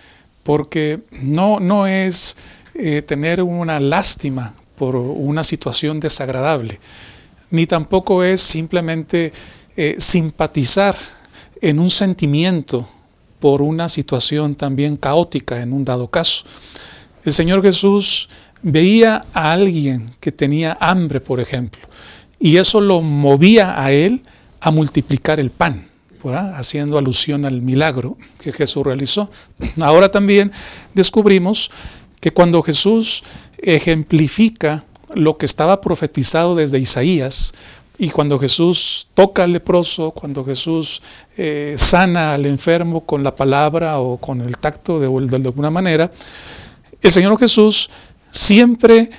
porque 0.45 1.01
no, 1.11 1.59
no 1.59 1.87
es 1.87 2.37
eh, 2.75 3.03
tener 3.03 3.43
una 3.43 3.81
lástima 3.81 4.55
por 4.77 4.97
una 4.97 5.43
situación 5.43 6.01
desagradable, 6.01 6.81
ni 7.55 7.69
tampoco 7.69 8.25
es 8.25 8.41
simplemente 8.41 9.33
eh, 9.77 9.95
simpatizar 9.99 10.97
en 11.61 11.79
un 11.79 11.89
sentimiento 11.89 12.89
por 13.39 13.63
una 13.63 13.89
situación 13.89 14.57
también 14.57 14.97
caótica 14.97 15.63
en 15.63 15.73
un 15.73 15.85
dado 15.85 16.09
caso. 16.09 16.45
El 17.25 17.33
Señor 17.33 17.63
Jesús 17.63 18.29
veía 18.61 19.25
a 19.33 19.53
alguien 19.53 20.11
que 20.19 20.33
tenía 20.33 20.77
hambre, 20.81 21.21
por 21.21 21.39
ejemplo, 21.39 21.87
y 22.41 22.57
eso 22.57 22.81
lo 22.81 23.03
movía 23.03 23.81
a 23.81 23.93
él 23.93 24.25
a 24.61 24.73
multiplicar 24.73 25.39
el 25.39 25.51
pan, 25.51 25.87
haciendo 26.57 26.99
alusión 26.99 27.45
al 27.45 27.63
milagro 27.63 28.17
que 28.43 28.51
Jesús 28.51 28.85
realizó. 28.85 29.31
Ahora 29.81 30.11
también 30.11 30.51
descubrimos 30.93 31.71
que 32.21 32.33
cuando 32.33 32.63
Jesús 32.63 33.23
ejemplifica 33.59 34.83
lo 35.15 35.37
que 35.39 35.47
estaba 35.47 35.81
profetizado 35.81 36.55
desde 36.55 36.79
Isaías, 36.79 37.55
y 37.97 38.11
cuando 38.11 38.39
Jesús 38.39 39.09
toca 39.15 39.45
al 39.45 39.53
leproso, 39.53 40.11
cuando 40.11 40.45
Jesús 40.45 41.01
eh, 41.37 41.75
sana 41.77 42.35
al 42.35 42.45
enfermo 42.47 43.03
con 43.03 43.23
la 43.23 43.37
palabra 43.37 44.01
o 44.01 44.17
con 44.17 44.41
el 44.41 44.59
tacto 44.59 44.99
de, 44.99 45.09
de 45.29 45.49
alguna 45.49 45.71
manera, 45.71 46.11
el 47.01 47.11
Señor 47.13 47.39
Jesús 47.39 47.91
siempre 48.33 49.11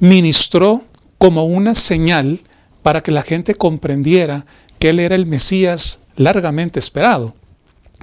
ministró 0.00 0.82
como 1.16 1.46
una 1.46 1.74
señal 1.74 2.40
para 2.82 3.02
que 3.02 3.12
la 3.12 3.22
gente 3.22 3.54
comprendiera 3.54 4.44
que 4.78 4.90
Él 4.90 5.00
era 5.00 5.14
el 5.14 5.24
Mesías 5.24 6.00
largamente 6.16 6.78
esperado, 6.78 7.34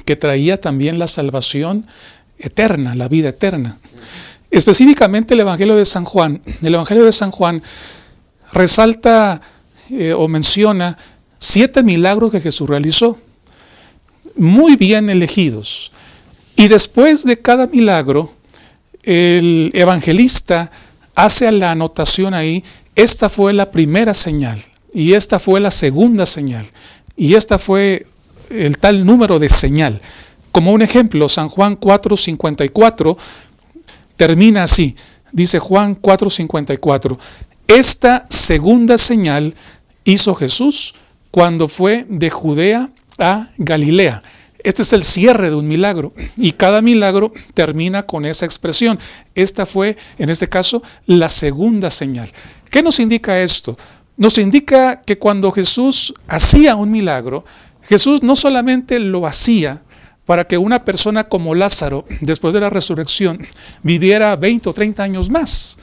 que 0.06 0.16
traía 0.16 0.58
también 0.58 0.98
la 0.98 1.08
salvación 1.08 1.86
eterna, 2.40 2.96
la 2.96 3.08
vida 3.08 3.30
eterna. 3.30 3.78
Específicamente 4.54 5.34
el 5.34 5.40
Evangelio 5.40 5.76
de 5.76 5.84
San 5.84 6.04
Juan. 6.04 6.40
El 6.62 6.76
Evangelio 6.76 7.04
de 7.06 7.12
San 7.12 7.32
Juan 7.32 7.64
resalta 8.52 9.42
eh, 9.90 10.14
o 10.14 10.28
menciona 10.28 10.96
siete 11.40 11.82
milagros 11.82 12.32
que 12.32 12.40
Jesús 12.40 12.70
realizó, 12.70 13.18
muy 14.36 14.76
bien 14.76 15.10
elegidos. 15.10 15.92
Y 16.56 16.68
después 16.68 17.24
de 17.24 17.42
cada 17.42 17.66
milagro, 17.66 18.32
el 19.02 19.72
evangelista 19.74 20.70
hace 21.16 21.52
la 21.52 21.72
anotación 21.72 22.36
ahí, 22.36 22.64
esta 22.96 23.30
fue 23.30 23.54
la 23.54 23.72
primera 23.72 24.14
señal, 24.14 24.64
y 24.94 25.14
esta 25.14 25.40
fue 25.40 25.62
la 25.62 25.72
segunda 25.72 26.28
señal, 26.28 26.68
y 27.18 27.34
esta 27.34 27.58
fue 27.58 28.06
el 28.52 28.78
tal 28.78 29.04
número 29.04 29.40
de 29.40 29.50
señal. 29.50 30.00
Como 30.52 30.72
un 30.72 30.84
ejemplo, 30.84 31.28
San 31.28 31.50
Juan 31.50 31.76
4:54 31.76 33.18
termina 34.28 34.64
así, 34.64 34.96
dice 35.34 35.60
Juan 35.60 35.98
4:54, 36.02 37.18
esta 37.68 38.26
segunda 38.30 38.98
señal 38.98 39.54
hizo 40.06 40.34
Jesús 40.34 40.96
cuando 41.30 41.68
fue 41.68 42.06
de 42.08 42.30
Judea 42.30 42.90
a 43.18 43.50
Galilea. 43.58 44.24
Este 44.60 44.84
es 44.84 44.94
el 44.94 45.04
cierre 45.04 45.50
de 45.50 45.58
un 45.58 45.68
milagro 45.68 46.14
y 46.38 46.54
cada 46.54 46.82
milagro 46.82 47.34
termina 47.54 48.04
con 48.04 48.24
esa 48.24 48.46
expresión. 48.46 48.98
Esta 49.36 49.66
fue, 49.66 49.98
en 50.18 50.30
este 50.30 50.48
caso, 50.48 50.82
la 51.06 51.28
segunda 51.28 51.90
señal. 51.90 52.32
¿Qué 52.70 52.82
nos 52.82 53.02
indica 53.02 53.42
esto? 53.42 53.78
Nos 54.16 54.38
indica 54.38 55.02
que 55.02 55.18
cuando 55.18 55.52
Jesús 55.52 56.14
hacía 56.30 56.78
un 56.78 56.92
milagro, 56.92 57.44
Jesús 57.82 58.24
no 58.24 58.38
solamente 58.38 59.00
lo 59.00 59.28
hacía 59.28 59.82
para 60.26 60.46
que 60.46 60.58
una 60.58 60.86
persona 60.86 61.26
como 61.26 61.56
Lázaro, 61.56 62.06
después 62.22 62.54
de 62.54 62.60
la 62.60 62.70
resurrección, 62.70 63.40
viviera 63.82 64.36
20 64.36 64.70
o 64.70 64.74
30 64.74 65.04
años 65.04 65.30
más, 65.30 65.78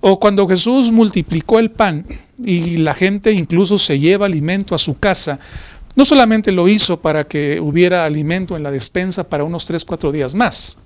o 0.00 0.18
cuando 0.18 0.46
Jesús 0.46 0.90
multiplicó 0.90 1.58
el 1.58 1.70
pan 1.70 2.06
y 2.38 2.78
la 2.78 2.94
gente 2.94 3.32
incluso 3.32 3.78
se 3.78 3.98
lleva 3.98 4.26
alimento 4.26 4.74
a 4.74 4.78
su 4.78 4.98
casa, 4.98 5.38
no 5.96 6.04
solamente 6.04 6.52
lo 6.52 6.68
hizo 6.68 7.00
para 7.00 7.24
que 7.24 7.60
hubiera 7.60 8.04
alimento 8.04 8.56
en 8.56 8.62
la 8.62 8.70
despensa 8.70 9.28
para 9.28 9.44
unos 9.44 9.66
3, 9.66 9.84
4 9.84 10.12
días 10.12 10.34
más. 10.34 10.78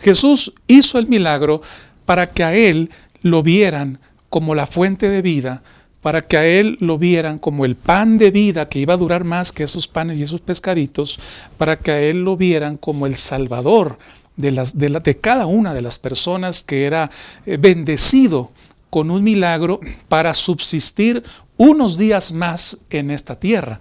Jesús 0.00 0.52
hizo 0.66 0.98
el 0.98 1.06
milagro 1.06 1.62
para 2.04 2.28
que 2.28 2.42
a 2.42 2.54
Él 2.54 2.90
lo 3.22 3.42
vieran 3.42 4.00
como 4.28 4.54
la 4.54 4.66
fuente 4.66 5.08
de 5.08 5.22
vida, 5.22 5.62
para 6.02 6.20
que 6.20 6.36
a 6.36 6.44
Él 6.44 6.76
lo 6.80 6.98
vieran 6.98 7.38
como 7.38 7.64
el 7.64 7.76
pan 7.76 8.18
de 8.18 8.30
vida 8.30 8.68
que 8.68 8.80
iba 8.80 8.94
a 8.94 8.98
durar 8.98 9.24
más 9.24 9.52
que 9.52 9.62
esos 9.62 9.88
panes 9.88 10.18
y 10.18 10.24
esos 10.24 10.40
pescaditos, 10.40 11.18
para 11.56 11.78
que 11.78 11.92
a 11.92 12.00
Él 12.00 12.24
lo 12.24 12.36
vieran 12.36 12.76
como 12.76 13.06
el 13.06 13.14
Salvador 13.14 13.98
de, 14.36 14.50
las, 14.50 14.76
de, 14.76 15.18
cada 15.20 15.46
una 15.46 15.72
de 15.72 15.82
las 15.82 15.98
personas 15.98 16.64
que 16.64 16.84
era 16.84 17.10
eh, 17.46 17.56
bendecido 17.56 18.50
con 18.90 19.10
un 19.10 19.22
milagro 19.22 19.80
para 20.08 20.34
subsistir 20.34 21.22
unos 21.56 21.96
días 21.96 22.32
más 22.32 22.78
en 22.90 23.10
esta 23.10 23.38
tierra. 23.38 23.78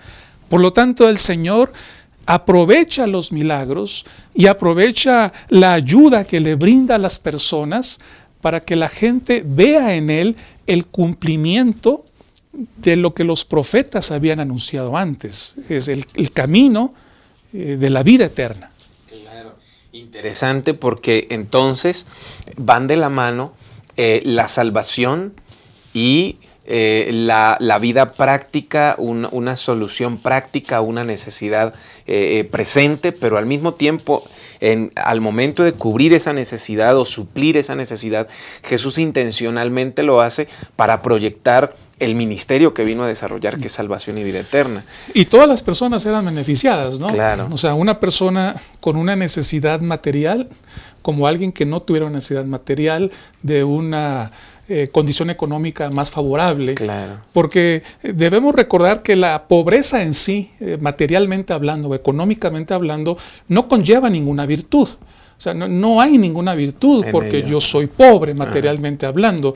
Por 0.48 0.62
lo 0.62 0.72
tanto, 0.72 1.10
el 1.10 1.18
Señor 1.18 1.74
aprovecha 2.28 3.08
los 3.08 3.32
milagros 3.32 4.06
y 4.36 4.46
aprovecha 4.46 5.34
la 5.50 5.74
ayuda 5.74 6.24
que 6.24 6.40
le 6.40 6.56
brinda 6.56 6.96
a 6.96 7.00
las 7.00 7.18
personas 7.18 8.00
para 8.42 8.60
que 8.60 8.76
la 8.76 8.90
gente 8.90 9.44
vea 9.46 9.96
en 9.96 10.10
Él 10.10 10.36
el 10.68 10.86
cumplimiento 10.86 12.06
de 12.54 12.96
lo 12.96 13.14
que 13.14 13.24
los 13.24 13.46
profetas 13.46 14.12
habían 14.12 14.40
anunciado 14.40 14.98
antes. 14.98 15.56
Es 15.70 15.88
el, 15.88 16.06
el 16.16 16.32
camino 16.32 16.94
eh, 17.54 17.76
de 17.78 17.90
la 17.90 18.02
vida 18.02 18.26
eterna. 18.26 18.70
Interesante 19.92 20.74
porque 20.74 21.28
entonces 21.32 22.08
van 22.56 22.88
de 22.88 22.96
la 22.96 23.10
mano 23.10 23.52
eh, 23.98 24.22
la 24.24 24.48
salvación 24.48 25.34
y 25.94 26.38
eh, 26.64 27.10
la, 27.12 27.58
vida 27.82 28.14
práctica, 28.14 28.96
una 28.98 29.58
solución 29.58 30.18
práctica, 30.18 30.80
una 30.80 31.04
necesidad 31.04 31.74
presente, 32.52 33.12
pero 33.12 33.38
al 33.38 33.46
mismo 33.46 33.74
tiempo, 33.74 34.24
en, 34.62 34.94
al 34.96 35.20
momento 35.20 35.64
de 35.64 35.74
cubrir 35.74 36.14
esa 36.14 36.32
necesidad 36.32 36.98
o 36.98 37.04
suplir 37.04 37.58
esa 37.58 37.76
necesidad, 37.76 38.30
Jesús 38.64 38.98
intencionalmente 38.98 40.04
lo 40.04 40.22
hace 40.22 40.48
para 40.78 41.02
proyectar 41.02 41.76
el 42.02 42.16
ministerio 42.16 42.74
que 42.74 42.84
vino 42.84 43.04
a 43.04 43.08
desarrollar, 43.08 43.60
que 43.60 43.68
es 43.68 43.74
salvación 43.74 44.18
y 44.18 44.24
vida 44.24 44.40
eterna. 44.40 44.84
Y 45.14 45.26
todas 45.26 45.48
las 45.48 45.62
personas 45.62 46.06
eran 46.06 46.26
beneficiadas, 46.26 47.00
¿no? 47.00 47.08
Claro. 47.08 47.48
O 47.52 47.58
sea, 47.58 47.76
una 47.76 48.00
persona 48.00 48.56
con 48.80 48.98
una 48.98 49.16
necesidad 49.16 49.82
material, 49.82 50.50
como 51.04 51.28
alguien 51.28 51.52
que 51.52 51.66
no 51.66 51.82
tuviera 51.82 52.08
una 52.08 52.16
necesidad 52.16 52.46
material 52.46 53.12
de 53.44 53.64
una 53.64 54.32
eh, 54.68 54.88
condición 54.92 55.30
económica 55.30 55.92
más 55.92 56.10
favorable. 56.10 56.74
Claro. 56.74 57.20
Porque 57.34 57.84
debemos 58.02 58.56
recordar 58.56 59.04
que 59.04 59.16
la 59.16 59.48
pobreza 59.48 60.02
en 60.02 60.16
sí, 60.16 60.52
eh, 60.60 60.78
materialmente 60.82 61.54
hablando, 61.54 61.90
o 61.90 61.96
económicamente 61.96 62.74
hablando, 62.74 63.16
no 63.48 63.68
conlleva 63.68 64.10
ninguna 64.10 64.48
virtud. 64.48 64.88
O 64.88 65.44
sea, 65.44 65.54
no, 65.54 66.00
hay 66.00 66.18
ninguna 66.18 66.54
virtud 66.56 67.06
porque 67.12 67.42
yo 67.42 67.60
soy 67.60 67.88
pobre 67.88 68.36
materialmente 68.36 69.08
hablando. 69.08 69.56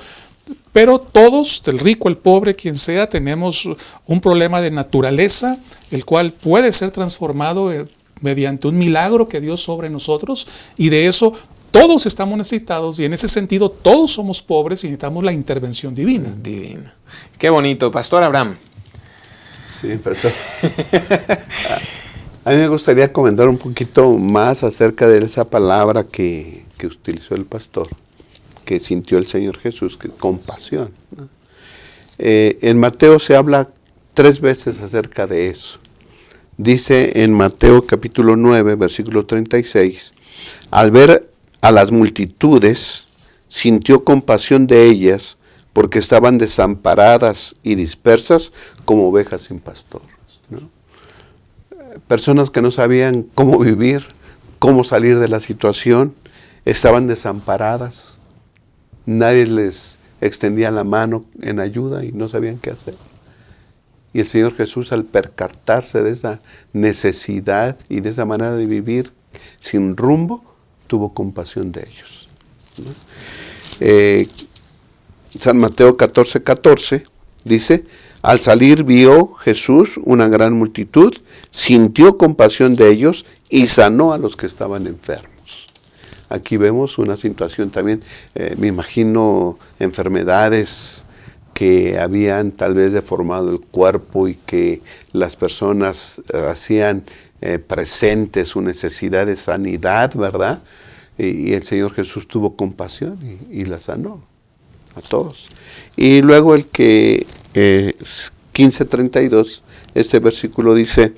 Pero 0.72 1.00
todos, 1.00 1.62
el 1.68 1.80
rico, 1.80 2.10
el 2.10 2.18
pobre, 2.18 2.56
quien 2.56 2.76
sea, 2.76 3.10
tenemos 3.10 3.68
un 4.06 4.22
problema 4.22 4.62
de 4.62 4.72
naturaleza, 4.72 5.58
el 5.90 6.06
cual 6.06 6.34
puede 6.34 6.72
ser 6.72 6.92
transformado 6.92 7.72
eh, 7.72 7.88
mediante 8.22 8.68
un 8.68 8.78
milagro 8.78 9.28
que 9.28 9.42
Dios 9.42 9.62
sobre 9.62 9.90
nosotros, 9.90 10.48
y 10.78 10.90
de 10.90 11.08
eso 11.08 11.34
todos 11.72 12.06
estamos 12.06 12.38
necesitados, 12.38 13.00
y 13.00 13.06
en 13.06 13.14
ese 13.14 13.28
sentido 13.28 13.70
todos 13.70 14.12
somos 14.14 14.42
pobres 14.42 14.84
y 14.84 14.88
necesitamos 14.88 15.24
la 15.24 15.34
intervención 15.34 15.96
divina. 15.96 16.34
Divina. 16.42 16.94
Qué 17.38 17.50
bonito. 17.50 17.92
Pastor 17.92 18.24
Abraham. 18.24 18.56
Sí, 19.68 19.98
pastor. 19.98 20.32
A 22.46 22.52
mí 22.52 22.58
me 22.58 22.68
gustaría 22.68 23.12
comentar 23.12 23.50
un 23.50 23.58
poquito 23.58 24.12
más 24.12 24.64
acerca 24.64 25.08
de 25.08 25.26
esa 25.26 25.50
palabra 25.50 26.04
que, 26.04 26.64
que 26.78 26.86
utilizó 26.86 27.34
el 27.34 27.46
pastor 27.46 27.88
que 28.66 28.80
sintió 28.80 29.18
el 29.18 29.28
Señor 29.28 29.58
Jesús, 29.58 29.96
que 29.98 30.10
compasión. 30.10 30.92
Eh, 32.18 32.58
en 32.62 32.80
Mateo 32.80 33.20
se 33.20 33.36
habla 33.36 33.70
tres 34.14 34.42
veces 34.42 34.80
acerca 34.80 35.28
de 35.28 35.50
eso. 35.50 35.80
Dice 36.58 37.24
en 37.24 37.34
Mateo 37.34 37.86
capítulo 37.86 38.36
9, 38.36 38.76
versículo 38.76 39.26
36, 39.26 40.14
al 40.72 40.92
ver 40.92 41.30
a 41.62 41.72
las 41.72 41.92
multitudes, 41.92 43.08
sintió 43.50 44.04
compasión 44.04 44.68
de 44.68 44.86
ellas 44.86 45.38
porque 45.74 46.00
estaban 46.00 46.38
desamparadas 46.38 47.56
y 47.62 47.76
dispersas 47.76 48.54
como 48.86 49.10
ovejas 49.10 49.44
sin 49.44 49.60
pastor. 49.60 50.02
Personas 52.08 52.50
que 52.50 52.62
no 52.62 52.72
sabían 52.72 53.24
cómo 53.34 53.60
vivir, 53.60 54.06
cómo 54.60 54.86
salir 54.86 55.20
de 55.20 55.28
la 55.28 55.42
situación, 55.42 56.16
estaban 56.64 57.08
desamparadas, 57.08 58.20
nadie 59.06 59.46
les 59.46 60.00
extendía 60.22 60.72
la 60.72 60.84
mano 60.84 61.26
en 61.42 61.60
ayuda 61.60 62.04
y 62.04 62.12
no 62.12 62.28
sabían 62.28 62.58
qué 62.58 62.72
hacer. 62.72 62.96
Y 64.14 64.22
el 64.22 64.28
Señor 64.28 64.56
Jesús 64.56 64.92
al 64.92 65.04
percatarse 65.04 66.02
de 66.02 66.12
esa 66.12 66.40
necesidad 66.72 67.78
y 67.90 68.00
de 68.00 68.12
esa 68.12 68.26
manera 68.26 68.56
de 68.56 68.66
vivir 68.66 69.12
sin 69.60 69.98
rumbo, 69.98 70.44
tuvo 70.88 71.14
compasión 71.14 71.72
de 71.72 71.82
ellos. 71.82 72.30
Eh, 73.80 74.28
San 75.40 75.58
Mateo 75.58 75.98
14, 75.98 76.44
14 76.44 77.04
dice, 77.44 77.84
al 78.22 78.40
salir 78.40 78.84
vio 78.84 79.34
Jesús 79.34 80.00
una 80.04 80.28
gran 80.28 80.54
multitud, 80.54 81.14
sintió 81.50 82.18
compasión 82.18 82.74
de 82.76 82.90
ellos 82.90 83.26
y 83.50 83.68
sanó 83.68 84.14
a 84.14 84.18
los 84.18 84.36
que 84.36 84.46
estaban 84.46 84.88
enfermos. 84.88 85.35
Aquí 86.30 86.58
vemos 86.58 86.98
una 86.98 87.18
situación 87.18 87.70
también, 87.70 88.02
eh, 88.34 88.56
me 88.58 88.68
imagino 88.68 89.60
enfermedades 89.80 91.06
que 91.54 92.00
habían 92.00 92.52
tal 92.52 92.74
vez 92.74 92.92
deformado 92.92 93.52
el 93.52 93.60
cuerpo 93.60 94.28
y 94.28 94.36
que 94.36 94.82
las 95.14 95.36
personas 95.36 96.22
eh, 96.34 96.48
hacían 96.50 97.04
eh, 97.42 97.60
presente 97.60 98.44
su 98.44 98.62
necesidad 98.62 99.26
de 99.26 99.36
sanidad, 99.36 100.14
¿verdad? 100.16 100.62
Y, 101.18 101.54
el 101.54 101.64
Señor 101.64 101.94
Jesús 101.94 102.28
tuvo 102.28 102.56
compasión 102.56 103.18
y, 103.52 103.66
la 103.66 103.80
sanó 103.80 104.24
a 104.96 105.02
todos. 105.02 105.48
Y 105.96 106.22
luego 106.22 106.56
el 106.56 106.68
que 106.68 107.26
15.32, 107.54 109.62
este 109.94 110.20
versículo 110.20 110.76
dice, 110.76 111.14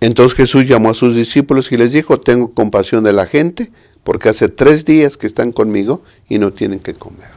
entonces 0.00 0.36
Jesús 0.36 0.68
llamó 0.68 0.90
a 0.90 0.94
sus 0.94 1.14
discípulos 1.14 1.72
y 1.72 1.76
les 1.76 1.92
dijo, 1.92 2.18
tengo 2.18 2.52
compasión 2.52 3.02
de 3.02 3.12
la 3.12 3.26
gente, 3.26 3.70
porque 4.04 4.28
hace 4.28 4.48
tres 4.48 4.84
días 4.84 5.16
que 5.16 5.26
están 5.26 5.52
conmigo 5.52 6.02
y 6.28 6.38
no 6.38 6.52
tienen 6.52 6.80
que 6.80 6.94
comer. 6.94 7.30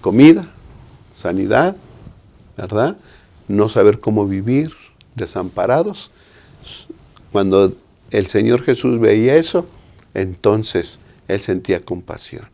Comida, 0.00 0.48
sanidad, 1.14 1.76
¿verdad? 2.56 2.96
No 3.48 3.68
saber 3.68 3.98
cómo 4.00 4.26
vivir, 4.26 4.72
desamparados. 5.14 6.10
Cuando 7.32 7.74
el 8.10 8.26
Señor 8.28 8.62
Jesús 8.62 8.98
veía 9.00 9.36
eso, 9.36 9.66
entonces 10.14 11.00
Él 11.28 11.40
sentía 11.40 11.84
compasión. 11.84 12.48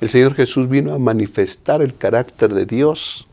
El 0.00 0.08
Señor 0.08 0.34
Jesús 0.34 0.68
vino 0.68 0.94
a 0.94 0.98
manifestar 0.98 1.82
el 1.82 1.96
carácter 1.96 2.54
de 2.54 2.66
Dios. 2.66 3.26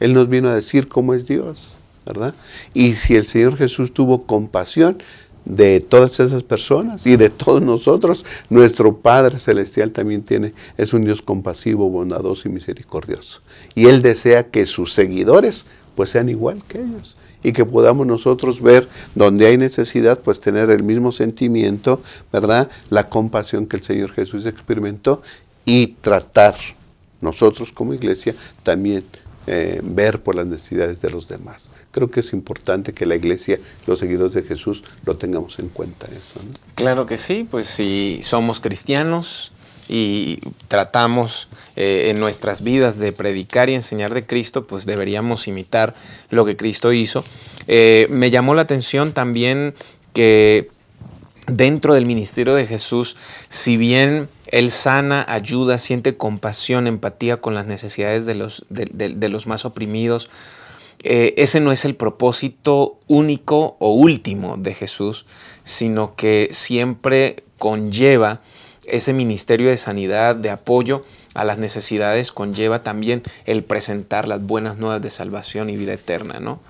Él 0.00 0.14
nos 0.14 0.28
vino 0.28 0.48
a 0.48 0.54
decir 0.54 0.88
cómo 0.88 1.14
es 1.14 1.26
Dios. 1.26 1.76
¿Verdad? 2.06 2.34
Y 2.74 2.94
si 2.94 3.16
el 3.16 3.26
Señor 3.26 3.56
Jesús 3.56 3.92
tuvo 3.92 4.24
compasión 4.24 5.02
de 5.44 5.80
todas 5.80 6.20
esas 6.20 6.42
personas 6.42 7.06
y 7.06 7.16
de 7.16 7.30
todos 7.30 7.62
nosotros, 7.62 8.24
nuestro 8.48 8.96
Padre 8.98 9.38
Celestial 9.38 9.90
también 9.90 10.22
tiene, 10.22 10.52
es 10.76 10.92
un 10.92 11.04
Dios 11.04 11.22
compasivo, 11.22 11.90
bondadoso 11.90 12.48
y 12.48 12.52
misericordioso. 12.52 13.40
Y 13.74 13.86
Él 13.86 14.02
desea 14.02 14.44
que 14.44 14.66
sus 14.66 14.92
seguidores 14.92 15.66
pues 15.96 16.10
sean 16.10 16.28
igual 16.28 16.62
que 16.68 16.78
ellos 16.78 17.16
y 17.42 17.52
que 17.52 17.64
podamos 17.64 18.06
nosotros 18.06 18.62
ver 18.62 18.88
donde 19.14 19.46
hay 19.46 19.58
necesidad, 19.58 20.20
pues 20.20 20.40
tener 20.40 20.70
el 20.70 20.84
mismo 20.84 21.12
sentimiento, 21.12 22.00
¿verdad? 22.32 22.70
La 22.88 23.08
compasión 23.08 23.66
que 23.66 23.76
el 23.76 23.82
Señor 23.82 24.12
Jesús 24.12 24.46
experimentó 24.46 25.22
y 25.64 25.88
tratar 26.00 26.54
nosotros 27.20 27.72
como 27.72 27.94
iglesia 27.94 28.34
también 28.62 29.04
eh, 29.46 29.80
ver 29.82 30.22
por 30.22 30.34
las 30.34 30.46
necesidades 30.46 31.00
de 31.00 31.10
los 31.10 31.28
demás 31.28 31.68
creo 31.92 32.10
que 32.10 32.20
es 32.20 32.32
importante 32.32 32.92
que 32.92 33.06
la 33.06 33.14
iglesia, 33.14 33.60
los 33.86 34.00
seguidores 34.00 34.32
de 34.32 34.42
Jesús, 34.42 34.82
lo 35.04 35.16
tengamos 35.16 35.58
en 35.60 35.68
cuenta 35.68 36.06
eso. 36.06 36.40
Claro 36.74 37.06
que 37.06 37.18
sí, 37.18 37.46
pues 37.48 37.66
si 37.66 38.20
somos 38.22 38.58
cristianos 38.58 39.52
y 39.88 40.38
tratamos 40.68 41.48
eh, 41.76 42.08
en 42.08 42.18
nuestras 42.18 42.62
vidas 42.62 42.98
de 42.98 43.12
predicar 43.12 43.68
y 43.68 43.74
enseñar 43.74 44.14
de 44.14 44.26
Cristo, 44.26 44.66
pues 44.66 44.86
deberíamos 44.86 45.46
imitar 45.46 45.94
lo 46.30 46.44
que 46.44 46.56
Cristo 46.56 46.92
hizo. 46.92 47.22
Eh, 47.68 48.06
me 48.10 48.30
llamó 48.30 48.54
la 48.54 48.62
atención 48.62 49.12
también 49.12 49.74
que 50.14 50.70
dentro 51.46 51.94
del 51.94 52.06
ministerio 52.06 52.54
de 52.54 52.66
Jesús, 52.66 53.16
si 53.48 53.76
bien 53.76 54.28
Él 54.46 54.70
sana, 54.70 55.24
ayuda, 55.28 55.78
siente 55.78 56.16
compasión, 56.16 56.86
empatía 56.86 57.38
con 57.38 57.54
las 57.54 57.66
necesidades 57.66 58.26
de 58.26 58.34
los, 58.34 58.64
de 58.68 59.28
los 59.28 59.46
más 59.46 59.64
oprimidos, 59.64 60.30
eh, 61.04 61.34
ese 61.36 61.60
no 61.60 61.72
es 61.72 61.84
el 61.84 61.96
propósito 61.96 62.98
único 63.08 63.76
o 63.80 63.92
último 63.92 64.56
de 64.56 64.72
Jesús, 64.74 65.26
sino 65.64 66.14
que 66.14 66.48
siempre 66.52 67.42
conlleva 67.58 68.40
ese 68.84 69.12
ministerio 69.12 69.68
de 69.68 69.76
sanidad, 69.76 70.36
de 70.36 70.50
apoyo 70.50 71.04
a 71.34 71.44
las 71.44 71.58
necesidades, 71.58 72.30
conlleva 72.30 72.82
también 72.82 73.22
el 73.46 73.64
presentar 73.64 74.28
las 74.28 74.42
buenas 74.42 74.76
nuevas 74.76 75.02
de 75.02 75.10
salvación 75.10 75.70
y 75.70 75.76
vida 75.76 75.92
eterna, 75.92 76.38
¿no? 76.40 76.60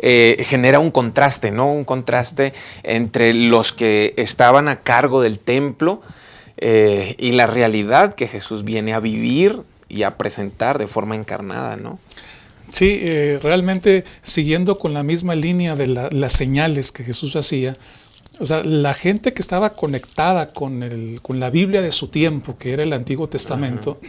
Eh, 0.00 0.44
genera 0.46 0.78
un 0.78 0.90
contraste, 0.90 1.50
¿no? 1.50 1.72
Un 1.72 1.84
contraste 1.84 2.52
entre 2.82 3.34
los 3.34 3.72
que 3.72 4.14
estaban 4.16 4.68
a 4.68 4.80
cargo 4.80 5.20
del 5.20 5.38
templo 5.38 6.00
eh, 6.56 7.16
y 7.18 7.32
la 7.32 7.46
realidad 7.46 8.14
que 8.14 8.28
Jesús 8.28 8.64
viene 8.64 8.94
a 8.94 9.00
vivir 9.00 9.62
y 9.88 10.04
a 10.04 10.16
presentar 10.16 10.78
de 10.78 10.86
forma 10.86 11.16
encarnada, 11.16 11.76
¿no? 11.76 11.98
Sí, 12.70 12.98
eh, 13.00 13.38
realmente 13.42 14.04
siguiendo 14.22 14.78
con 14.78 14.92
la 14.92 15.02
misma 15.02 15.34
línea 15.34 15.74
de 15.74 15.86
las 15.86 16.32
señales 16.32 16.92
que 16.92 17.02
Jesús 17.02 17.34
hacía, 17.34 17.74
o 18.40 18.46
sea, 18.46 18.62
la 18.62 18.94
gente 18.94 19.32
que 19.32 19.42
estaba 19.42 19.70
conectada 19.70 20.50
con, 20.50 20.82
el, 20.82 21.20
con 21.22 21.40
la 21.40 21.50
Biblia 21.50 21.82
de 21.82 21.90
su 21.90 22.08
tiempo, 22.08 22.56
que 22.56 22.72
era 22.72 22.82
el 22.82 22.92
Antiguo 22.92 23.28
Testamento, 23.28 24.00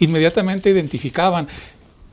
inmediatamente 0.00 0.70
identificaban 0.70 1.48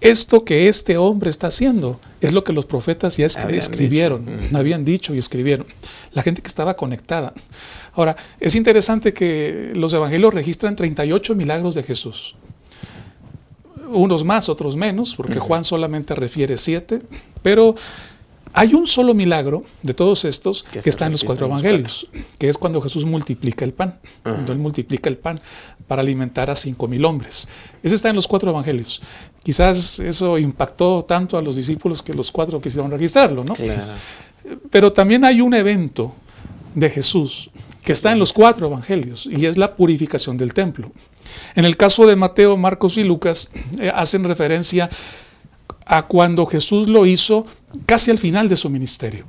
esto 0.01 0.43
que 0.43 0.67
este 0.67 0.97
hombre 0.97 1.29
está 1.29 1.47
haciendo. 1.47 1.99
Es 2.21 2.33
lo 2.33 2.43
que 2.43 2.53
los 2.53 2.65
profetas 2.65 3.17
ya 3.17 3.25
escribieron, 3.25 4.25
habían 4.53 4.83
dicho 4.83 5.13
y 5.13 5.17
escribieron. 5.17 5.67
La 6.13 6.23
gente 6.23 6.41
que 6.41 6.47
estaba 6.47 6.75
conectada. 6.75 7.33
Ahora, 7.93 8.15
es 8.39 8.55
interesante 8.55 9.13
que 9.13 9.71
los 9.75 9.93
evangelios 9.93 10.33
registran 10.33 10.75
38 10.75 11.36
milagros 11.36 11.75
de 11.75 11.83
Jesús 11.83 12.36
unos 13.89 14.23
más, 14.23 14.49
otros 14.49 14.75
menos, 14.75 15.15
porque 15.15 15.39
Juan 15.39 15.63
solamente 15.63 16.13
refiere 16.13 16.57
siete, 16.57 17.01
pero 17.41 17.75
hay 18.58 18.74
un 18.74 18.88
solo 18.88 19.13
milagro 19.13 19.63
de 19.84 19.93
todos 19.93 20.26
estos 20.26 20.63
que, 20.63 20.89
está 20.89 21.06
en 21.06 21.12
los 21.12 21.24
cuatro 21.24 21.46
evangelios, 21.46 22.08
que 22.39 22.50
es 22.50 22.58
cuando 22.58 22.82
Jesús 22.82 23.06
multiplica 23.06 23.63
el 23.63 23.72
pan, 23.72 24.00
cuando 24.24 24.52
Él 24.52 24.58
multiplica 24.58 25.10
el 25.10 25.17
pan 25.17 25.39
para 25.88 26.02
alimentar 26.02 26.50
a 26.50 26.56
cinco 26.56 26.88
mil 26.88 27.06
hombres. 27.06 27.48
Ese 27.84 27.93
está 27.93 28.10
en 28.10 28.15
los 28.15 28.28
cuatro 28.28 28.50
evangelios. 28.50 29.00
Quizás 29.43 30.00
eso 30.00 30.39
impactó 30.39 31.06
tanto 31.08 31.38
a 31.38 31.41
los 31.41 31.56
discípulos 31.56 32.02
que 32.02 32.15
los 32.15 32.32
cuatro 32.32 32.60
quisieron 32.60 32.89
registrarlo, 32.89 33.43
¿no? 33.43 33.54
Pero 34.72 34.91
también 34.91 35.24
hay 35.24 35.39
un 35.39 35.54
evento 35.54 36.15
de 36.74 36.89
Jesús 36.89 37.52
que 37.84 37.93
está 37.93 38.12
en 38.12 38.20
los 38.20 38.34
cuatro 38.34 38.67
evangelios 38.67 39.30
y 39.32 39.46
es 39.46 39.56
la 39.56 39.76
purificación 39.76 40.36
del 40.36 40.56
templo. 40.56 40.91
En 41.56 41.63
el 41.63 41.78
caso 41.78 42.08
de 42.08 42.15
Mateo, 42.15 42.58
Marcos 42.58 42.98
y 42.98 43.04
Lucas 43.04 43.52
eh, 43.80 43.91
hacen 43.93 44.24
referencia 44.24 44.89
a 45.86 46.06
cuando 46.06 46.46
Jesús 46.46 46.88
lo 46.88 47.06
hizo 47.06 47.46
casi 47.86 48.12
al 48.12 48.17
final 48.17 48.47
de 48.49 48.56
su 48.56 48.69
ministerio. 48.69 49.25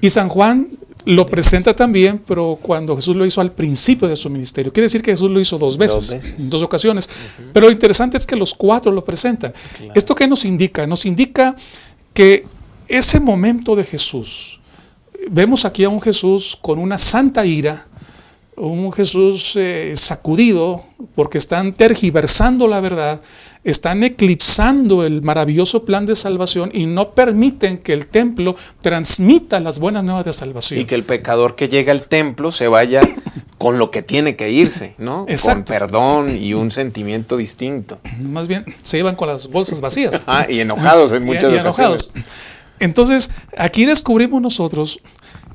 Y 0.00 0.10
San 0.10 0.28
Juan 0.28 0.68
lo 1.04 1.26
presenta 1.26 1.74
también, 1.74 2.22
pero 2.26 2.58
cuando 2.60 2.94
Jesús 2.96 3.16
lo 3.16 3.24
hizo 3.24 3.40
al 3.40 3.52
principio 3.52 4.08
de 4.08 4.16
su 4.16 4.28
ministerio. 4.28 4.72
Quiere 4.72 4.86
decir 4.86 5.02
que 5.02 5.12
Jesús 5.12 5.30
lo 5.30 5.40
hizo 5.40 5.56
dos 5.56 5.78
veces, 5.78 6.34
en 6.38 6.50
dos 6.50 6.62
ocasiones. 6.62 7.08
Pero 7.52 7.66
lo 7.66 7.72
interesante 7.72 8.16
es 8.16 8.26
que 8.26 8.36
los 8.36 8.52
cuatro 8.52 8.92
lo 8.92 9.04
presentan. 9.04 9.52
¿Esto 9.94 10.14
qué 10.14 10.26
nos 10.26 10.44
indica? 10.44 10.86
Nos 10.86 11.06
indica 11.06 11.56
que 12.12 12.44
ese 12.88 13.20
momento 13.20 13.74
de 13.76 13.84
Jesús, 13.84 14.60
vemos 15.30 15.64
aquí 15.64 15.84
a 15.84 15.88
un 15.88 16.00
Jesús 16.00 16.58
con 16.60 16.78
una 16.78 16.98
santa 16.98 17.44
ira, 17.46 17.86
un 18.56 18.92
Jesús 18.92 19.52
eh, 19.56 19.92
sacudido 19.94 20.84
porque 21.14 21.38
están 21.38 21.72
tergiversando 21.72 22.66
la 22.66 22.80
verdad, 22.80 23.20
están 23.64 24.04
eclipsando 24.04 25.04
el 25.04 25.22
maravilloso 25.22 25.84
plan 25.84 26.06
de 26.06 26.14
salvación 26.14 26.70
y 26.72 26.86
no 26.86 27.10
permiten 27.10 27.78
que 27.78 27.92
el 27.92 28.06
templo 28.06 28.56
transmita 28.80 29.60
las 29.60 29.78
buenas 29.78 30.04
nuevas 30.04 30.24
de 30.24 30.32
salvación. 30.32 30.80
Y 30.80 30.84
que 30.84 30.94
el 30.94 31.04
pecador 31.04 31.56
que 31.56 31.68
llega 31.68 31.92
al 31.92 32.02
templo 32.02 32.52
se 32.52 32.68
vaya 32.68 33.00
con 33.58 33.78
lo 33.78 33.90
que 33.90 34.02
tiene 34.02 34.36
que 34.36 34.50
irse, 34.50 34.94
¿no? 34.98 35.26
Con 35.42 35.64
perdón 35.64 36.36
y 36.36 36.54
un 36.54 36.70
sentimiento 36.70 37.36
distinto. 37.36 37.98
Más 38.20 38.46
bien, 38.46 38.64
se 38.82 38.98
iban 38.98 39.16
con 39.16 39.28
las 39.28 39.48
bolsas 39.48 39.80
vacías. 39.80 40.22
ah, 40.26 40.46
y 40.48 40.60
enojados 40.60 41.12
en 41.12 41.24
muchas 41.24 41.52
y, 41.52 41.56
Enojados. 41.56 42.12
Entonces, 42.78 43.30
aquí 43.56 43.84
descubrimos 43.84 44.40
nosotros 44.40 45.00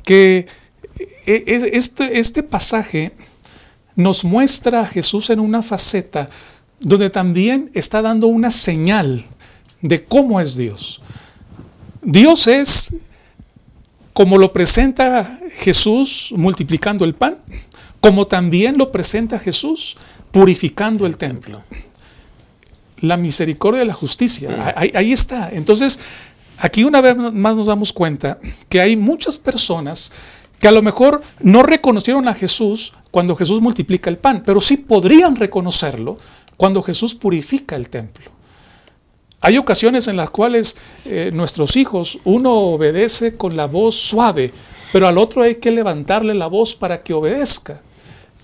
que 0.03 0.45
e, 0.99 1.07
e, 1.25 1.69
este, 1.77 2.19
este 2.19 2.43
pasaje 2.43 3.13
nos 3.95 4.25
muestra 4.25 4.81
a 4.81 4.87
Jesús 4.87 5.29
en 5.29 5.39
una 5.39 5.61
faceta 5.61 6.29
donde 6.83 7.09
también 7.09 7.71
está 7.73 8.01
dando 8.01 8.27
una 8.27 8.51
señal 8.51 9.25
de 9.81 10.03
cómo 10.03 10.39
es 10.39 10.55
Dios. 10.55 11.01
Dios 12.01 12.47
es 12.47 12.93
como 14.11 14.37
lo 14.37 14.53
presenta 14.53 15.39
Jesús 15.55 16.33
multiplicando 16.35 17.05
el 17.05 17.15
pan, 17.15 17.37
como 17.99 18.27
también 18.27 18.77
lo 18.77 18.91
presenta 18.91 19.39
Jesús, 19.39 19.97
purificando 20.31 21.05
el 21.05 21.17
templo. 21.17 21.63
La 22.99 23.17
misericordia 23.17 23.83
y 23.83 23.87
la 23.87 23.93
justicia, 23.93 24.73
ahí, 24.75 24.91
ahí 24.93 25.13
está. 25.13 25.49
Entonces, 25.51 25.99
aquí 26.57 26.83
una 26.83 27.01
vez 27.01 27.15
más 27.15 27.55
nos 27.55 27.67
damos 27.67 27.93
cuenta 27.93 28.39
que 28.69 28.81
hay 28.81 28.97
muchas 28.97 29.39
personas 29.39 30.11
que 30.59 30.67
a 30.67 30.71
lo 30.71 30.81
mejor 30.81 31.21
no 31.41 31.63
reconocieron 31.63 32.27
a 32.27 32.33
Jesús 32.33 32.93
cuando 33.11 33.35
Jesús 33.35 33.61
multiplica 33.61 34.09
el 34.09 34.17
pan, 34.17 34.43
pero 34.45 34.61
sí 34.61 34.77
podrían 34.77 35.35
reconocerlo 35.35 36.17
cuando 36.57 36.81
Jesús 36.81 37.15
purifica 37.15 37.75
el 37.75 37.89
templo. 37.89 38.31
Hay 39.41 39.57
ocasiones 39.57 40.07
en 40.07 40.15
las 40.15 40.29
cuales 40.29 40.77
eh, 41.05 41.29
nuestros 41.33 41.75
hijos, 41.75 42.17
uno 42.23 42.53
obedece 42.53 43.35
con 43.35 43.57
la 43.57 43.65
voz 43.65 43.95
suave, 43.95 44.53
pero 44.93 45.05
al 45.07 45.17
otro 45.17 45.41
hay 45.41 45.55
que 45.55 45.71
levantarle 45.71 46.33
la 46.33 46.47
voz 46.47 46.75
para 46.75 47.03
que 47.03 47.13
obedezca. 47.13 47.81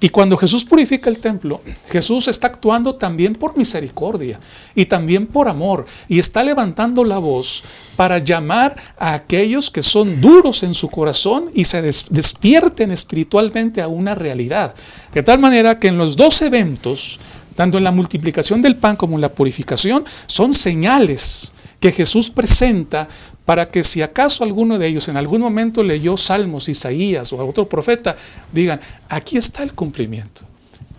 Y 0.02 0.10
cuando 0.10 0.38
Jesús 0.38 0.64
purifica 0.64 1.10
el 1.10 1.20
templo, 1.20 1.62
Jesús 1.90 2.30
está 2.30 2.48
actuando 2.48 2.96
también 2.96 3.34
por 3.36 3.58
misericordia 3.58 4.40
y 4.74 4.86
también 4.86 5.28
por 5.28 5.50
amor 5.50 5.86
y 6.08 6.20
está 6.20 6.42
levantando 6.42 7.04
la 7.04 7.18
voz 7.18 7.64
para 7.98 8.20
llamar 8.20 8.78
a 8.98 9.14
aquellos 9.14 9.70
que 9.70 9.84
son 9.84 10.22
duros 10.22 10.64
en 10.64 10.74
su 10.74 10.90
corazón 10.90 11.50
y 11.54 11.66
se 11.66 11.82
despierten 11.82 12.92
espiritualmente 12.92 13.82
a 13.82 13.90
una 13.90 14.16
realidad. 14.16 14.74
De 15.14 15.22
tal 15.22 15.40
manera 15.40 15.80
que 15.80 15.90
en 15.90 15.98
los 15.98 16.16
dos 16.16 16.42
eventos 16.42 17.20
tanto 17.60 17.78
en 17.78 17.84
la 17.84 17.92
multiplicación 17.92 18.62
del 18.62 18.78
pan 18.78 18.96
como 18.96 19.16
en 19.16 19.22
la 19.22 19.34
purificación, 19.34 20.06
son 20.28 20.54
señales 20.54 21.52
que 21.82 21.92
Jesús 21.92 22.30
presenta 22.30 23.10
para 23.44 23.70
que 23.70 23.84
si 23.84 24.02
acaso 24.02 24.46
alguno 24.46 24.80
de 24.80 24.88
ellos 24.88 25.10
en 25.10 25.18
algún 25.18 25.42
momento 25.42 25.84
leyó 25.84 26.16
Salmos, 26.16 26.70
Isaías 26.70 27.34
o 27.34 27.46
otro 27.46 27.68
profeta, 27.68 28.16
digan, 28.54 28.80
aquí 29.10 29.38
está 29.38 29.62
el 29.64 29.74
cumplimiento. 29.74 30.44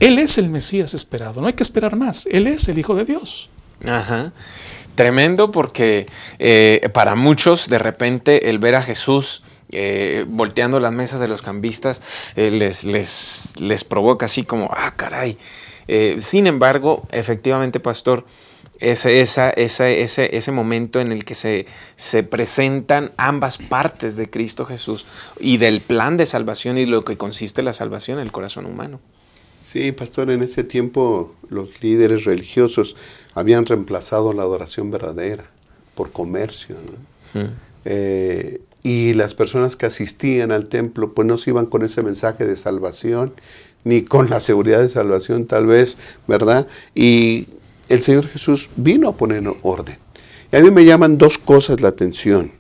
Él 0.01 0.19
es 0.19 0.37
el 0.37 0.51
Mesías 0.51 0.93
esperado, 0.93 1.41
no 1.41 1.47
hay 1.47 1.55
que 1.55 1.63
esperar 1.63 1.97
más, 1.97 2.29
Él 2.31 2.47
es 2.47 2.69
el 2.69 2.79
Hijo 2.79 2.95
de 2.95 3.07
Dios. 3.07 3.49
Ajá. 3.89 4.35
Tremendo 4.97 5.53
porque 5.53 6.05
eh, 6.39 6.91
para 6.93 7.15
muchos 7.15 7.71
de 7.71 7.79
repente 7.79 8.51
el 8.51 8.59
ver 8.59 8.75
a 8.75 8.83
Jesús 8.83 9.45
eh, 9.71 10.27
volteando 10.29 10.79
las 10.79 10.93
mesas 10.93 11.21
de 11.21 11.29
los 11.29 11.41
cambistas 11.41 12.35
eh, 12.37 12.51
les, 12.51 12.85
les, 12.85 13.55
les 13.59 13.83
provoca 13.85 14.27
así 14.27 14.43
como, 14.43 14.69
ah, 14.77 14.93
caray, 14.95 15.39
eh, 15.93 16.21
sin 16.21 16.47
embargo, 16.47 17.03
efectivamente, 17.11 17.81
pastor, 17.81 18.25
ese, 18.79 19.21
esa, 19.21 19.51
ese, 19.51 20.05
ese, 20.05 20.53
momento 20.53 21.01
en 21.01 21.11
el 21.11 21.25
que 21.25 21.35
se, 21.35 21.67
se 21.97 22.23
presentan 22.23 23.11
ambas 23.17 23.59
partes 23.59 24.15
de 24.15 24.31
Cristo 24.31 24.65
Jesús 24.67 25.07
y 25.41 25.57
del 25.57 25.81
plan 25.81 26.17
de 26.17 26.27
salvación 26.27 26.79
y 26.79 26.87
lo 26.87 27.03
que 27.03 27.17
consiste 27.17 27.65
la 27.65 27.73
salvación 27.73 28.21
en 28.21 28.27
el 28.27 28.31
corazón 28.31 28.67
humano. 28.67 29.01
Sí, 29.67 29.91
pastor, 29.91 30.31
en 30.31 30.45
ese 30.45 30.63
tiempo 30.63 31.35
los 31.49 31.83
líderes 31.83 32.25
religiosos 32.25 32.95
habían 33.35 33.67
reemplazado 33.67 34.33
la 34.33 34.43
adoración 34.43 34.93
verdadera 34.93 35.45
por 35.97 36.13
comercio. 36.13 36.77
Eh, 37.85 38.61
y 38.85 39.15
las 39.15 39.35
personas 39.35 39.75
que 39.75 39.87
asistían 39.87 40.53
al 40.53 40.69
templo 40.69 41.15
pues 41.15 41.27
no 41.27 41.37
se 41.37 41.51
iban 41.51 41.67
con 41.67 41.85
ese 41.85 42.03
mensaje 42.03 42.47
de 42.47 42.57
salvación 42.57 43.33
ni 43.85 44.03
con 44.03 44.31
la 44.31 44.41
seguridad 44.41 44.81
de 44.81 44.89
salvación 44.89 45.47
tal 45.47 45.67
vez, 45.67 45.97
¿verdad? 46.27 46.67
Y 46.95 47.49
el 47.89 48.03
Señor 48.03 48.29
Jesús 48.29 48.69
vino 48.77 49.09
a 49.09 49.17
poner 49.17 49.43
orden. 49.63 49.99
Y 50.53 50.57
a 50.57 50.61
mí 50.61 50.71
me 50.71 50.85
llaman 50.85 51.19
dos 51.19 51.39
cosas 51.39 51.81
la 51.81 51.89
atención. 51.89 52.53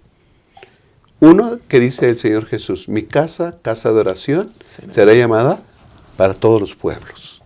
Uno 1.20 1.58
que 1.68 1.80
dice 1.80 2.08
el 2.08 2.18
Señor 2.18 2.46
Jesús, 2.46 2.88
mi 2.88 3.02
casa, 3.02 3.58
casa 3.60 3.92
de 3.92 4.00
oración, 4.00 4.52
será 4.90 5.12
llamada 5.12 5.62
para 6.16 6.34
todos 6.34 6.60
los 6.60 6.74
pueblos. 6.74 7.42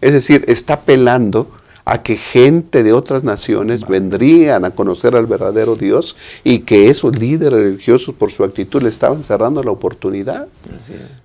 Es 0.00 0.12
decir, 0.12 0.44
está 0.48 0.74
apelando 0.74 1.48
a 1.84 2.02
que 2.02 2.16
gente 2.16 2.82
de 2.82 2.92
otras 2.92 3.24
naciones 3.24 3.86
vendrían 3.86 4.64
a 4.64 4.70
conocer 4.72 5.16
al 5.16 5.26
verdadero 5.26 5.76
Dios 5.76 6.16
y 6.44 6.60
que 6.60 6.90
esos 6.90 7.18
líderes 7.18 7.60
religiosos 7.60 8.14
por 8.14 8.30
su 8.30 8.44
actitud 8.44 8.82
le 8.82 8.88
estaban 8.88 9.24
cerrando 9.24 9.62
la 9.62 9.70
oportunidad. 9.70 10.48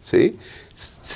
¿sí? 0.01 0.35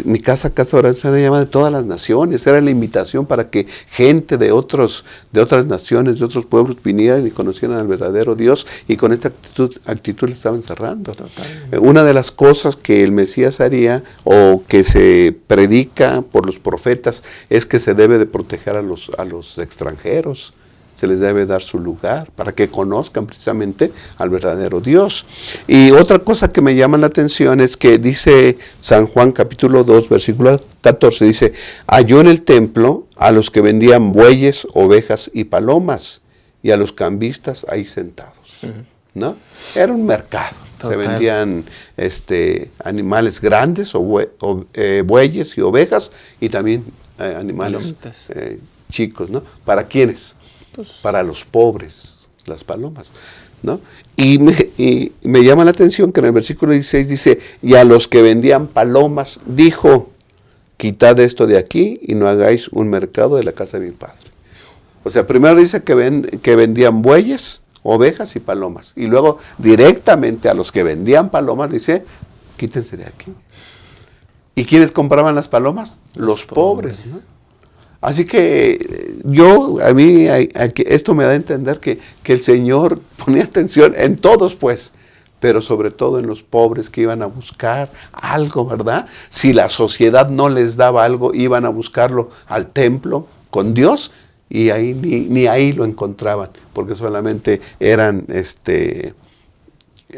Mi 0.05 0.19
casa, 0.19 0.49
casa 0.51 0.77
de 0.77 0.87
oración, 0.87 1.13
era 1.13 1.23
llamada 1.23 1.45
de 1.45 1.49
todas 1.51 1.71
las 1.71 1.85
naciones, 1.85 2.45
era 2.47 2.61
la 2.61 2.71
invitación 2.71 3.25
para 3.25 3.49
que 3.49 3.65
gente 3.87 4.37
de, 4.37 4.51
otros, 4.51 5.05
de 5.31 5.41
otras 5.41 5.65
naciones, 5.65 6.19
de 6.19 6.25
otros 6.25 6.45
pueblos 6.45 6.77
vinieran 6.83 7.25
y 7.25 7.31
conocieran 7.31 7.77
al 7.77 7.87
verdadero 7.87 8.35
Dios 8.35 8.67
y 8.87 8.95
con 8.95 9.13
esta 9.13 9.29
actitud, 9.29 9.75
actitud 9.85 10.27
le 10.27 10.33
estaban 10.33 10.63
cerrando. 10.63 11.13
Una 11.79 12.03
de 12.03 12.13
las 12.13 12.31
cosas 12.31 12.75
que 12.75 13.03
el 13.03 13.11
Mesías 13.11 13.59
haría 13.59 14.03
o 14.23 14.63
que 14.67 14.83
se 14.83 15.35
predica 15.47 16.21
por 16.21 16.45
los 16.45 16.59
profetas 16.59 17.23
es 17.49 17.65
que 17.65 17.79
se 17.79 17.93
debe 17.93 18.17
de 18.17 18.25
proteger 18.25 18.75
a 18.75 18.81
los, 18.81 19.11
a 19.17 19.25
los 19.25 19.57
extranjeros 19.57 20.53
se 21.01 21.07
les 21.07 21.19
debe 21.19 21.47
dar 21.47 21.63
su 21.63 21.79
lugar 21.79 22.29
para 22.35 22.51
que 22.51 22.69
conozcan 22.69 23.25
precisamente 23.25 23.91
al 24.19 24.29
verdadero 24.29 24.81
Dios. 24.81 25.25
Y 25.67 25.89
otra 25.89 26.19
cosa 26.19 26.51
que 26.51 26.61
me 26.61 26.75
llama 26.75 26.99
la 26.99 27.07
atención 27.07 27.59
es 27.59 27.75
que 27.75 27.97
dice 27.97 28.59
San 28.79 29.07
Juan 29.07 29.31
capítulo 29.31 29.83
2, 29.83 30.09
versículo 30.09 30.61
14, 30.81 31.25
dice, 31.25 31.53
halló 31.87 32.21
en 32.21 32.27
el 32.27 32.43
templo 32.43 33.07
a 33.15 33.31
los 33.31 33.49
que 33.49 33.61
vendían 33.61 34.11
bueyes, 34.11 34.67
ovejas 34.75 35.31
y 35.33 35.45
palomas, 35.45 36.21
y 36.61 36.69
a 36.69 36.77
los 36.77 36.93
cambistas 36.93 37.65
ahí 37.67 37.85
sentados. 37.85 38.59
¿no? 39.15 39.35
Era 39.73 39.91
un 39.93 40.05
mercado. 40.05 40.55
Se 40.87 40.95
vendían 40.95 41.65
este, 41.97 42.69
animales 42.83 43.41
grandes, 43.41 43.95
o, 43.95 44.21
eh, 44.75 45.01
bueyes 45.03 45.57
y 45.57 45.61
ovejas, 45.61 46.11
y 46.39 46.49
también 46.49 46.85
eh, 47.17 47.35
animales 47.39 47.95
eh, 48.29 48.59
chicos, 48.91 49.31
¿no? 49.31 49.41
¿Para 49.65 49.87
quiénes? 49.87 50.35
Para 51.01 51.23
los 51.23 51.45
pobres, 51.45 52.29
las 52.45 52.63
palomas. 52.63 53.11
¿no? 53.63 53.79
Y 54.17 54.39
me, 54.39 55.43
llama 55.43 55.65
la 55.65 55.71
atención 55.71 56.11
que 56.11 56.19
en 56.19 56.27
el 56.27 56.31
versículo 56.31 56.73
16 56.73 57.07
dice, 57.07 57.39
y 57.61 57.75
a 57.75 57.83
los 57.83 58.07
que 58.07 58.21
vendían 58.21 58.67
palomas, 58.67 59.39
dijo, 59.45 60.09
quitad 60.77 61.19
esto 61.19 61.47
de 61.47 61.57
aquí 61.57 61.99
y 62.01 62.15
no 62.15 62.27
hagáis 62.27 62.67
un 62.69 62.89
mercado 62.89 63.37
de 63.37 63.43
la 63.43 63.53
casa 63.53 63.79
de 63.79 63.87
mi 63.87 63.91
padre. 63.91 64.15
O 65.03 65.09
sea, 65.09 65.25
primero 65.25 65.59
dice 65.59 65.83
que, 65.83 65.95
ven, 65.95 66.23
que 66.23 66.55
vendían 66.55 67.01
bueyes, 67.01 67.61
ovejas 67.83 68.35
y 68.35 68.39
palomas. 68.39 68.93
Y 68.95 69.07
luego 69.07 69.39
directamente 69.57 70.49
a 70.49 70.53
los 70.53 70.71
que 70.71 70.83
vendían 70.83 71.29
palomas 71.29 71.71
dice, 71.71 72.03
quítense 72.57 72.97
de 72.97 73.05
aquí. 73.05 73.33
¿Y 74.53 74.65
quiénes 74.65 74.91
compraban 74.91 75.33
las 75.33 75.47
palomas? 75.47 75.97
Los, 76.13 76.45
pobres. 76.45 77.07
¿no? 77.07 77.21
Así 78.01 78.25
que 78.25 79.21
yo, 79.23 79.77
a 79.83 79.93
mí, 79.93 80.27
esto 80.87 81.13
me 81.13 81.23
da 81.23 81.31
a 81.31 81.35
entender 81.35 81.79
que, 81.79 81.99
que, 82.23 82.33
el 82.33 82.41
Señor 82.41 82.99
ponía 83.25 83.43
atención 83.43 83.93
en 83.95 84.15
todos, 84.15 84.55
pues, 84.55 84.93
pero 85.39 85.61
sobre 85.61 85.91
todo 85.91 86.19
en 86.19 86.27
los 86.27 86.43
pobres 86.43 86.89
que 86.89 87.01
iban 87.01 87.21
a 87.21 87.27
buscar 87.27 87.91
algo, 88.11 88.65
¿verdad? 88.65 89.05
Si 89.29 89.53
la 89.53 89.69
sociedad 89.69 90.29
no 90.29 90.49
les 90.49 90.77
daba 90.77 91.05
algo, 91.05 91.33
iban 91.33 91.65
a 91.65 91.69
buscarlo 91.69 92.29
al 92.47 92.67
templo 92.67 93.27
con 93.49 93.73
Dios 93.73 94.11
y 94.49 94.69
ahí 94.69 94.93
ni, 94.93 95.21
ni 95.21 95.47
ahí 95.47 95.71
lo 95.71 95.85
encontraban, 95.85 96.49
porque 96.73 96.95
solamente 96.95 97.61
eran, 97.79 98.25
este, 98.27 99.13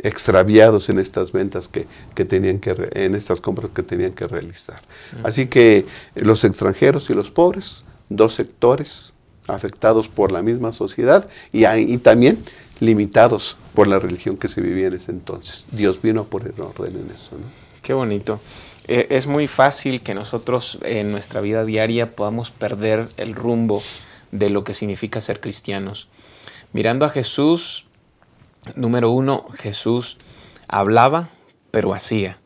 extraviados 0.03 0.89
en 0.89 0.99
estas 0.99 1.32
ventas 1.32 1.67
que, 1.67 1.86
tenían 2.25 2.60
que, 2.60 2.89
en 2.93 3.15
estas 3.15 3.41
compras 3.41 3.71
que 3.73 3.84
tenían 3.84 4.13
que 4.13 4.27
realizar. 4.27 4.82
Así 5.23 5.47
que 5.47 5.86
los 6.15 6.43
extranjeros 6.43 7.10
y 7.10 7.13
los 7.13 7.32
pobres, 7.32 7.86
dos 8.10 8.34
sectores 8.34 9.13
afectados 9.47 10.08
por 10.08 10.32
la 10.32 10.41
misma 10.41 10.71
sociedad 10.71 11.27
y, 11.51 11.65
y 11.65 11.97
también 11.97 12.41
limitados 12.79 13.58
por 13.73 13.88
la 13.88 13.99
religión 13.99 14.38
que 14.38 14.47
se 14.47 14.62
vivía 14.62 14.88
en 14.88 14.93
ese 14.93 15.12
entonces. 15.12 15.65
Dios 15.71 16.01
vino 16.01 16.21
a 16.21 16.23
poner 16.25 16.53
orden 16.60 16.95
en 16.95 17.13
eso. 17.13 17.32
Qué 17.82 17.93
bonito. 17.93 18.39
Eh, 18.88 19.08
es 19.12 19.27
muy 19.27 19.47
fácil 19.47 20.01
que 20.01 20.13
nosotros 20.13 20.79
en 20.84 21.12
nuestra 21.12 21.41
vida 21.41 21.63
diaria 21.63 22.15
podamos 22.15 22.51
perder 22.51 23.08
el 23.17 23.34
rumbo 23.34 23.82
de 24.32 24.49
lo 24.49 24.63
que 24.63 24.73
significa 24.73 25.21
ser 25.21 25.39
cristianos. 25.39 26.08
Mirando 26.73 27.06
a 27.06 27.10
Jesús, 27.10 27.86
Número 28.75 29.11
uno, 29.11 29.45
Jesús 29.57 30.17
hablaba, 30.67 31.29
pero 31.71 31.93
hacía. 31.93 32.39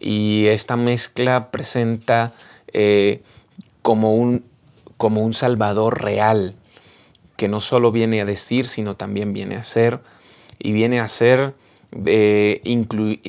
Y 0.00 0.46
esta 0.46 0.76
mezcla 0.76 1.50
presenta 1.50 2.32
eh, 2.72 3.22
como, 3.82 4.14
un, 4.14 4.44
como 4.96 5.22
un 5.22 5.34
Salvador 5.34 6.02
real, 6.02 6.54
que 7.36 7.48
no 7.48 7.60
solo 7.60 7.92
viene 7.92 8.20
a 8.20 8.24
decir, 8.24 8.68
sino 8.68 8.96
también 8.96 9.32
viene 9.32 9.56
a 9.56 9.64
ser, 9.64 10.00
y 10.58 10.72
viene 10.72 11.00
a 11.00 11.08
ser 11.08 11.54
eh, 12.06 12.62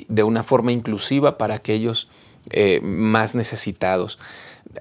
de 0.08 0.24
una 0.24 0.44
forma 0.44 0.72
inclusiva 0.72 1.38
para 1.38 1.56
aquellos 1.56 2.10
eh, 2.52 2.80
más 2.82 3.36
necesitados. 3.36 4.20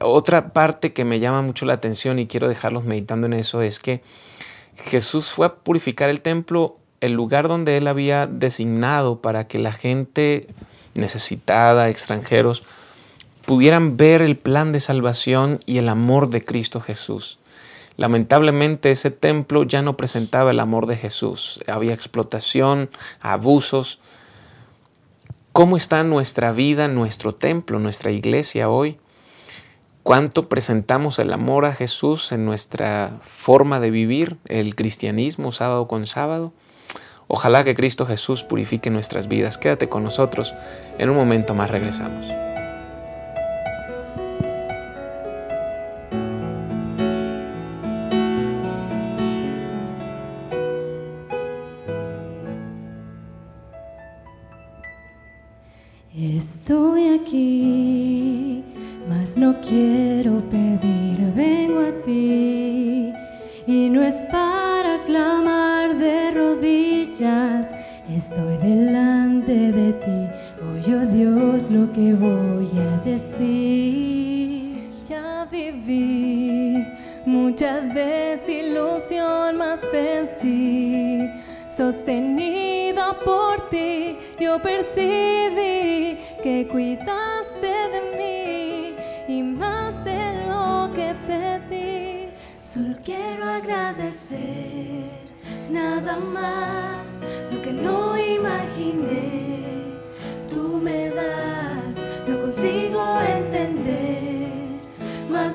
Otra 0.00 0.52
parte 0.52 0.92
que 0.92 1.04
me 1.04 1.20
llama 1.20 1.42
mucho 1.42 1.66
la 1.66 1.74
atención 1.74 2.18
y 2.18 2.26
quiero 2.26 2.48
dejarlos 2.48 2.84
meditando 2.84 3.26
en 3.26 3.34
eso 3.34 3.62
es 3.62 3.78
que 3.78 4.02
Jesús 4.76 5.30
fue 5.30 5.46
a 5.46 5.54
purificar 5.54 6.10
el 6.10 6.20
templo 6.20 6.78
el 7.02 7.12
lugar 7.12 7.48
donde 7.48 7.76
él 7.76 7.88
había 7.88 8.26
designado 8.26 9.20
para 9.20 9.48
que 9.48 9.58
la 9.58 9.72
gente 9.72 10.46
necesitada, 10.94 11.88
extranjeros, 11.88 12.62
pudieran 13.44 13.96
ver 13.96 14.22
el 14.22 14.36
plan 14.36 14.70
de 14.70 14.78
salvación 14.78 15.58
y 15.66 15.78
el 15.78 15.88
amor 15.88 16.30
de 16.30 16.44
Cristo 16.44 16.80
Jesús. 16.80 17.40
Lamentablemente 17.96 18.92
ese 18.92 19.10
templo 19.10 19.64
ya 19.64 19.82
no 19.82 19.96
presentaba 19.96 20.52
el 20.52 20.60
amor 20.60 20.86
de 20.86 20.96
Jesús. 20.96 21.60
Había 21.66 21.92
explotación, 21.92 22.88
abusos. 23.20 23.98
¿Cómo 25.52 25.76
está 25.76 26.04
nuestra 26.04 26.52
vida, 26.52 26.86
nuestro 26.86 27.34
templo, 27.34 27.80
nuestra 27.80 28.12
iglesia 28.12 28.70
hoy? 28.70 28.96
¿Cuánto 30.04 30.48
presentamos 30.48 31.18
el 31.18 31.32
amor 31.32 31.64
a 31.64 31.72
Jesús 31.72 32.30
en 32.30 32.44
nuestra 32.44 33.18
forma 33.22 33.80
de 33.80 33.90
vivir 33.90 34.36
el 34.46 34.76
cristianismo 34.76 35.50
sábado 35.50 35.88
con 35.88 36.06
sábado? 36.06 36.52
Ojalá 37.28 37.64
que 37.64 37.74
Cristo 37.74 38.06
Jesús 38.06 38.42
purifique 38.42 38.90
nuestras 38.90 39.28
vidas. 39.28 39.58
Quédate 39.58 39.88
con 39.88 40.04
nosotros. 40.04 40.54
En 40.98 41.10
un 41.10 41.16
momento 41.16 41.54
más 41.54 41.70
regresamos. 41.70 42.26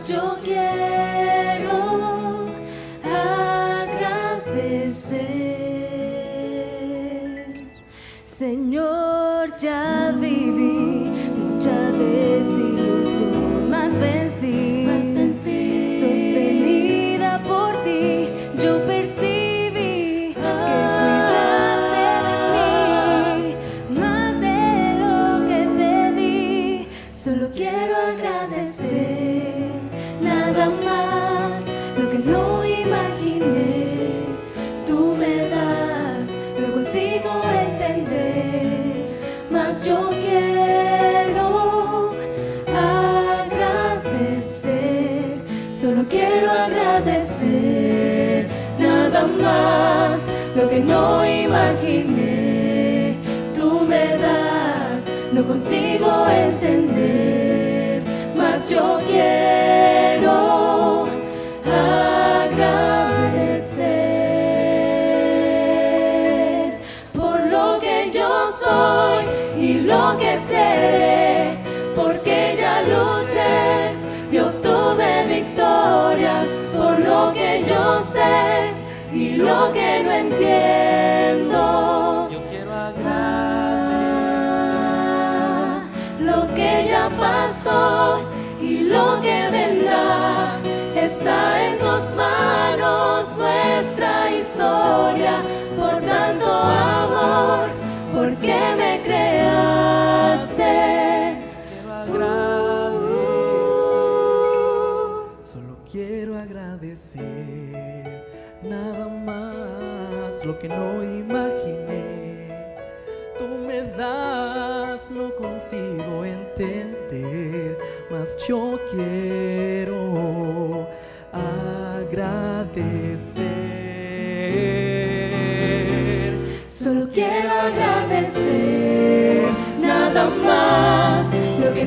Mas 0.07 0.09
yo 0.09 0.66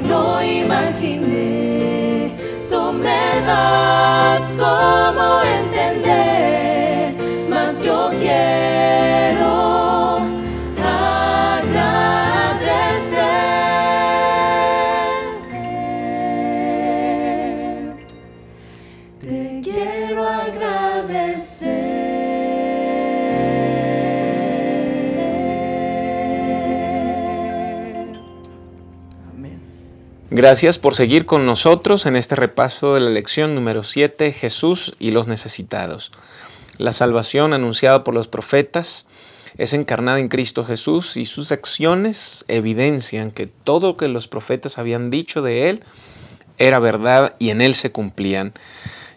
lo 0.09 0.50
Gracias 30.41 30.79
por 30.79 30.95
seguir 30.95 31.27
con 31.27 31.45
nosotros 31.45 32.07
en 32.07 32.17
este 32.17 32.35
repaso 32.35 32.95
de 32.95 33.01
la 33.01 33.11
lección 33.11 33.55
número 33.55 33.83
7, 33.83 34.33
Jesús 34.33 34.95
y 34.99 35.11
los 35.11 35.27
necesitados. 35.27 36.13
La 36.79 36.95
salvación 36.95 37.53
anunciada 37.53 38.05
por 38.05 38.15
los 38.15 38.27
profetas 38.27 39.07
es 39.59 39.75
encarnada 39.75 40.19
en 40.19 40.29
Cristo 40.29 40.65
Jesús 40.65 41.19
y 41.19 41.27
sus 41.27 41.53
acciones 41.53 42.47
evidencian 42.49 43.33
que 43.33 43.49
todo 43.49 43.89
lo 43.89 43.97
que 43.99 44.09
los 44.09 44.29
profetas 44.29 44.79
habían 44.79 45.11
dicho 45.11 45.43
de 45.43 45.69
Él 45.69 45.85
era 46.57 46.79
verdad 46.79 47.37
y 47.39 47.51
en 47.51 47.61
Él 47.61 47.75
se 47.75 47.93
cumplían. 47.93 48.55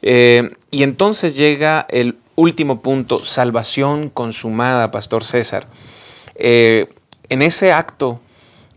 Eh, 0.01 0.53
y 0.71 0.83
entonces 0.83 1.37
llega 1.37 1.87
el 1.89 2.17
último 2.35 2.81
punto, 2.81 3.23
salvación 3.23 4.09
consumada, 4.09 4.91
Pastor 4.91 5.23
César. 5.23 5.67
Eh, 6.35 6.87
en 7.29 7.43
ese 7.43 7.71
acto, 7.71 8.19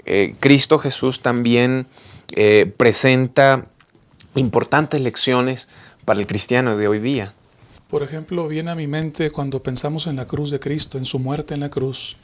eh, 0.05 0.37
Cristo 0.39 0.79
Jesús 0.79 1.23
también 1.23 1.89
eh, 2.33 2.73
presenta 2.77 3.67
importantes 4.35 5.01
lecciones 5.01 5.69
para 6.05 6.21
el 6.21 6.27
cristiano 6.27 6.77
de 6.77 6.89
hoy 6.89 6.99
día. 6.99 7.35
Por 7.89 8.03
ejemplo, 8.03 8.49
viene 8.49 8.71
a 8.71 8.75
mi 8.75 8.87
mente 8.87 9.31
cuando 9.31 9.63
pensamos 9.63 10.07
en 10.07 10.17
la 10.17 10.27
cruz 10.27 10.51
de 10.51 10.59
Cristo, 10.59 10.99
en 10.99 11.05
su 11.05 11.19
muerte 11.19 11.55
en 11.55 11.61
la 11.61 11.71
cruz, 11.71 12.17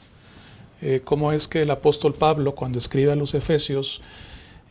eh, 0.81 1.01
cómo 1.03 1.31
es 1.31 1.47
que 1.47 1.61
el 1.61 1.71
apóstol 1.71 2.13
Pablo, 2.13 2.55
cuando 2.55 2.79
escribe 2.79 3.13
a 3.13 3.15
los 3.15 3.33
Efesios, 3.33 4.01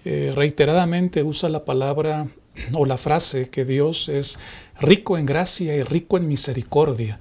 eh, 0.04 0.32
reiteradamente 0.34 1.22
usa 1.22 1.48
la 1.48 1.64
palabra 1.64 2.26
o 2.74 2.84
la 2.84 2.98
frase 2.98 3.48
que 3.48 3.64
Dios 3.64 4.10
es 4.10 4.38
rico 4.80 5.16
en 5.16 5.24
gracia 5.24 5.74
y 5.74 5.82
rico 5.82 6.18
en 6.18 6.28
misericordia. 6.28 7.18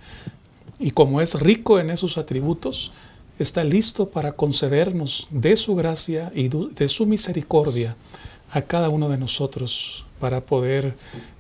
Y 0.80 0.92
como 0.92 1.22
es 1.22 1.40
rico 1.40 1.80
en 1.80 1.92
esos 1.92 2.18
atributos, 2.18 2.92
está 3.42 3.64
listo 3.64 4.10
para 4.10 4.34
concedernos 4.34 5.28
de 5.32 5.56
su 5.56 5.76
gracia 5.76 6.32
y 6.36 6.50
de 6.50 6.88
su 6.88 7.06
misericordia 7.06 7.96
a 8.52 8.62
cada 8.62 8.90
uno 8.90 9.10
de 9.10 9.18
nosotros 9.18 10.06
para 10.20 10.42
poder 10.42 10.94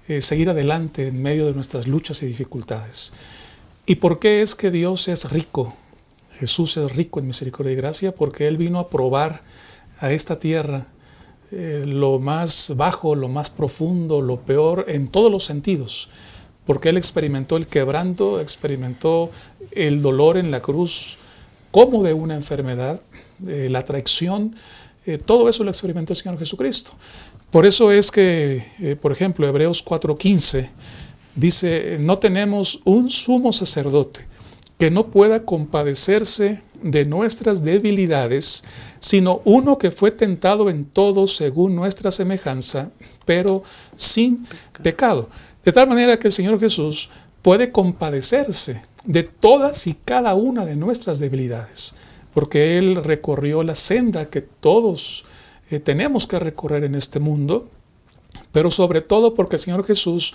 eh, 0.07 0.21
seguir 0.21 0.49
adelante 0.49 1.07
en 1.07 1.21
medio 1.21 1.45
de 1.45 1.53
nuestras 1.53 1.87
luchas 1.87 2.23
y 2.23 2.25
dificultades. 2.25 3.13
¿Y 3.85 3.95
por 3.95 4.19
qué 4.19 4.41
es 4.41 4.55
que 4.55 4.71
Dios 4.71 5.07
es 5.07 5.31
rico? 5.31 5.75
Jesús 6.39 6.77
es 6.77 6.95
rico 6.95 7.19
en 7.19 7.27
misericordia 7.27 7.73
y 7.73 7.75
gracia 7.75 8.15
porque 8.15 8.47
Él 8.47 8.57
vino 8.57 8.79
a 8.79 8.89
probar 8.89 9.41
a 9.99 10.11
esta 10.11 10.39
tierra 10.39 10.87
eh, 11.51 11.83
lo 11.85 12.17
más 12.17 12.73
bajo, 12.75 13.15
lo 13.15 13.27
más 13.27 13.49
profundo, 13.49 14.21
lo 14.21 14.39
peor 14.39 14.85
en 14.87 15.07
todos 15.07 15.31
los 15.31 15.43
sentidos. 15.43 16.09
Porque 16.65 16.89
Él 16.89 16.97
experimentó 16.97 17.57
el 17.57 17.67
quebranto, 17.67 18.39
experimentó 18.39 19.29
el 19.71 20.01
dolor 20.01 20.37
en 20.37 20.49
la 20.49 20.61
cruz 20.61 21.17
como 21.71 22.03
de 22.03 22.13
una 22.13 22.35
enfermedad, 22.35 23.01
eh, 23.47 23.67
la 23.69 23.83
traición, 23.83 24.55
eh, 25.05 25.17
todo 25.17 25.49
eso 25.49 25.63
lo 25.63 25.71
experimentó 25.71 26.13
el 26.13 26.17
Señor 26.17 26.37
Jesucristo. 26.37 26.91
Por 27.49 27.65
eso 27.65 27.91
es 27.91 28.11
que, 28.11 28.97
por 29.01 29.11
ejemplo, 29.11 29.45
Hebreos 29.45 29.83
4:15 29.83 30.69
dice, 31.35 31.97
no 31.99 32.17
tenemos 32.17 32.79
un 32.85 33.09
sumo 33.09 33.51
sacerdote 33.51 34.25
que 34.77 34.89
no 34.89 35.07
pueda 35.07 35.45
compadecerse 35.45 36.63
de 36.81 37.05
nuestras 37.05 37.63
debilidades, 37.63 38.63
sino 38.99 39.41
uno 39.45 39.77
que 39.77 39.91
fue 39.91 40.09
tentado 40.09 40.69
en 40.69 40.85
todo 40.85 41.27
según 41.27 41.75
nuestra 41.75 42.09
semejanza, 42.09 42.89
pero 43.25 43.63
sin 43.95 44.47
pecado. 44.81 45.29
De 45.63 45.71
tal 45.71 45.87
manera 45.87 46.17
que 46.17 46.29
el 46.29 46.31
Señor 46.31 46.59
Jesús 46.59 47.09
puede 47.41 47.71
compadecerse 47.71 48.81
de 49.03 49.23
todas 49.23 49.87
y 49.87 49.93
cada 49.93 50.35
una 50.35 50.65
de 50.65 50.75
nuestras 50.75 51.19
debilidades, 51.19 51.95
porque 52.33 52.77
Él 52.77 53.03
recorrió 53.03 53.63
la 53.63 53.75
senda 53.75 54.29
que 54.29 54.41
todos 54.41 55.25
eh, 55.69 55.79
tenemos 55.79 56.27
que 56.27 56.39
recorrer 56.39 56.83
en 56.83 56.95
este 56.95 57.19
mundo, 57.19 57.69
pero 58.51 58.69
sobre 58.71 59.01
todo 59.01 59.33
porque 59.33 59.55
el 59.55 59.61
Señor 59.61 59.85
Jesús 59.85 60.33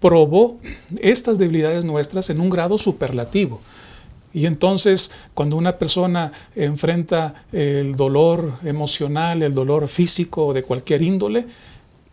probó 0.00 0.58
estas 1.00 1.38
debilidades 1.38 1.84
nuestras 1.84 2.28
en 2.30 2.40
un 2.40 2.50
grado 2.50 2.76
superlativo. 2.78 3.60
Y 4.34 4.46
entonces 4.46 5.12
cuando 5.32 5.56
una 5.56 5.78
persona 5.78 6.32
enfrenta 6.56 7.46
el 7.52 7.94
dolor 7.94 8.58
emocional, 8.64 9.42
el 9.42 9.54
dolor 9.54 9.88
físico 9.88 10.52
de 10.52 10.64
cualquier 10.64 11.02
índole, 11.02 11.46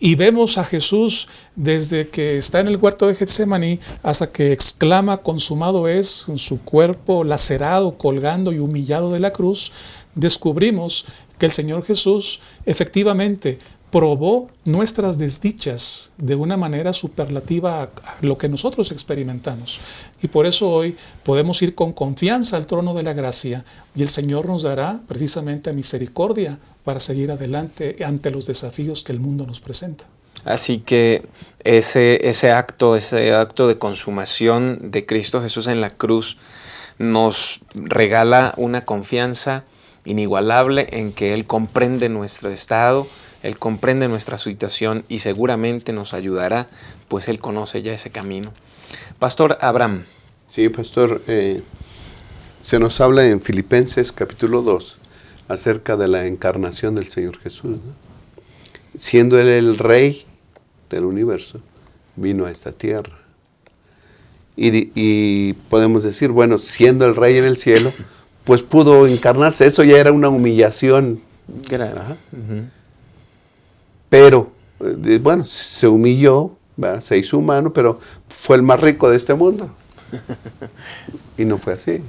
y 0.04 0.16
vemos 0.16 0.58
a 0.58 0.64
Jesús 0.64 1.28
desde 1.56 2.10
que 2.10 2.36
está 2.36 2.60
en 2.60 2.68
el 2.68 2.78
huerto 2.78 3.06
de 3.06 3.14
Getsemaní 3.14 3.80
hasta 4.02 4.32
que 4.32 4.52
exclama, 4.52 5.18
consumado 5.18 5.88
es, 5.88 6.24
con 6.26 6.40
su 6.40 6.60
cuerpo 6.60 7.24
lacerado, 7.24 8.00
colgando 8.00 8.52
y 8.52 8.58
humillado 8.58 9.12
de 9.12 9.20
la 9.20 9.32
cruz, 9.32 9.72
descubrimos 10.16 11.06
que 11.38 11.46
el 11.46 11.52
Señor 11.52 11.86
Jesús 11.86 12.42
efectivamente 12.66 13.60
probó 13.92 14.50
nuestras 14.64 15.18
desdichas 15.18 16.14
de 16.18 16.36
una 16.36 16.56
manera 16.56 16.94
superlativa 16.94 17.84
a, 17.84 17.90
lo 18.22 18.38
que 18.38 18.48
nosotros 18.48 18.92
experimentamos. 18.92 19.80
Y 20.22 20.30
por 20.30 20.46
eso 20.46 20.70
hoy 20.70 20.96
podemos 21.24 21.62
ir 21.62 21.76
con 21.76 21.92
confianza 21.92 22.56
al 22.56 22.66
trono 22.66 22.94
de 22.94 23.04
la 23.04 23.14
gracia 23.14 23.66
y 23.94 24.02
el 24.02 24.10
Señor 24.10 24.48
nos 24.48 24.64
dará 24.64 25.02
precisamente 25.08 25.74
misericordia 25.74 26.58
para 26.86 27.00
seguir 27.00 27.32
adelante 27.32 27.98
ante 28.06 28.32
los 28.32 28.46
desafíos 28.46 29.04
que 29.04 29.12
el 29.12 29.20
mundo 29.20 29.46
nos 29.46 29.60
presenta. 29.60 30.06
Así 30.46 30.80
que 30.80 31.28
ese, 31.64 32.28
ese 32.28 32.52
acto, 32.52 32.96
ese 32.96 33.34
acto 33.34 33.68
de 33.68 33.78
consumación 33.78 34.92
de 34.92 35.06
Cristo 35.06 35.42
Jesús 35.42 35.68
en 35.68 35.82
la 35.82 35.92
cruz 35.92 36.38
nos 36.98 37.62
regala 37.74 38.54
una 38.58 38.86
confianza 38.86 39.64
inigualable 40.06 40.88
en 40.92 41.12
que 41.12 41.34
Él 41.34 41.46
comprende 41.46 42.10
nuestro 42.10 42.50
estado, 42.50 43.08
él 43.44 43.58
comprende 43.58 44.08
nuestra 44.08 44.38
situación 44.38 45.04
y 45.10 45.20
seguramente 45.20 45.94
nos 45.94 46.14
ayudará, 46.14 46.68
pues 47.08 47.28
Él 47.28 47.40
conoce 47.40 47.82
ya 47.82 47.94
ese 47.94 48.12
camino. 48.12 48.52
Pastor 49.20 49.58
Abraham. 49.62 50.04
Sí, 50.48 50.70
pastor, 50.70 51.22
eh, 51.28 51.62
se 52.62 52.78
nos 52.80 53.02
habla 53.02 53.28
en 53.28 53.42
Filipenses 53.42 54.12
capítulo 54.12 54.62
2 54.62 54.98
acerca 55.48 55.98
de 55.98 56.08
la 56.08 56.28
encarnación 56.28 56.96
del 56.96 57.10
Señor 57.10 57.40
Jesús. 57.40 57.78
Siendo 58.98 59.40
Él 59.40 59.48
el 59.48 59.78
rey 59.78 60.24
del 60.90 61.06
universo, 61.06 61.62
vino 62.16 62.46
a 62.46 62.52
esta 62.52 62.72
tierra. 62.72 63.18
Y, 64.56 65.54
podemos 65.70 66.04
decir, 66.04 66.30
bueno, 66.30 66.60
siendo 66.60 67.06
el 67.08 67.16
rey 67.16 67.38
en 67.38 67.46
el 67.46 67.58
cielo, 67.58 67.92
pues 68.44 68.62
pudo 68.62 69.08
encarnarse. 69.08 69.66
Eso 69.66 69.84
ya 69.84 69.98
era 69.98 70.12
una 70.12 70.30
humillación. 70.30 71.22
Pero, 74.12 74.52
eh, 74.82 75.20
bueno, 75.24 75.46
se 75.46 75.88
humilló, 75.88 76.52
se 77.00 77.18
hizo 77.18 77.38
humano, 77.38 77.72
pero 77.72 77.98
fue 78.28 78.58
el 78.58 78.62
más 78.62 78.82
rico 78.82 79.10
de 79.10 79.16
este 79.16 79.34
mundo. 79.34 79.72
Y 81.38 81.46
no 81.46 81.58
fue 81.58 81.74
así. 81.74 82.04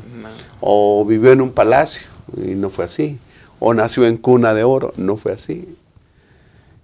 O 0.61 1.07
vivió 1.07 1.31
en 1.31 1.41
un 1.41 1.53
palacio 1.53 2.03
y 2.37 2.55
no 2.57 2.69
fue 2.71 2.85
así. 2.85 3.19
O 3.61 3.73
nació 3.73 4.05
en 4.07 4.17
cuna 4.17 4.53
de 4.53 4.65
oro, 4.65 4.93
no 4.97 5.17
fue 5.17 5.33
así. 5.33 5.75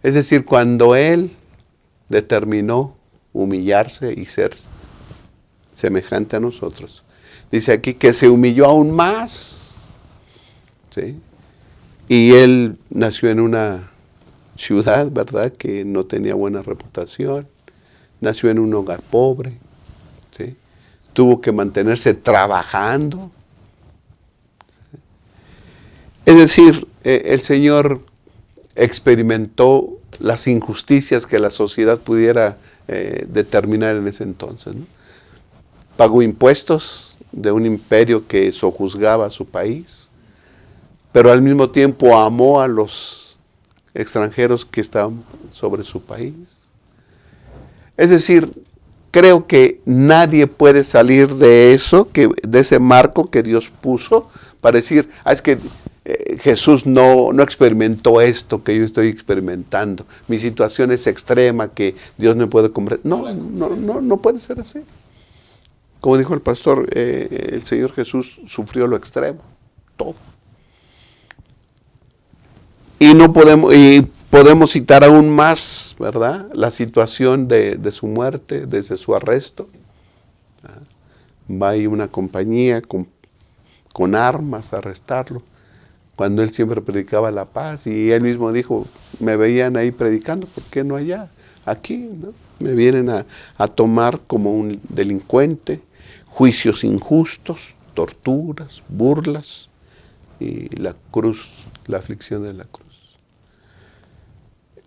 Es 0.05 0.15
decir, 0.15 0.45
cuando 0.45 0.95
él 0.95 1.31
determinó 2.09 2.95
humillarse 3.33 4.15
y 4.15 4.25
ser 4.27 4.55
semejante 5.75 6.37
a 6.37 6.41
nosotros, 6.41 7.03
dice 7.51 7.73
aquí 7.73 7.93
que 7.93 8.13
se 8.13 8.29
humilló 8.31 8.67
aún 8.67 8.93
más. 8.93 9.65
¿sí? 10.91 11.21
Y 12.07 12.35
él 12.35 12.79
nació 12.89 13.29
en 13.31 13.41
una 13.41 13.91
ciudad, 14.59 15.11
¿verdad? 15.11 15.53
Que 15.53 15.85
no 15.85 16.05
tenía 16.05 16.35
buena 16.35 16.63
reputación, 16.63 17.47
nació 18.21 18.51
en 18.51 18.59
un 18.59 18.75
hogar 18.75 19.01
pobre, 19.01 19.53
¿sí? 20.37 20.57
tuvo 21.13 21.41
que 21.41 21.53
mantenerse 21.53 22.13
trabajando. 22.13 23.31
Es 26.27 26.37
decir, 26.37 26.87
eh, 27.05 27.23
el 27.27 27.41
Señor 27.41 28.03
experimentó 28.75 29.99
las 30.19 30.49
injusticias 30.49 31.27
que 31.27 31.39
la 31.39 31.51
sociedad 31.51 31.99
pudiera 31.99 32.59
eh, 32.89 33.27
determinar 33.29 33.97
en 33.97 34.09
ese 34.09 34.25
entonces. 34.25 34.75
Pagó 35.97 36.23
impuestos 36.23 37.17
de 37.31 37.53
un 37.53 37.65
imperio 37.65 38.27
que 38.27 38.51
sojuzgaba 38.51 39.27
a 39.27 39.31
su 39.31 39.47
país, 39.47 40.09
pero 41.13 41.31
al 41.31 41.43
mismo 41.43 41.71
tiempo 41.71 42.19
amó 42.19 42.61
a 42.61 42.69
los 42.69 43.28
extranjeros 43.99 44.65
que 44.65 44.81
están 44.81 45.23
sobre 45.51 45.85
su 45.85 46.01
país. 46.01 46.69
Es 47.97 48.11
decir, 48.11 48.51
creo 49.11 49.47
que 49.47 49.81
nadie 49.85 50.47
puede 50.47 50.85
salir 50.85 51.35
de 51.35 51.75
eso, 51.75 52.09
que, 52.09 52.29
de 52.47 52.61
ese 52.61 52.79
marco 52.79 53.29
que 53.31 53.43
Dios 53.43 53.71
puso, 53.71 54.29
para 54.61 54.77
decir, 54.77 55.09
ah, 55.25 55.33
es 55.33 55.43
que 55.43 55.59
eh, 56.05 56.39
Jesús 56.41 56.87
no, 56.87 57.33
no, 57.33 57.43
experimentó 57.43 58.21
esto 58.21 58.63
que 58.63 58.77
yo 58.79 58.85
estoy 58.85 59.09
experimentando. 59.09 60.07
Mi 60.29 60.39
situación 60.39 60.93
es 60.93 61.07
extrema, 61.07 61.69
que 61.69 61.97
Dios 62.17 62.37
no 62.37 62.49
puede 62.49 62.71
comprender. 62.71 63.05
No, 63.05 63.33
no, 63.35 63.71
no, 63.71 64.01
no 64.01 64.17
puede 64.19 64.39
ser 64.39 64.61
así. 64.61 64.81
Como 66.01 66.17
dijo 66.17 66.35
el 66.35 66.41
pastor, 66.41 66.89
eh, 66.93 67.51
el 67.53 67.65
Señor 67.65 67.93
Jesús 67.93 68.41
sufrió 68.47 68.87
lo 68.87 68.97
extremo, 68.97 69.41
todo. 69.97 70.15
Y 72.99 73.15
no 73.15 73.33
podemos, 73.33 73.75
y 73.75 74.07
podemos 74.31 74.73
citar 74.73 75.05
aún 75.05 75.31
más, 75.31 75.95
¿verdad? 75.99 76.49
La 76.53 76.71
situación 76.71 77.49
de, 77.49 77.93
su 77.93 78.07
muerte, 78.07 78.67
desde 78.67 78.97
su 78.97 79.15
arresto. 79.15 79.69
Va 81.51 81.71
ahí 81.71 81.87
una 81.87 82.09
compañía 82.09 82.83
con, 82.83 83.09
con 83.93 84.15
armas 84.15 84.73
a 84.75 84.79
arrestarlo, 84.79 85.43
cuando 86.15 86.43
él 86.43 86.51
siempre 86.51 86.83
predicaba 86.83 87.31
la 87.31 87.45
paz 87.45 87.87
y 87.87 88.11
él 88.11 88.23
mismo 88.23 88.53
dijo, 88.53 88.87
me 89.21 89.37
veían 89.37 89.77
ahí 89.77 89.93
predicando, 89.93 90.47
¿por 90.49 90.65
qué 90.65 90.83
no 90.83 90.97
allá? 90.97 91.31
Aquí, 91.65 91.97
¿no? 91.97 92.33
Me 92.59 92.75
vienen 92.75 93.09
a, 93.09 93.25
a 93.57 93.69
tomar 93.69 94.21
como 94.27 94.53
un 94.53 94.81
delincuente, 94.89 95.81
juicios 96.27 96.83
injustos, 96.83 97.75
torturas, 97.95 98.83
burlas 98.89 99.69
y 100.41 100.69
la 100.77 100.95
cruz, 101.11 101.65
la 101.87 101.99
aflicción 101.99 102.43
de 102.43 102.53
la 102.53 102.65
cruz. 102.65 102.88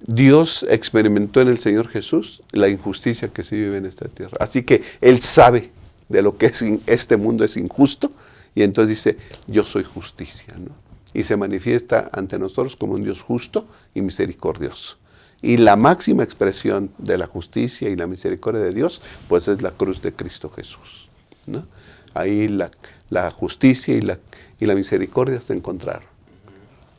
Dios 0.08 0.66
experimentó 0.70 1.42
en 1.42 1.48
el 1.48 1.60
Señor 1.60 1.88
Jesús 1.88 2.44
la 2.52 2.70
injusticia 2.70 3.28
que 3.28 3.44
se 3.44 3.56
vive 3.56 3.78
en 3.78 3.86
esta 3.86 4.08
tierra. 4.08 4.38
Así 4.40 4.64
que 4.64 4.84
Él 5.02 5.22
sabe 5.22 5.72
de 6.10 6.22
lo 6.22 6.38
que 6.38 6.48
es 6.48 6.62
este 6.88 7.18
mundo 7.18 7.44
es 7.44 7.58
injusto 7.58 8.12
y 8.56 8.64
entonces 8.64 8.90
dice, 8.90 9.18
yo 9.48 9.64
soy 9.64 9.84
justicia. 9.84 10.54
¿no? 10.58 10.92
y 11.14 11.24
se 11.24 11.38
manifiesta 11.38 12.10
ante 12.12 12.40
nosotros 12.40 12.76
como 12.76 12.94
un 12.94 13.04
Dios 13.04 13.22
justo 13.22 13.68
y 13.94 14.02
misericordioso. 14.02 14.98
Y 15.42 15.58
la 15.58 15.76
máxima 15.76 16.24
expresión 16.24 16.92
de 16.98 17.18
la 17.18 17.26
justicia 17.26 17.90
y 17.90 17.96
la 17.96 18.08
misericordia 18.08 18.62
de 18.62 18.74
Dios, 18.74 19.02
pues 19.28 19.48
es 19.48 19.62
la 19.62 19.72
cruz 19.72 20.02
de 20.02 20.14
Cristo 20.14 20.50
Jesús. 20.50 21.10
¿no? 21.48 21.66
Ahí 22.14 22.48
la, 22.48 23.32
justicia 23.32 23.96
y 23.96 24.02
la, 24.02 24.20
y 24.60 24.66
la 24.66 24.76
misericordia 24.76 25.42
se 25.42 25.54
encontraron. 25.54 26.10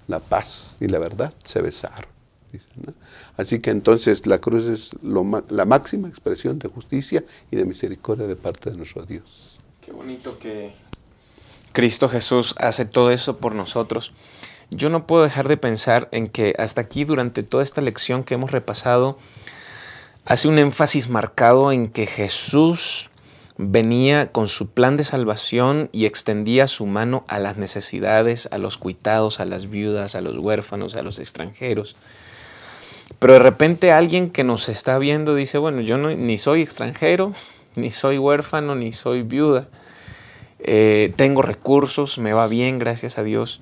La 0.09 0.18
paz 0.18 0.76
y 0.80 0.88
la 0.88 0.98
verdad 0.98 1.32
se 1.44 1.62
besaron. 1.62 2.11
Así 3.36 3.61
que 3.61 3.70
entonces 3.70 4.26
la 4.26 4.38
cruz 4.38 4.66
es 4.66 4.90
la 5.03 5.64
máxima 5.64 6.09
expresión 6.09 6.59
de 6.59 6.68
justicia 6.68 7.24
y 7.50 7.57
de 7.57 7.64
misericordia 7.64 8.26
de 8.26 8.36
parte 8.36 8.70
de 8.70 8.76
nuestro 8.76 9.05
Dios. 9.05 9.59
Qué 9.80 9.92
bonito 9.92 10.38
que 10.38 10.72
Cristo 11.72 12.09
Jesús 12.09 12.55
hace 12.59 12.84
todo 12.84 13.11
eso 13.11 13.38
por 13.38 13.55
nosotros. 13.55 14.12
Yo 14.70 14.88
no 14.88 15.07
puedo 15.07 15.22
dejar 15.22 15.48
de 15.48 15.57
pensar 15.57 16.09
en 16.12 16.28
que 16.28 16.55
hasta 16.59 16.80
aquí, 16.80 17.05
durante 17.05 17.42
toda 17.42 17.62
esta 17.62 17.80
lección 17.80 18.24
que 18.24 18.34
hemos 18.34 18.53
repasado, 18.53 19.18
hace 20.24 20.48
un 20.48 20.59
énfasis 20.59 21.09
marcado 21.09 21.72
en 21.72 21.88
que 21.88 22.07
Jesús 22.07 23.11
venía 23.59 24.32
con 24.32 24.48
su 24.48 24.70
plan 24.70 24.96
de 24.96 25.05
salvación 25.05 25.90
y 25.92 26.07
extendía 26.07 26.66
su 26.66 26.86
mano 26.86 27.24
a 27.28 27.38
las 27.38 27.57
necesidades, 27.57 28.48
a 28.50 28.59
los 28.59 28.78
cuitados, 28.78 29.40
a 29.40 29.44
las 29.44 29.68
viudas, 29.68 30.14
a 30.14 30.20
los 30.20 30.38
huérfanos, 30.38 30.96
a 30.96 31.03
los 31.03 31.18
extranjeros. 31.18 31.96
Pero 33.23 33.35
de 33.35 33.39
repente 33.39 33.93
alguien 33.93 34.31
que 34.31 34.43
nos 34.43 34.68
está 34.68 34.99
viendo 34.99 35.37
dice, 35.37 35.57
bueno, 35.57 35.81
yo 35.81 35.97
no- 35.97 36.11
ni 36.11 36.39
soy 36.39 36.61
extranjero, 36.61 37.33
ni 37.77 37.93
soy 37.93 38.18
huérfano, 38.18 38.75
ni 38.75 38.91
soy 38.91 39.23
viuda. 39.23 39.68
Eh, 40.59 41.12
tengo 41.14 41.41
recursos, 41.41 42.18
me 42.18 42.33
va 42.33 42.49
bien, 42.49 42.81
gracias 42.81 43.18
a 43.18 43.23
Dios. 43.23 43.61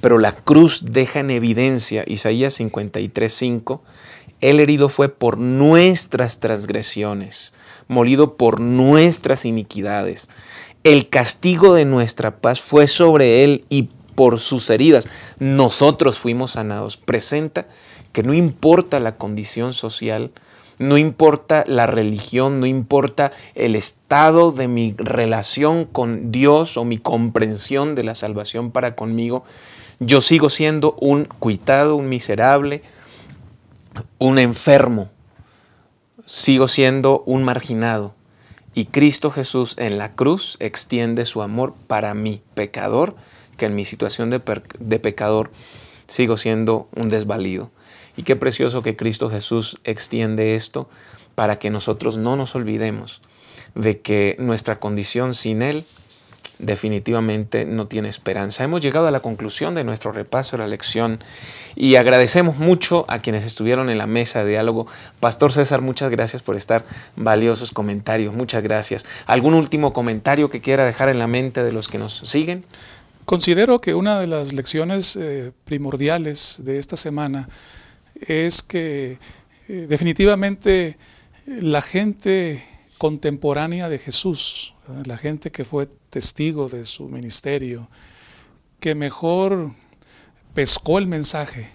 Pero 0.00 0.18
la 0.18 0.30
cruz 0.30 0.84
deja 0.92 1.18
en 1.18 1.32
evidencia, 1.32 2.04
Isaías 2.06 2.54
53:5, 2.54 3.82
el 4.40 4.60
herido 4.60 4.88
fue 4.88 5.08
por 5.08 5.36
nuestras 5.36 6.38
transgresiones, 6.38 7.54
molido 7.88 8.36
por 8.36 8.60
nuestras 8.60 9.44
iniquidades. 9.44 10.30
El 10.84 11.08
castigo 11.08 11.74
de 11.74 11.86
nuestra 11.86 12.36
paz 12.36 12.60
fue 12.60 12.86
sobre 12.86 13.42
él 13.42 13.64
y 13.68 13.88
por 14.14 14.38
sus 14.38 14.70
heridas 14.70 15.08
nosotros 15.40 16.20
fuimos 16.20 16.52
sanados. 16.52 16.96
Presenta 16.96 17.66
que 18.12 18.22
no 18.22 18.34
importa 18.34 19.00
la 19.00 19.16
condición 19.16 19.72
social, 19.72 20.30
no 20.78 20.98
importa 20.98 21.64
la 21.66 21.86
religión, 21.86 22.60
no 22.60 22.66
importa 22.66 23.32
el 23.54 23.76
estado 23.76 24.52
de 24.52 24.68
mi 24.68 24.94
relación 24.96 25.84
con 25.84 26.32
Dios 26.32 26.76
o 26.76 26.84
mi 26.84 26.98
comprensión 26.98 27.94
de 27.94 28.04
la 28.04 28.14
salvación 28.14 28.70
para 28.70 28.94
conmigo, 28.94 29.44
yo 30.00 30.20
sigo 30.20 30.50
siendo 30.50 30.96
un 31.00 31.24
cuitado, 31.24 31.94
un 31.96 32.08
miserable, 32.08 32.82
un 34.18 34.38
enfermo, 34.38 35.10
sigo 36.24 36.68
siendo 36.68 37.22
un 37.26 37.44
marginado. 37.44 38.14
Y 38.74 38.86
Cristo 38.86 39.30
Jesús 39.30 39.76
en 39.78 39.98
la 39.98 40.14
cruz 40.14 40.56
extiende 40.58 41.24
su 41.26 41.42
amor 41.42 41.74
para 41.86 42.14
mí, 42.14 42.42
pecador, 42.54 43.14
que 43.56 43.66
en 43.66 43.74
mi 43.74 43.84
situación 43.84 44.30
de, 44.30 44.40
de 44.78 44.98
pecador 44.98 45.50
sigo 46.06 46.36
siendo 46.36 46.88
un 46.96 47.08
desvalido. 47.08 47.70
Y 48.16 48.22
qué 48.24 48.36
precioso 48.36 48.82
que 48.82 48.96
Cristo 48.96 49.30
Jesús 49.30 49.80
extiende 49.84 50.54
esto 50.54 50.88
para 51.34 51.58
que 51.58 51.70
nosotros 51.70 52.16
no 52.16 52.36
nos 52.36 52.54
olvidemos 52.54 53.22
de 53.74 54.00
que 54.00 54.36
nuestra 54.38 54.78
condición 54.78 55.34
sin 55.34 55.62
Él 55.62 55.84
definitivamente 56.58 57.64
no 57.64 57.86
tiene 57.86 58.08
esperanza. 58.08 58.64
Hemos 58.64 58.80
llegado 58.80 59.08
a 59.08 59.10
la 59.10 59.20
conclusión 59.20 59.74
de 59.74 59.84
nuestro 59.84 60.12
repaso 60.12 60.56
de 60.56 60.62
la 60.62 60.68
lección 60.68 61.18
y 61.74 61.96
agradecemos 61.96 62.56
mucho 62.56 63.04
a 63.08 63.18
quienes 63.18 63.44
estuvieron 63.44 63.90
en 63.90 63.98
la 63.98 64.06
mesa 64.06 64.44
de 64.44 64.50
diálogo. 64.50 64.86
Pastor 65.18 65.52
César, 65.52 65.80
muchas 65.80 66.10
gracias 66.10 66.42
por 66.42 66.56
estar 66.56 66.84
valiosos 67.16 67.72
comentarios. 67.72 68.34
Muchas 68.34 68.62
gracias. 68.62 69.06
¿Algún 69.26 69.54
último 69.54 69.92
comentario 69.92 70.50
que 70.50 70.60
quiera 70.60 70.84
dejar 70.84 71.08
en 71.08 71.18
la 71.18 71.26
mente 71.26 71.64
de 71.64 71.72
los 71.72 71.88
que 71.88 71.98
nos 71.98 72.18
siguen? 72.18 72.64
Considero 73.24 73.80
que 73.80 73.94
una 73.94 74.20
de 74.20 74.26
las 74.26 74.52
lecciones 74.52 75.16
eh, 75.16 75.52
primordiales 75.64 76.60
de 76.64 76.78
esta 76.78 76.96
semana 76.96 77.48
es 78.26 78.62
que 78.62 79.18
eh, 79.68 79.86
definitivamente 79.88 80.98
la 81.46 81.82
gente 81.82 82.62
contemporánea 82.98 83.88
de 83.88 83.98
Jesús, 83.98 84.74
la 85.04 85.16
gente 85.16 85.50
que 85.50 85.64
fue 85.64 85.86
testigo 86.10 86.68
de 86.68 86.84
su 86.84 87.08
ministerio, 87.08 87.88
que 88.78 88.94
mejor 88.94 89.72
pescó 90.54 90.98
el 90.98 91.06
mensaje, 91.06 91.68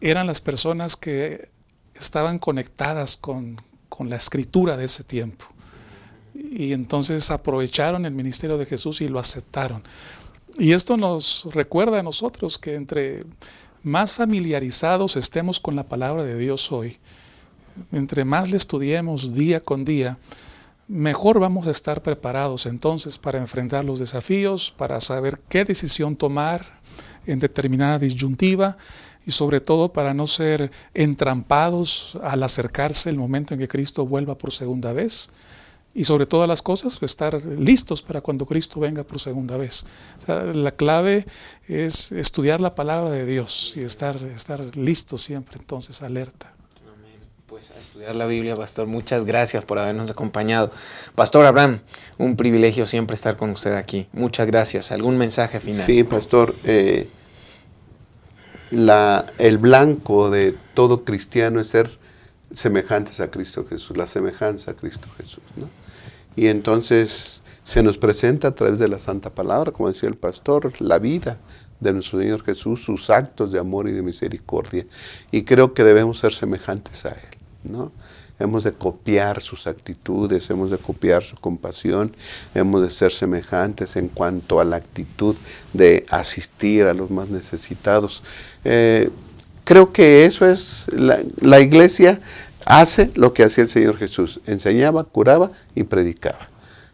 eran 0.00 0.26
las 0.26 0.40
personas 0.40 0.96
que 0.96 1.50
estaban 1.94 2.38
conectadas 2.38 3.16
con, 3.16 3.56
con 3.88 4.08
la 4.08 4.16
escritura 4.16 4.76
de 4.76 4.84
ese 4.84 5.04
tiempo. 5.04 5.46
Y 6.34 6.72
entonces 6.72 7.30
aprovecharon 7.30 8.06
el 8.06 8.12
ministerio 8.12 8.56
de 8.56 8.66
Jesús 8.66 9.00
y 9.00 9.08
lo 9.08 9.18
aceptaron. 9.18 9.82
Y 10.58 10.72
esto 10.72 10.96
nos 10.96 11.48
recuerda 11.52 12.00
a 12.00 12.02
nosotros 12.02 12.58
que 12.58 12.74
entre 12.74 13.24
más 13.82 14.12
familiarizados 14.12 15.16
estemos 15.16 15.60
con 15.60 15.76
la 15.76 15.84
palabra 15.84 16.24
de 16.24 16.36
Dios 16.36 16.70
hoy, 16.72 16.98
entre 17.92 18.24
más 18.24 18.48
le 18.48 18.56
estudiemos 18.56 19.34
día 19.34 19.60
con 19.60 19.84
día, 19.84 20.18
mejor 20.88 21.40
vamos 21.40 21.66
a 21.66 21.70
estar 21.70 22.02
preparados 22.02 22.66
entonces 22.66 23.16
para 23.16 23.38
enfrentar 23.38 23.84
los 23.84 23.98
desafíos, 23.98 24.74
para 24.76 25.00
saber 25.00 25.40
qué 25.48 25.64
decisión 25.64 26.16
tomar 26.16 26.80
en 27.26 27.38
determinada 27.38 27.98
disyuntiva 27.98 28.76
y 29.26 29.30
sobre 29.30 29.60
todo 29.60 29.92
para 29.92 30.14
no 30.14 30.26
ser 30.26 30.70
entrampados 30.94 32.18
al 32.22 32.42
acercarse 32.42 33.08
el 33.10 33.16
momento 33.16 33.54
en 33.54 33.60
que 33.60 33.68
Cristo 33.68 34.06
vuelva 34.06 34.36
por 34.36 34.52
segunda 34.52 34.92
vez 34.92 35.30
y 35.94 36.04
sobre 36.04 36.26
todas 36.26 36.48
las 36.48 36.62
cosas 36.62 36.98
estar 37.02 37.44
listos 37.44 38.02
para 38.02 38.20
cuando 38.20 38.46
Cristo 38.46 38.80
venga 38.80 39.02
por 39.02 39.18
segunda 39.18 39.56
vez. 39.56 39.84
O 40.22 40.26
sea, 40.26 40.44
la 40.44 40.70
clave 40.70 41.26
es 41.68 42.12
estudiar 42.12 42.60
la 42.60 42.74
palabra 42.74 43.10
de 43.10 43.26
Dios 43.26 43.72
y 43.76 43.80
estar, 43.80 44.16
estar 44.34 44.76
listos 44.76 45.22
siempre, 45.22 45.56
entonces 45.58 46.02
alerta. 46.02 46.52
Pues 47.46 47.72
a 47.72 47.80
estudiar 47.80 48.14
la 48.14 48.26
Biblia, 48.26 48.54
Pastor. 48.54 48.86
Muchas 48.86 49.24
gracias 49.24 49.64
por 49.64 49.80
habernos 49.80 50.08
acompañado. 50.08 50.70
Pastor 51.16 51.44
Abraham, 51.44 51.80
un 52.16 52.36
privilegio 52.36 52.86
siempre 52.86 53.14
estar 53.14 53.36
con 53.36 53.50
usted 53.50 53.74
aquí. 53.74 54.06
Muchas 54.12 54.46
gracias. 54.46 54.92
¿Algún 54.92 55.18
mensaje 55.18 55.58
final? 55.58 55.84
Sí, 55.84 56.04
pastor. 56.04 56.54
eh, 56.62 57.08
la, 58.70 59.26
el 59.38 59.58
blanco 59.58 60.30
de 60.30 60.54
todo 60.74 61.04
cristiano 61.04 61.60
es 61.60 61.66
ser 61.66 61.98
semejantes 62.52 63.18
a 63.18 63.30
Cristo 63.30 63.66
Jesús, 63.68 63.96
la 63.96 64.06
semejanza 64.06 64.70
a 64.70 64.74
Cristo 64.74 65.08
Jesús. 65.16 65.42
¿no? 65.56 65.68
Y 66.36 66.46
entonces 66.46 67.42
se 67.64 67.82
nos 67.82 67.98
presenta 67.98 68.48
a 68.48 68.54
través 68.54 68.78
de 68.78 68.88
la 68.88 68.98
Santa 68.98 69.30
Palabra, 69.30 69.72
como 69.72 69.88
decía 69.88 70.08
el 70.08 70.16
pastor, 70.16 70.72
la 70.80 70.98
vida 70.98 71.38
de 71.80 71.92
nuestro 71.92 72.18
Señor 72.18 72.42
Jesús, 72.44 72.82
sus 72.82 73.10
actos 73.10 73.52
de 73.52 73.58
amor 73.58 73.88
y 73.88 73.92
de 73.92 74.02
misericordia. 74.02 74.84
Y 75.30 75.42
creo 75.42 75.74
que 75.74 75.82
debemos 75.84 76.18
ser 76.18 76.32
semejantes 76.32 77.04
a 77.06 77.10
Él. 77.10 77.38
¿no? 77.64 77.92
Hemos 78.38 78.64
de 78.64 78.72
copiar 78.72 79.42
sus 79.42 79.66
actitudes, 79.66 80.48
hemos 80.50 80.70
de 80.70 80.78
copiar 80.78 81.22
su 81.22 81.36
compasión, 81.36 82.14
hemos 82.54 82.82
de 82.82 82.90
ser 82.90 83.12
semejantes 83.12 83.96
en 83.96 84.08
cuanto 84.08 84.60
a 84.60 84.64
la 84.64 84.76
actitud 84.76 85.36
de 85.72 86.06
asistir 86.10 86.86
a 86.86 86.94
los 86.94 87.10
más 87.10 87.28
necesitados. 87.28 88.22
Eh, 88.64 89.10
creo 89.64 89.92
que 89.92 90.24
eso 90.24 90.46
es, 90.46 90.86
la, 90.92 91.18
la 91.40 91.60
iglesia 91.60 92.20
hace 92.70 93.10
lo 93.14 93.34
que 93.34 93.42
hacía 93.42 93.62
el 93.62 93.68
Señor 93.68 93.96
Jesús, 93.96 94.40
enseñaba, 94.46 95.02
curaba 95.02 95.50
y 95.74 95.82
predicaba. 95.82 96.48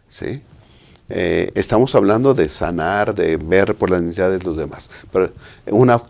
¿sí? 0.07 0.41
Eh, 1.09 1.51
estamos 1.53 1.93
hablando 1.93 2.33
de 2.33 2.49
sanar, 2.49 3.13
de 3.13 3.37
ver 3.37 3.75
por 3.75 3.91
las 3.91 4.01
necesidades 4.01 4.39
de 4.39 4.45
los 4.45 4.57
demás, 4.57 4.89
pero 5.11 5.31
una, 5.67 6.01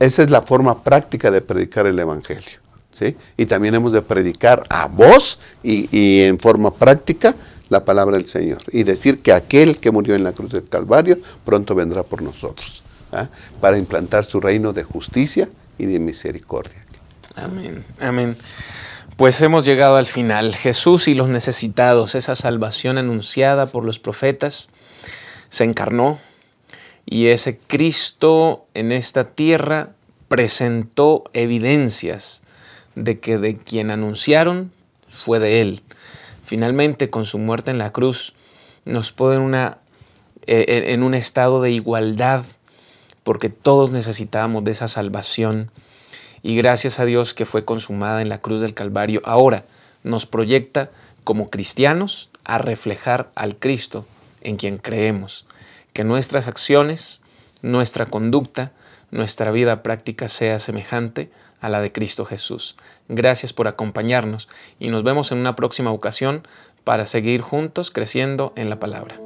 esa 0.00 0.22
es 0.22 0.30
la 0.30 0.40
forma 0.40 0.82
práctica 0.82 1.30
de 1.30 1.42
predicar 1.42 1.86
el 1.86 1.98
Evangelio. 1.98 2.58
¿sí? 2.98 3.14
Y 3.36 3.44
también 3.44 3.74
hemos 3.74 3.92
de 3.92 4.00
predicar 4.00 4.64
a 4.70 4.86
voz 4.86 5.38
y, 5.62 6.22
en 6.22 6.38
forma 6.38 6.72
práctica 6.72 7.34
la 7.68 7.84
palabra 7.84 8.16
del 8.16 8.26
Señor 8.26 8.62
y 8.72 8.84
decir 8.84 9.20
que 9.20 9.32
aquel 9.32 9.80
que 9.80 9.90
murió 9.90 10.14
en 10.14 10.24
la 10.24 10.32
cruz 10.32 10.52
del 10.52 10.64
Calvario 10.64 11.18
pronto 11.44 11.74
vendrá 11.74 12.02
por 12.02 12.22
nosotros 12.22 12.82
¿ah? 13.12 13.28
para 13.60 13.76
implantar 13.76 14.24
su 14.24 14.40
reino 14.40 14.72
de 14.72 14.84
justicia 14.84 15.48
y 15.76 15.86
de 15.86 15.98
misericordia. 15.98 16.84
Amén, 17.36 17.84
amén. 18.00 18.36
Pues 19.16 19.40
hemos 19.42 19.64
llegado 19.64 19.96
al 19.96 20.06
final. 20.06 20.56
Jesús 20.56 21.06
y 21.06 21.14
los 21.14 21.28
necesitados, 21.28 22.16
esa 22.16 22.34
salvación 22.34 22.98
anunciada 22.98 23.66
por 23.66 23.84
los 23.84 24.00
profetas, 24.00 24.70
se 25.50 25.62
encarnó 25.62 26.18
y 27.06 27.28
ese 27.28 27.56
Cristo 27.56 28.66
en 28.74 28.90
esta 28.90 29.30
tierra 29.30 29.90
presentó 30.26 31.24
evidencias 31.32 32.42
de 32.96 33.20
que 33.20 33.38
de 33.38 33.56
quien 33.56 33.92
anunciaron 33.92 34.72
fue 35.08 35.38
de 35.38 35.60
Él. 35.60 35.82
Finalmente, 36.44 37.08
con 37.08 37.24
su 37.24 37.38
muerte 37.38 37.70
en 37.70 37.78
la 37.78 37.92
cruz, 37.92 38.34
nos 38.84 39.12
pone 39.12 39.38
una, 39.38 39.78
eh, 40.46 40.86
en 40.88 41.04
un 41.04 41.14
estado 41.14 41.62
de 41.62 41.70
igualdad 41.70 42.44
porque 43.22 43.48
todos 43.48 43.92
necesitábamos 43.92 44.64
de 44.64 44.72
esa 44.72 44.88
salvación. 44.88 45.70
Y 46.44 46.56
gracias 46.56 47.00
a 47.00 47.06
Dios 47.06 47.32
que 47.32 47.46
fue 47.46 47.64
consumada 47.64 48.20
en 48.20 48.28
la 48.28 48.42
cruz 48.42 48.60
del 48.60 48.74
Calvario, 48.74 49.22
ahora 49.24 49.64
nos 50.02 50.26
proyecta 50.26 50.90
como 51.24 51.48
cristianos 51.48 52.28
a 52.44 52.58
reflejar 52.58 53.30
al 53.34 53.56
Cristo 53.56 54.04
en 54.42 54.56
quien 54.56 54.76
creemos. 54.76 55.46
Que 55.94 56.04
nuestras 56.04 56.46
acciones, 56.46 57.22
nuestra 57.62 58.04
conducta, 58.04 58.72
nuestra 59.10 59.50
vida 59.52 59.82
práctica 59.82 60.28
sea 60.28 60.58
semejante 60.58 61.30
a 61.62 61.70
la 61.70 61.80
de 61.80 61.92
Cristo 61.92 62.26
Jesús. 62.26 62.76
Gracias 63.08 63.54
por 63.54 63.66
acompañarnos 63.66 64.50
y 64.78 64.88
nos 64.88 65.02
vemos 65.02 65.32
en 65.32 65.38
una 65.38 65.56
próxima 65.56 65.92
ocasión 65.92 66.46
para 66.84 67.06
seguir 67.06 67.40
juntos 67.40 67.90
creciendo 67.90 68.52
en 68.54 68.68
la 68.68 68.78
palabra. 68.78 69.18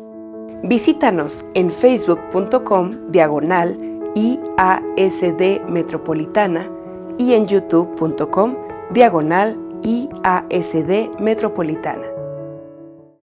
Visítanos 0.62 1.46
en 1.54 1.72
facebook.com 1.72 3.10
diagonal 3.10 3.76
IASD 4.14 5.68
Metropolitana 5.68 6.77
y 7.18 7.34
en 7.34 7.46
youtube.com 7.46 8.56
diagonal 8.92 9.56
IASD 9.82 11.20
Metropolitana. 11.20 12.17